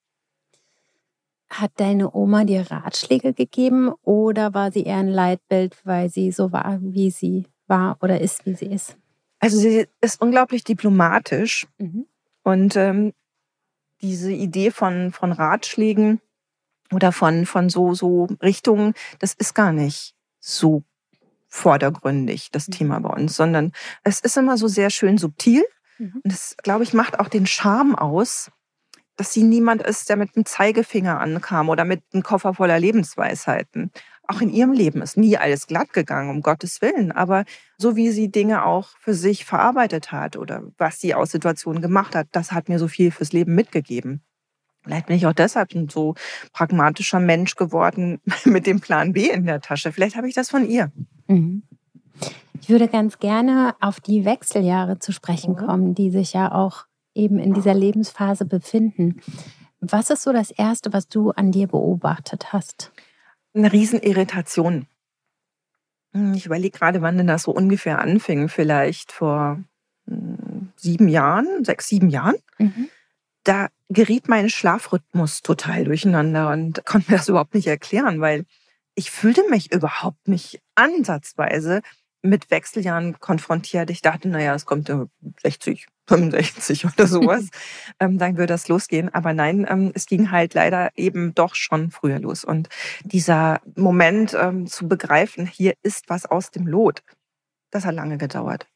Hat 1.49 1.71
deine 1.77 2.13
Oma 2.13 2.43
dir 2.43 2.69
Ratschläge 2.69 3.33
gegeben 3.33 3.91
oder 4.03 4.53
war 4.53 4.71
sie 4.71 4.83
eher 4.83 4.97
ein 4.97 5.07
Leitbild, 5.07 5.75
weil 5.85 6.09
sie 6.09 6.31
so 6.31 6.51
war, 6.51 6.79
wie 6.81 7.11
sie 7.11 7.47
war 7.67 7.97
oder 8.01 8.21
ist, 8.21 8.45
wie 8.45 8.53
sie 8.53 8.67
ist? 8.67 8.97
Also 9.39 9.57
sie 9.57 9.87
ist 10.01 10.21
unglaublich 10.21 10.63
diplomatisch 10.63 11.65
mhm. 11.77 12.05
und 12.43 12.75
ähm, 12.75 13.13
diese 14.01 14.31
Idee 14.31 14.71
von, 14.71 15.11
von 15.11 15.31
Ratschlägen 15.31 16.21
oder 16.91 17.11
von, 17.11 17.45
von 17.45 17.69
so, 17.69 17.93
so 17.93 18.27
Richtungen, 18.41 18.93
das 19.19 19.33
ist 19.33 19.53
gar 19.53 19.71
nicht 19.71 20.13
so 20.39 20.83
vordergründig, 21.51 22.49
das 22.51 22.67
mhm. 22.69 22.71
Thema 22.71 22.99
bei 22.99 23.09
uns, 23.09 23.35
sondern 23.35 23.73
es 24.03 24.21
ist 24.21 24.37
immer 24.37 24.57
so 24.57 24.67
sehr 24.67 24.89
schön 24.89 25.17
subtil. 25.17 25.63
Mhm. 25.99 26.21
Und 26.23 26.33
das, 26.33 26.55
glaube 26.63 26.83
ich, 26.83 26.93
macht 26.93 27.19
auch 27.19 27.27
den 27.27 27.45
Charme 27.45 27.95
aus, 27.95 28.49
dass 29.17 29.33
sie 29.33 29.43
niemand 29.43 29.83
ist, 29.83 30.09
der 30.09 30.15
mit 30.15 30.35
einem 30.35 30.45
Zeigefinger 30.45 31.19
ankam 31.19 31.69
oder 31.69 31.85
mit 31.85 32.01
einem 32.13 32.23
Koffer 32.23 32.53
voller 32.53 32.79
Lebensweisheiten. 32.79 33.91
Auch 34.27 34.39
in 34.39 34.49
ihrem 34.49 34.71
Leben 34.71 35.01
ist 35.01 35.17
nie 35.17 35.37
alles 35.37 35.67
glatt 35.67 35.91
gegangen, 35.91 36.29
um 36.29 36.41
Gottes 36.41 36.81
Willen. 36.81 37.11
Aber 37.11 37.43
so 37.77 37.97
wie 37.97 38.11
sie 38.11 38.31
Dinge 38.31 38.65
auch 38.65 38.89
für 38.99 39.13
sich 39.13 39.43
verarbeitet 39.43 40.13
hat 40.13 40.37
oder 40.37 40.63
was 40.77 40.99
sie 40.99 41.13
aus 41.13 41.31
Situationen 41.31 41.81
gemacht 41.81 42.15
hat, 42.15 42.29
das 42.31 42.53
hat 42.53 42.69
mir 42.69 42.79
so 42.79 42.87
viel 42.87 43.11
fürs 43.11 43.33
Leben 43.33 43.53
mitgegeben. 43.53 44.23
Vielleicht 44.83 45.07
bin 45.07 45.17
ich 45.17 45.27
auch 45.27 45.33
deshalb 45.33 45.75
ein 45.75 45.89
so 45.89 46.15
pragmatischer 46.53 47.19
Mensch 47.19 47.55
geworden 47.55 48.21
mit 48.45 48.65
dem 48.65 48.79
Plan 48.79 49.13
B 49.13 49.29
in 49.29 49.45
der 49.45 49.61
Tasche. 49.61 49.91
Vielleicht 49.91 50.15
habe 50.15 50.29
ich 50.29 50.33
das 50.33 50.49
von 50.49 50.67
ihr. 50.67 50.91
Mhm. 51.31 51.63
Ich 52.61 52.69
würde 52.69 52.87
ganz 52.87 53.19
gerne 53.19 53.75
auf 53.79 53.99
die 53.99 54.25
Wechseljahre 54.25 54.99
zu 54.99 55.11
sprechen 55.11 55.53
mhm. 55.53 55.57
kommen, 55.57 55.95
die 55.95 56.11
sich 56.11 56.33
ja 56.33 56.51
auch 56.51 56.85
eben 57.13 57.39
in 57.39 57.53
dieser 57.53 57.73
Lebensphase 57.73 58.45
befinden. 58.45 59.21
Was 59.79 60.09
ist 60.09 60.21
so 60.21 60.31
das 60.31 60.51
Erste, 60.51 60.93
was 60.93 61.07
du 61.07 61.31
an 61.31 61.51
dir 61.51 61.67
beobachtet 61.67 62.53
hast? 62.53 62.91
Eine 63.53 63.71
Riesenirritation. 63.71 64.85
Hm, 66.13 66.33
ich 66.33 66.45
überlege 66.45 66.77
gerade, 66.77 67.01
wann 67.01 67.17
denn 67.17 67.27
das 67.27 67.43
so 67.43 67.51
ungefähr 67.51 67.99
anfing. 67.99 68.47
Vielleicht 68.47 69.11
vor 69.11 69.59
hm, 70.07 70.71
sieben 70.75 71.07
Jahren, 71.07 71.65
sechs, 71.65 71.87
sieben 71.87 72.09
Jahren. 72.09 72.35
Mhm 72.59 72.89
da 73.43 73.69
geriet 73.89 74.27
mein 74.27 74.49
Schlafrhythmus 74.49 75.41
total 75.41 75.83
durcheinander 75.85 76.51
und 76.51 76.85
konnte 76.85 77.11
mir 77.11 77.17
das 77.17 77.29
überhaupt 77.29 77.55
nicht 77.55 77.67
erklären, 77.67 78.21
weil 78.21 78.45
ich 79.01 79.09
fühlte 79.09 79.41
mich 79.49 79.73
überhaupt 79.73 80.27
nicht 80.27 80.61
ansatzweise 80.75 81.81
mit 82.21 82.51
Wechseljahren 82.51 83.19
konfrontiert. 83.19 83.89
Ich 83.89 84.03
dachte, 84.03 84.29
naja, 84.29 84.53
es 84.53 84.67
kommt 84.67 84.93
60, 85.41 85.87
65 86.07 86.85
oder 86.93 87.07
sowas, 87.07 87.47
ähm, 87.99 88.19
dann 88.19 88.37
würde 88.37 88.53
das 88.53 88.67
losgehen. 88.67 89.11
Aber 89.11 89.33
nein, 89.33 89.65
ähm, 89.67 89.91
es 89.95 90.05
ging 90.05 90.29
halt 90.29 90.53
leider 90.53 90.91
eben 90.95 91.33
doch 91.33 91.55
schon 91.55 91.89
früher 91.89 92.19
los. 92.19 92.43
Und 92.43 92.69
dieser 93.03 93.59
Moment 93.75 94.37
ähm, 94.39 94.67
zu 94.67 94.87
begreifen, 94.87 95.47
hier 95.47 95.73
ist 95.81 96.07
was 96.07 96.27
aus 96.27 96.51
dem 96.51 96.67
Lot, 96.67 97.01
das 97.71 97.85
hat 97.85 97.95
lange 97.95 98.19
gedauert. 98.19 98.67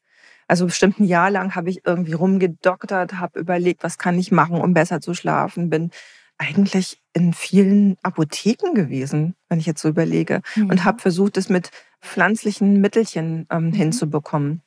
Also 0.48 0.66
bestimmt 0.66 0.98
ein 0.98 1.04
Jahr 1.04 1.30
lang 1.30 1.54
habe 1.54 1.70
ich 1.70 1.86
irgendwie 1.86 2.14
rumgedoktert, 2.14 3.20
habe 3.20 3.38
überlegt, 3.38 3.84
was 3.84 3.96
kann 3.96 4.18
ich 4.18 4.32
machen, 4.32 4.60
um 4.60 4.74
besser 4.74 5.00
zu 5.00 5.14
schlafen. 5.14 5.70
Bin 5.70 5.92
eigentlich 6.38 7.00
in 7.12 7.32
vielen 7.32 7.96
Apotheken 8.02 8.74
gewesen, 8.74 9.34
wenn 9.48 9.58
ich 9.58 9.66
jetzt 9.66 9.80
so 9.80 9.88
überlege, 9.88 10.42
mhm. 10.54 10.70
und 10.70 10.84
habe 10.84 11.00
versucht, 11.00 11.36
es 11.36 11.48
mit 11.48 11.70
pflanzlichen 12.00 12.80
Mittelchen 12.80 13.46
ähm, 13.50 13.66
mhm. 13.66 13.72
hinzubekommen. 13.72 14.62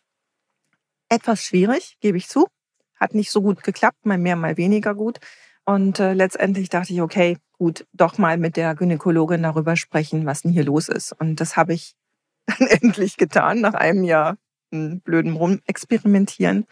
Etwas 1.09 1.43
schwierig, 1.43 1.97
gebe 2.01 2.17
ich 2.17 2.27
zu. 2.27 2.47
Hat 2.95 3.13
nicht 3.13 3.31
so 3.31 3.41
gut 3.41 3.63
geklappt, 3.63 4.05
mal 4.05 4.17
mehr, 4.17 4.35
mal 4.35 4.57
weniger 4.57 4.93
gut. 4.93 5.19
Und 5.65 5.99
äh, 5.99 6.13
letztendlich 6.13 6.69
dachte 6.69 6.93
ich, 6.93 7.01
okay, 7.01 7.37
gut, 7.53 7.85
doch 7.93 8.17
mal 8.17 8.37
mit 8.37 8.57
der 8.57 8.75
Gynäkologin 8.75 9.43
darüber 9.43 9.75
sprechen, 9.75 10.25
was 10.25 10.41
denn 10.41 10.51
hier 10.51 10.63
los 10.63 10.89
ist. 10.89 11.13
Und 11.13 11.39
das 11.39 11.55
habe 11.55 11.73
ich 11.73 11.93
dann 12.47 12.67
endlich 12.67 13.17
getan 13.17 13.61
nach 13.61 13.75
einem 13.75 14.03
Jahr 14.03 14.37
blöden 14.71 15.33
Rumexperimentieren. 15.33 16.65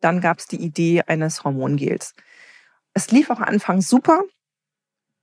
Dann 0.00 0.20
gab 0.20 0.38
es 0.38 0.46
die 0.46 0.60
Idee 0.60 1.02
eines 1.02 1.44
Hormongels. 1.44 2.14
Es 2.94 3.10
lief 3.10 3.30
auch 3.30 3.40
anfangs 3.40 3.88
super, 3.88 4.22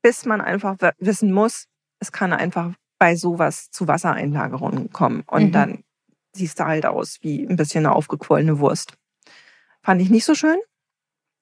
bis 0.02 0.26
man 0.26 0.42
einfach 0.42 0.78
wissen 1.00 1.32
muss, 1.32 1.66
es 2.00 2.12
kann 2.12 2.34
einfach 2.34 2.74
bei 3.00 3.16
sowas 3.16 3.70
zu 3.72 3.88
Wassereinlagerungen 3.88 4.92
kommen. 4.92 5.24
Und 5.28 5.46
mhm. 5.46 5.52
dann 5.52 5.84
siehst 6.34 6.60
du 6.60 6.66
halt 6.66 6.86
aus 6.86 7.18
wie 7.22 7.46
ein 7.46 7.56
bisschen 7.56 7.86
eine 7.86 7.96
aufgequollene 7.96 8.60
Wurst. 8.60 8.94
Fand 9.82 10.02
ich 10.02 10.10
nicht 10.10 10.26
so 10.26 10.36
schön. 10.36 10.58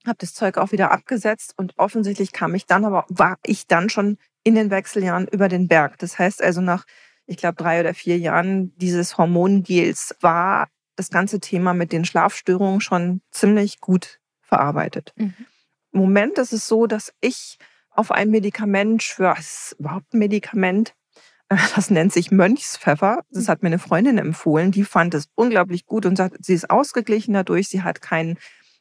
Hab 0.05 0.19
das 0.19 0.33
Zeug 0.33 0.57
auch 0.57 0.71
wieder 0.71 0.91
abgesetzt 0.91 1.53
und 1.57 1.73
offensichtlich 1.77 2.33
kam 2.33 2.55
ich 2.55 2.65
dann, 2.65 2.83
aber 2.83 3.05
war 3.07 3.37
ich 3.45 3.67
dann 3.67 3.89
schon 3.89 4.17
in 4.43 4.55
den 4.55 4.69
Wechseljahren 4.69 5.27
über 5.27 5.47
den 5.47 5.67
Berg. 5.67 5.97
Das 5.99 6.19
heißt 6.19 6.43
also 6.43 6.59
nach, 6.59 6.85
ich 7.25 7.37
glaube, 7.37 7.55
drei 7.55 7.79
oder 7.79 7.93
vier 7.93 8.17
Jahren 8.17 8.77
dieses 8.77 9.17
Hormongels 9.17 10.15
war 10.19 10.67
das 10.95 11.09
ganze 11.09 11.39
Thema 11.39 11.73
mit 11.73 11.91
den 11.91 12.05
Schlafstörungen 12.05 12.81
schon 12.81 13.21
ziemlich 13.31 13.79
gut 13.79 14.19
verarbeitet. 14.41 15.13
Mhm. 15.15 15.33
Im 15.93 16.01
Moment 16.01 16.37
ist 16.37 16.53
es 16.53 16.67
so, 16.67 16.87
dass 16.87 17.13
ich 17.21 17.57
auf 17.91 18.11
ein 18.11 18.29
Medikament 18.29 19.03
für, 19.03 19.25
was 19.25 19.39
ist 19.39 19.75
überhaupt 19.79 20.13
ein 20.13 20.19
Medikament? 20.19 20.95
Das 21.75 21.91
nennt 21.91 22.11
sich 22.11 22.31
Mönchspfeffer. 22.31 23.23
Das 23.29 23.47
hat 23.47 23.61
mir 23.61 23.67
eine 23.67 23.79
Freundin 23.79 24.17
empfohlen. 24.17 24.71
Die 24.71 24.83
fand 24.83 25.13
es 25.13 25.29
unglaublich 25.35 25.85
gut 25.85 26.05
und 26.05 26.15
sagt, 26.15 26.43
sie 26.43 26.53
ist 26.53 26.69
ausgeglichen 26.69 27.33
dadurch. 27.33 27.69
Sie 27.69 27.83
hat 27.83 28.01
keinen, 28.01 28.39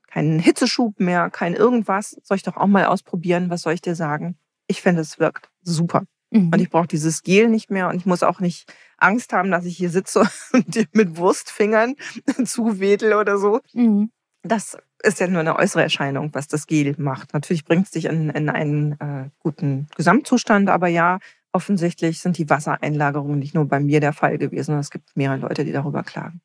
keinen 0.09 0.39
Hitzeschub 0.39 0.99
mehr, 0.99 1.29
kein 1.29 1.55
irgendwas. 1.55 2.17
Soll 2.23 2.37
ich 2.39 2.43
doch 2.43 2.57
auch 2.57 2.67
mal 2.67 2.87
ausprobieren? 2.87 3.51
Was 3.51 3.63
soll 3.63 3.75
ich 3.75 3.83
dir 3.83 3.95
sagen? 3.95 4.39
Ich 4.67 4.81
finde, 4.81 5.03
es 5.03 5.19
wirkt 5.19 5.51
super. 5.63 6.05
Mhm. 6.31 6.51
Und 6.53 6.61
ich 6.61 6.71
brauche 6.71 6.87
dieses 6.87 7.23
Gel 7.23 7.49
nicht 7.49 7.71
mehr 7.71 7.89
und 7.89 7.97
ich 7.97 8.07
muss 8.07 8.23
auch 8.23 8.41
nicht 8.41 8.73
Angst 8.97 9.35
haben, 9.35 9.51
dass 9.51 9.67
ich 9.67 9.77
hier 9.77 9.91
sitze 9.91 10.27
und 10.53 10.95
mit 10.95 11.17
Wurstfingern 11.17 11.97
zuwedel 12.45 13.15
oder 13.15 13.37
so. 13.37 13.61
Mhm. 13.75 14.11
Das 14.43 14.79
ist 15.03 15.21
ja 15.21 15.27
nur 15.27 15.41
eine 15.41 15.57
äußere 15.57 15.83
Erscheinung, 15.83 16.31
was 16.33 16.49
das 16.49 16.67
Gel 16.67 16.95
macht. 16.99 17.35
Natürlich 17.35 17.65
bringt 17.65 17.87
es 17.87 17.91
dich 17.91 18.07
in, 18.07 18.31
in 18.31 18.49
einen 18.49 18.93
äh, 19.01 19.31
guten 19.41 19.89
Gesamtzustand, 19.97 20.71
aber 20.71 20.89
ja, 20.89 21.19
offensichtlich 21.53 22.21
sind 22.21 22.39
die 22.39 22.49
Wassereinlagerungen 22.49 23.39
nicht 23.39 23.55
nur 23.55 23.67
bei 23.67 23.81
mir 23.81 24.01
der 24.01 24.13
Fall 24.13 24.39
gewesen, 24.39 24.79
es 24.79 24.91
gibt 24.91 25.17
mehrere 25.17 25.39
Leute, 25.39 25.65
die 25.65 25.73
darüber 25.73 26.03
klagen. 26.03 26.41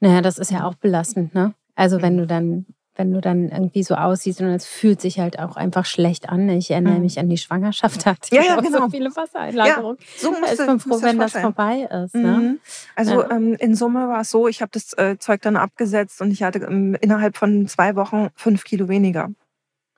Naja, 0.00 0.22
das 0.22 0.38
ist 0.38 0.50
ja 0.50 0.64
auch 0.64 0.74
belastend, 0.74 1.34
ne? 1.34 1.54
Also 1.74 2.02
wenn 2.02 2.14
mhm. 2.14 2.18
du 2.18 2.26
dann 2.26 2.66
wenn 2.98 3.12
du 3.12 3.20
dann 3.20 3.48
irgendwie 3.48 3.84
so 3.84 3.94
aussiehst 3.94 4.40
und 4.40 4.48
es 4.48 4.66
fühlt 4.66 5.00
sich 5.00 5.20
halt 5.20 5.38
auch 5.38 5.56
einfach 5.56 5.86
schlecht 5.86 6.28
an. 6.28 6.48
Ich 6.48 6.70
erinnere 6.70 6.96
mhm. 6.96 7.02
mich 7.02 7.18
an 7.18 7.28
die 7.28 7.38
Schwangerschaft, 7.38 8.04
da 8.04 8.10
hatte 8.10 8.34
ja, 8.34 8.42
ja, 8.42 8.60
genau. 8.60 8.80
so 8.80 8.90
viele 8.90 9.14
Wassereinlagerungen. 9.14 9.98
Ja, 9.98 10.06
so 10.16 10.30
musst 10.32 10.52
ich 10.52 10.66
bin 10.66 10.80
froh, 10.80 11.00
wenn 11.00 11.18
das 11.18 11.32
vorbei 11.32 11.88
ist. 12.04 12.14
Ne? 12.14 12.32
Mhm. 12.32 12.60
Also 12.96 13.22
ja. 13.22 13.30
ähm, 13.30 13.54
in 13.54 13.76
Summe 13.76 14.08
war 14.08 14.22
es 14.22 14.30
so, 14.30 14.48
ich 14.48 14.60
habe 14.60 14.70
das 14.72 14.92
äh, 14.94 15.16
Zeug 15.18 15.40
dann 15.42 15.56
abgesetzt 15.56 16.20
und 16.20 16.32
ich 16.32 16.42
hatte 16.42 16.58
ähm, 16.58 16.96
innerhalb 17.00 17.36
von 17.36 17.68
zwei 17.68 17.94
Wochen 17.94 18.28
fünf 18.34 18.64
Kilo 18.64 18.88
weniger. 18.88 19.30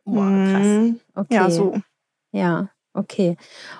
Krass. 0.05 0.17
Mhm. 0.17 1.01
Okay. 1.15 1.35
Ja, 1.35 1.51
so. 1.51 1.81
Ja. 2.33 2.69
Okay. 2.93 3.37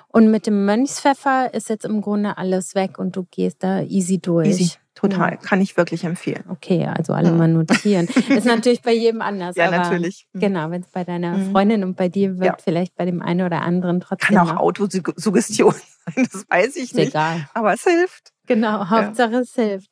Und 0.07 0.31
mit 0.31 0.47
dem 0.47 0.65
Mönchspfeffer 0.65 1.53
ist 1.53 1.69
jetzt 1.69 1.85
im 1.85 2.01
Grunde 2.01 2.37
alles 2.37 2.75
weg 2.75 2.97
und 2.97 3.15
du 3.15 3.27
gehst 3.29 3.57
da 3.59 3.81
easy 3.81 4.19
durch. 4.19 4.47
Easy. 4.47 4.71
Total, 5.01 5.31
ja. 5.31 5.37
kann 5.37 5.61
ich 5.61 5.77
wirklich 5.77 6.03
empfehlen. 6.03 6.43
Okay, 6.47 6.85
also 6.85 7.13
alle 7.13 7.31
mal 7.31 7.47
notieren. 7.47 8.07
ist 8.29 8.45
natürlich 8.45 8.83
bei 8.83 8.93
jedem 8.93 9.21
anders. 9.23 9.55
Ja, 9.55 9.71
natürlich. 9.71 10.27
Mhm. 10.33 10.39
Genau, 10.39 10.69
wenn 10.69 10.81
es 10.81 10.89
bei 10.89 11.03
deiner 11.03 11.37
mhm. 11.37 11.51
Freundin 11.51 11.83
und 11.83 11.97
bei 11.97 12.07
dir 12.07 12.37
wird, 12.37 12.45
ja. 12.45 12.57
vielleicht 12.63 12.95
bei 12.95 13.05
dem 13.05 13.21
einen 13.21 13.41
oder 13.41 13.63
anderen 13.63 13.99
trotzdem. 13.99 14.35
Kann 14.35 14.47
auch 14.47 14.57
Autosuggestion 14.57 15.73
sein, 16.05 16.27
das 16.31 16.45
weiß 16.47 16.75
ich 16.75 16.83
ist 16.83 16.95
nicht. 16.95 17.07
Egal. 17.09 17.49
Aber 17.55 17.73
es 17.73 17.83
hilft. 17.83 18.31
Genau, 18.45 18.89
Hauptsache 18.89 19.37
es 19.37 19.55
hilft. 19.55 19.89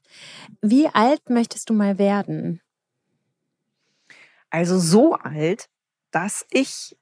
Wie 0.61 0.87
alt 0.87 1.29
möchtest 1.29 1.71
du 1.71 1.73
mal 1.73 1.97
werden? 1.97 2.61
Also 4.51 4.77
so 4.77 5.15
alt, 5.15 5.69
dass 6.11 6.45
ich 6.51 6.95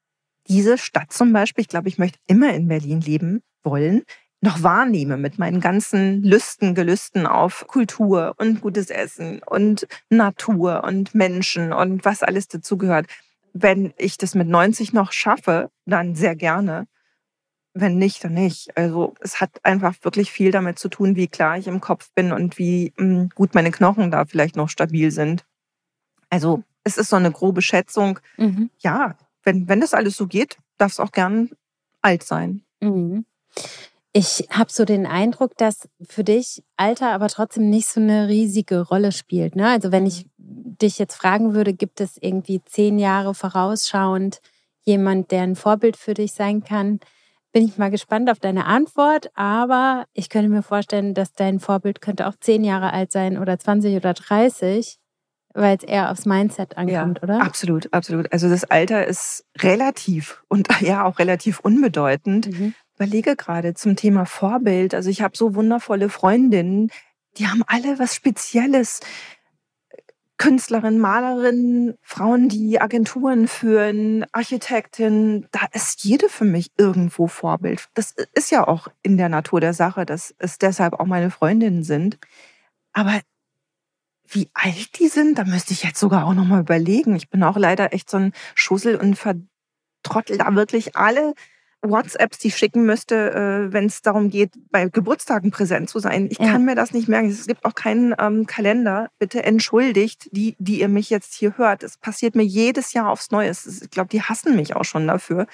diese 0.47 0.78
Stadt 0.78 1.12
zum 1.12 1.34
Beispiel, 1.34 1.64
ich 1.64 1.68
glaube, 1.68 1.89
ich 1.89 1.97
möchte 1.97 2.20
immer 2.28 2.53
in 2.53 2.70
Berlin 2.70 3.01
leben 3.01 3.41
wollen, 3.64 4.03
noch 4.41 4.61
wahrnehme 4.61 5.17
mit 5.17 5.39
meinen 5.39 5.59
ganzen 5.59 6.21
Lüsten, 6.23 6.75
Gelüsten 6.75 7.25
auf 7.25 7.65
Kultur 7.67 8.35
und 8.38 8.61
gutes 8.61 8.89
Essen 8.89 9.41
und 9.43 9.88
Natur 10.09 10.83
und 10.83 11.15
Menschen 11.15 11.73
und 11.73 12.05
was 12.05 12.23
alles 12.23 12.47
dazugehört. 12.47 13.07
Wenn 13.53 13.93
ich 13.97 14.17
das 14.17 14.35
mit 14.35 14.47
90 14.47 14.93
noch 14.93 15.11
schaffe, 15.11 15.71
dann 15.85 16.15
sehr 16.15 16.35
gerne. 16.35 16.88
Wenn 17.73 17.97
nicht, 17.97 18.23
dann 18.23 18.33
nicht. 18.33 18.75
Also 18.77 19.15
es 19.21 19.41
hat 19.41 19.63
einfach 19.63 19.95
wirklich 20.01 20.31
viel 20.31 20.51
damit 20.51 20.77
zu 20.77 20.89
tun, 20.89 21.15
wie 21.15 21.27
klar 21.27 21.57
ich 21.57 21.67
im 21.67 21.81
Kopf 21.81 22.11
bin 22.13 22.31
und 22.31 22.57
wie 22.57 22.93
hm, 22.97 23.29
gut 23.33 23.55
meine 23.55 23.71
Knochen 23.71 24.11
da 24.11 24.25
vielleicht 24.25 24.55
noch 24.55 24.69
stabil 24.69 25.11
sind. 25.11 25.45
Also 26.29 26.63
es 26.83 26.97
ist 26.97 27.09
so 27.09 27.15
eine 27.15 27.31
grobe 27.31 27.61
Schätzung. 27.61 28.19
Mhm. 28.38 28.69
Ja, 28.79 29.17
wenn, 29.43 29.67
wenn 29.67 29.81
das 29.81 29.93
alles 29.93 30.15
so 30.15 30.27
geht, 30.27 30.57
darf 30.77 30.91
es 30.91 30.99
auch 30.99 31.11
gern 31.11 31.49
alt 32.01 32.23
sein. 32.23 32.61
Mhm. 32.81 33.25
Ich 34.14 34.47
habe 34.49 34.72
so 34.72 34.86
den 34.86 35.05
Eindruck, 35.05 35.58
dass 35.58 35.88
für 36.08 36.24
dich 36.24 36.64
Alter 36.76 37.12
aber 37.12 37.28
trotzdem 37.28 37.70
nicht 37.70 37.88
so 37.88 37.99
eine 37.99 38.28
riesige 38.28 38.82
Rolle 38.82 39.12
spielt. 39.12 39.55
Ne? 39.55 39.70
Also 39.70 39.91
wenn 39.91 40.05
ich 40.05 40.28
dich 40.38 40.97
jetzt 40.97 41.16
fragen 41.16 41.53
würde, 41.53 41.74
gibt 41.74 42.01
es 42.01 42.18
irgendwie 42.20 42.62
zehn 42.64 42.99
Jahre 42.99 43.34
vorausschauend 43.34 44.39
jemand, 44.84 45.32
der 45.32 45.41
ein 45.41 45.55
Vorbild 45.55 45.97
für 45.97 46.14
dich 46.14 46.34
sein 46.34 46.64
kann, 46.64 46.99
bin 47.51 47.66
ich 47.66 47.78
mal 47.78 47.91
gespannt 47.91 48.30
auf 48.30 48.39
deine 48.39 48.66
Antwort. 48.66 49.30
Aber 49.36 50.05
ich 50.14 50.30
könnte 50.30 50.49
mir 50.49 50.64
vorstellen, 50.64 51.14
dass 51.14 51.34
dein 51.34 51.60
Vorbild 51.60 52.01
könnte 52.01 52.28
auch 52.28 52.36
zehn 52.39 52.64
Jahre 52.64 52.93
alt 52.93 53.12
sein 53.12 53.38
oder 53.38 53.60
20 53.60 53.95
oder 53.95 54.14
30 54.14 54.97
weil 55.53 55.76
es 55.76 55.84
eher 55.84 56.12
aufs 56.12 56.26
Mindset 56.26 56.78
ankommt, 56.78 57.18
ja, 57.18 57.24
oder? 57.24 57.41
Absolut, 57.41 57.91
absolut. 57.91 58.32
Also 58.32 58.47
das 58.47 58.64
Alter 58.66 59.08
ist 59.08 59.43
relativ 59.58 60.43
und 60.49 60.68
ja 60.82 61.03
auch 61.03 61.18
relativ 61.18 61.60
unbedeutend. 61.60 62.51
Mhm 62.51 62.76
überlege 62.98 63.36
gerade 63.36 63.74
zum 63.74 63.95
Thema 63.95 64.26
Vorbild. 64.26 64.93
Also 64.93 65.10
ich 65.10 65.22
habe 65.22 65.38
so 65.38 65.56
wundervolle 65.56 66.10
Freundinnen, 66.10 66.91
die 67.38 67.48
haben 67.48 67.64
alle 67.68 68.00
was 68.00 68.16
Spezielles. 68.16 69.00
Künstlerinnen, 70.39 71.00
Malerinnen, 71.00 71.98
Frauen, 72.04 72.48
die 72.48 72.80
Agenturen 72.80 73.48
führen, 73.48 74.24
Architektin, 74.34 75.48
da 75.52 75.62
ist 75.74 76.04
jede 76.04 76.30
für 76.30 76.45
mich 76.45 76.72
irgendwo 76.78 77.26
Vorbild. 77.26 77.89
Das 77.95 78.14
ist 78.34 78.52
ja 78.52 78.68
auch 78.68 78.88
in 79.02 79.18
der 79.18 79.30
Natur 79.30 79.62
der 79.62 79.74
Sache, 79.74 80.06
dass 80.06 80.36
es 80.38 80.60
deshalb 80.60 80.93
auch 80.93 81.08
meine 81.08 81.32
Freundinnen 81.32 81.84
sind. 81.84 82.20
Aber 82.93 83.20
wie 84.28 84.50
alt 84.54 85.00
die 85.00 85.08
sind, 85.08 85.39
da 85.39 85.43
müsste 85.43 85.74
ich 85.74 85.82
jetzt 85.82 86.00
sogar 86.00 86.28
auch 86.28 86.36
noch 86.36 86.45
mal 86.45 86.62
überlegen. 86.62 87.16
Ich 87.16 87.30
bin 87.30 87.41
auch 87.41 87.58
leider 87.58 87.91
echt 87.93 88.08
so 88.08 88.18
ein 88.18 88.34
Schussel 88.54 88.95
und 88.95 89.18
vertrottel 89.18 90.38
da 90.38 90.54
wirklich 90.54 90.95
alle 90.95 91.34
WhatsApps, 91.82 92.39
die 92.39 92.47
ich 92.47 92.57
schicken 92.57 92.86
müsste, 92.86 93.32
äh, 93.32 93.73
wenn 93.73 93.86
es 93.86 94.01
darum 94.01 94.30
geht, 94.30 94.51
bei 94.71 94.89
Geburtstagen 94.89 95.51
präsent 95.51 95.89
zu 95.89 95.99
sein. 95.99 96.28
Ich 96.30 96.39
ja. 96.39 96.47
kann 96.51 96.65
mir 96.65 96.75
das 96.75 96.91
nicht 96.91 97.07
merken. 97.07 97.30
Es 97.30 97.47
gibt 97.47 97.63
auch 97.65 97.75
keinen 97.75 98.15
ähm, 98.19 98.47
Kalender. 98.47 99.09
Bitte 99.19 99.43
entschuldigt, 99.43 100.30
die, 100.32 100.55
die 100.59 100.82
ihr 100.82 100.89
mich 100.89 101.09
jetzt 101.09 101.34
hier 101.36 101.57
hört. 101.57 101.84
Es 101.84 101.97
passiert 101.97 102.36
mir 102.36 102.43
jedes 102.43 102.93
Jahr 102.93 103.09
aufs 103.09 103.32
Neue. 103.32 103.51
Ich 103.51 103.89
glaube, 103.91 104.09
die 104.09 104.21
hassen 104.21 104.55
mich 104.55 104.75
auch 104.75 104.86
schon 104.86 105.07
dafür. 105.07 105.47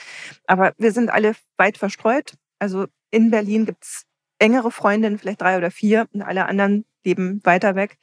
Aber 0.47 0.73
wir 0.77 0.91
sind 0.91 1.09
alle 1.09 1.33
weit 1.57 1.77
verstreut. 1.77 2.33
Also 2.59 2.87
in 3.11 3.29
Berlin 3.29 3.65
gibt's 3.65 4.03
engere 4.39 4.71
Freundinnen, 4.71 5.19
vielleicht 5.19 5.41
drei 5.41 5.57
oder 5.57 5.71
vier, 5.71 6.07
und 6.13 6.21
alle 6.21 6.45
anderen 6.45 6.85
leben 7.03 7.41
weiter 7.43 7.75
weg. 7.75 7.97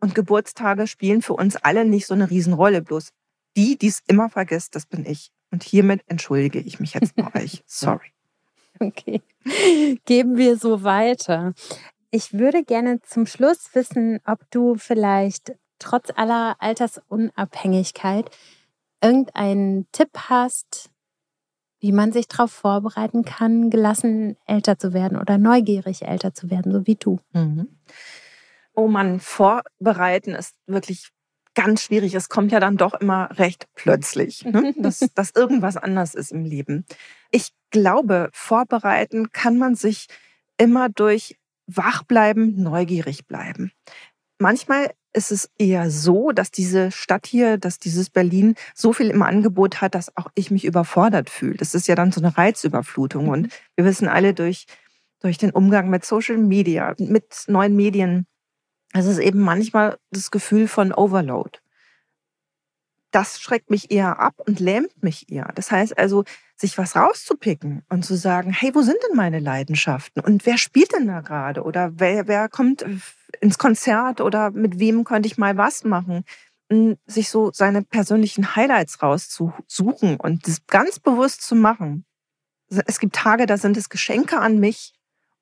Und 0.00 0.14
Geburtstage 0.14 0.86
spielen 0.86 1.22
für 1.22 1.34
uns 1.34 1.56
alle 1.56 1.84
nicht 1.84 2.06
so 2.06 2.14
eine 2.14 2.30
Riesenrolle. 2.30 2.82
Bloß 2.82 3.10
die, 3.56 3.76
die 3.76 3.88
es 3.88 4.00
immer 4.06 4.30
vergisst, 4.30 4.74
das 4.74 4.86
bin 4.86 5.04
ich. 5.04 5.30
Und 5.50 5.62
hiermit 5.62 6.02
entschuldige 6.06 6.60
ich 6.60 6.80
mich 6.80 6.94
jetzt 6.94 7.14
bei 7.16 7.34
euch. 7.34 7.62
Sorry. 7.66 8.12
Okay. 8.78 9.20
Geben 10.04 10.36
wir 10.36 10.56
so 10.56 10.82
weiter. 10.82 11.54
Ich 12.10 12.32
würde 12.32 12.64
gerne 12.64 13.00
zum 13.02 13.26
Schluss 13.26 13.74
wissen, 13.74 14.20
ob 14.24 14.50
du 14.50 14.76
vielleicht 14.76 15.54
trotz 15.78 16.10
aller 16.14 16.56
Altersunabhängigkeit 16.58 18.30
irgendeinen 19.02 19.86
Tipp 19.92 20.10
hast, 20.28 20.90
wie 21.80 21.92
man 21.92 22.12
sich 22.12 22.28
darauf 22.28 22.52
vorbereiten 22.52 23.24
kann, 23.24 23.70
gelassen 23.70 24.36
älter 24.46 24.78
zu 24.78 24.92
werden 24.92 25.18
oder 25.18 25.38
neugierig 25.38 26.02
älter 26.02 26.34
zu 26.34 26.50
werden, 26.50 26.72
so 26.72 26.86
wie 26.86 26.96
du. 26.96 27.18
Mhm. 27.32 27.68
Oh 28.74 28.86
Mann, 28.86 29.20
vorbereiten 29.20 30.34
ist 30.34 30.56
wirklich 30.66 31.10
ganz 31.54 31.82
schwierig. 31.82 32.14
Es 32.14 32.28
kommt 32.28 32.52
ja 32.52 32.60
dann 32.60 32.76
doch 32.76 32.94
immer 32.94 33.30
recht 33.38 33.66
plötzlich, 33.74 34.44
ne? 34.44 34.74
dass, 34.78 35.00
dass 35.14 35.32
irgendwas 35.34 35.76
anders 35.76 36.14
ist 36.14 36.32
im 36.32 36.44
Leben. 36.44 36.84
Ich 37.30 37.50
glaube, 37.70 38.30
vorbereiten 38.32 39.32
kann 39.32 39.58
man 39.58 39.74
sich 39.74 40.06
immer 40.58 40.88
durch 40.88 41.36
wachbleiben, 41.66 42.62
neugierig 42.62 43.26
bleiben. 43.26 43.72
Manchmal 44.38 44.90
ist 45.12 45.32
es 45.32 45.50
eher 45.58 45.90
so, 45.90 46.30
dass 46.32 46.50
diese 46.50 46.90
Stadt 46.90 47.26
hier, 47.26 47.58
dass 47.58 47.78
dieses 47.78 48.10
Berlin 48.10 48.54
so 48.74 48.92
viel 48.92 49.10
im 49.10 49.22
Angebot 49.22 49.80
hat, 49.80 49.94
dass 49.94 50.16
auch 50.16 50.30
ich 50.34 50.50
mich 50.50 50.64
überfordert 50.64 51.30
fühle. 51.30 51.56
Das 51.56 51.74
ist 51.74 51.88
ja 51.88 51.94
dann 51.94 52.12
so 52.12 52.20
eine 52.20 52.36
Reizüberflutung. 52.36 53.28
Und 53.28 53.42
mhm. 53.42 53.50
wir 53.76 53.84
wissen 53.84 54.08
alle 54.08 54.34
durch, 54.34 54.66
durch 55.20 55.38
den 55.38 55.50
Umgang 55.50 55.90
mit 55.90 56.04
Social 56.04 56.38
Media, 56.38 56.94
mit 56.98 57.44
neuen 57.48 57.74
Medien, 57.74 58.26
es 58.92 59.06
ist 59.06 59.18
eben 59.18 59.40
manchmal 59.40 59.98
das 60.10 60.30
Gefühl 60.30 60.68
von 60.68 60.92
Overload. 60.92 61.58
das 63.12 63.40
schreckt 63.40 63.70
mich 63.70 63.90
eher 63.90 64.20
ab 64.20 64.34
und 64.46 64.60
lähmt 64.60 65.02
mich 65.02 65.30
eher. 65.30 65.50
Das 65.54 65.70
heißt 65.70 65.98
also, 65.98 66.24
sich 66.56 66.78
was 66.78 66.94
rauszupicken 66.94 67.82
und 67.88 68.04
zu 68.04 68.16
sagen, 68.16 68.52
hey, 68.52 68.74
wo 68.74 68.82
sind 68.82 68.98
denn 69.08 69.16
meine 69.16 69.40
Leidenschaften? 69.40 70.22
Und 70.22 70.46
wer 70.46 70.58
spielt 70.58 70.92
denn 70.92 71.06
da 71.06 71.20
gerade? 71.20 71.62
Oder 71.62 71.92
wer, 71.96 72.28
wer 72.28 72.48
kommt 72.48 72.84
ins 73.40 73.58
Konzert 73.58 74.20
oder 74.20 74.50
mit 74.50 74.78
wem 74.78 75.04
könnte 75.04 75.26
ich 75.26 75.38
mal 75.38 75.56
was 75.56 75.84
machen? 75.84 76.24
Sich 77.06 77.30
so 77.30 77.50
seine 77.52 77.82
persönlichen 77.82 78.54
Highlights 78.54 79.02
rauszusuchen 79.02 80.20
und 80.20 80.46
das 80.46 80.66
ganz 80.66 81.00
bewusst 81.00 81.42
zu 81.42 81.56
machen. 81.56 82.04
Es 82.86 83.00
gibt 83.00 83.16
Tage, 83.16 83.46
da 83.46 83.56
sind 83.56 83.76
es 83.76 83.88
Geschenke 83.88 84.38
an 84.38 84.60
mich. 84.60 84.92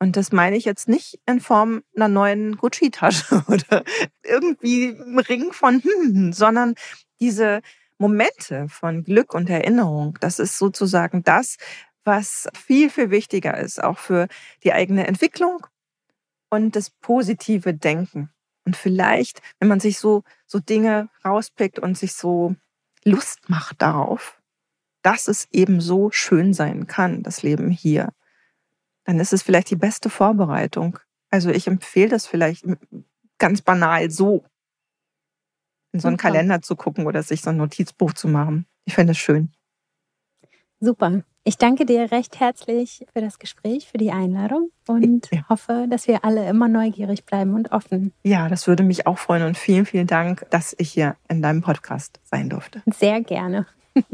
Und 0.00 0.16
das 0.16 0.30
meine 0.32 0.56
ich 0.56 0.64
jetzt 0.64 0.88
nicht 0.88 1.20
in 1.26 1.40
Form 1.40 1.82
einer 1.96 2.08
neuen 2.08 2.56
Gucci-Tasche 2.56 3.44
oder 3.48 3.84
irgendwie 4.22 4.90
einem 4.90 5.18
Ring 5.18 5.52
von, 5.52 5.82
hm, 5.82 6.32
sondern 6.32 6.74
diese 7.20 7.62
Momente 7.98 8.68
von 8.68 9.02
Glück 9.02 9.34
und 9.34 9.50
Erinnerung, 9.50 10.16
das 10.20 10.38
ist 10.38 10.56
sozusagen 10.56 11.24
das, 11.24 11.56
was 12.04 12.48
viel, 12.54 12.90
viel 12.90 13.10
wichtiger 13.10 13.58
ist, 13.58 13.82
auch 13.82 13.98
für 13.98 14.28
die 14.62 14.72
eigene 14.72 15.06
Entwicklung 15.06 15.66
und 16.48 16.76
das 16.76 16.90
positive 16.90 17.74
Denken. 17.74 18.30
Und 18.64 18.76
vielleicht, 18.76 19.42
wenn 19.58 19.68
man 19.68 19.80
sich 19.80 19.98
so, 19.98 20.22
so 20.46 20.58
Dinge 20.58 21.08
rauspickt 21.24 21.78
und 21.78 21.98
sich 21.98 22.14
so 22.14 22.54
Lust 23.04 23.48
macht 23.50 23.82
darauf, 23.82 24.40
dass 25.02 25.28
es 25.28 25.48
eben 25.50 25.80
so 25.80 26.10
schön 26.10 26.54
sein 26.54 26.86
kann, 26.86 27.22
das 27.22 27.42
Leben 27.42 27.70
hier, 27.70 28.12
dann 29.08 29.20
ist 29.20 29.32
es 29.32 29.42
vielleicht 29.42 29.70
die 29.70 29.76
beste 29.76 30.10
Vorbereitung. 30.10 30.98
Also 31.30 31.48
ich 31.48 31.66
empfehle 31.66 32.10
das 32.10 32.26
vielleicht 32.26 32.66
ganz 33.38 33.62
banal 33.62 34.10
so, 34.10 34.44
in 35.92 36.00
so 36.00 36.08
einen 36.08 36.18
Super. 36.18 36.28
Kalender 36.28 36.60
zu 36.60 36.76
gucken 36.76 37.06
oder 37.06 37.22
sich 37.22 37.40
so 37.40 37.48
ein 37.48 37.56
Notizbuch 37.56 38.12
zu 38.12 38.28
machen. 38.28 38.66
Ich 38.84 38.94
finde 38.94 39.12
es 39.12 39.16
schön. 39.16 39.50
Super. 40.78 41.22
Ich 41.42 41.56
danke 41.56 41.86
dir 41.86 42.12
recht 42.12 42.38
herzlich 42.38 43.06
für 43.14 43.22
das 43.22 43.38
Gespräch, 43.38 43.88
für 43.88 43.96
die 43.96 44.12
Einladung 44.12 44.72
und 44.86 45.30
ja. 45.32 45.48
hoffe, 45.48 45.86
dass 45.88 46.06
wir 46.06 46.22
alle 46.22 46.46
immer 46.46 46.68
neugierig 46.68 47.24
bleiben 47.24 47.54
und 47.54 47.72
offen. 47.72 48.12
Ja, 48.24 48.50
das 48.50 48.66
würde 48.66 48.82
mich 48.82 49.06
auch 49.06 49.16
freuen 49.16 49.44
und 49.44 49.56
vielen, 49.56 49.86
vielen 49.86 50.06
Dank, 50.06 50.46
dass 50.50 50.74
ich 50.76 50.92
hier 50.92 51.16
in 51.30 51.40
deinem 51.40 51.62
Podcast 51.62 52.20
sein 52.24 52.50
durfte. 52.50 52.82
Sehr 52.84 53.22
gerne. 53.22 53.66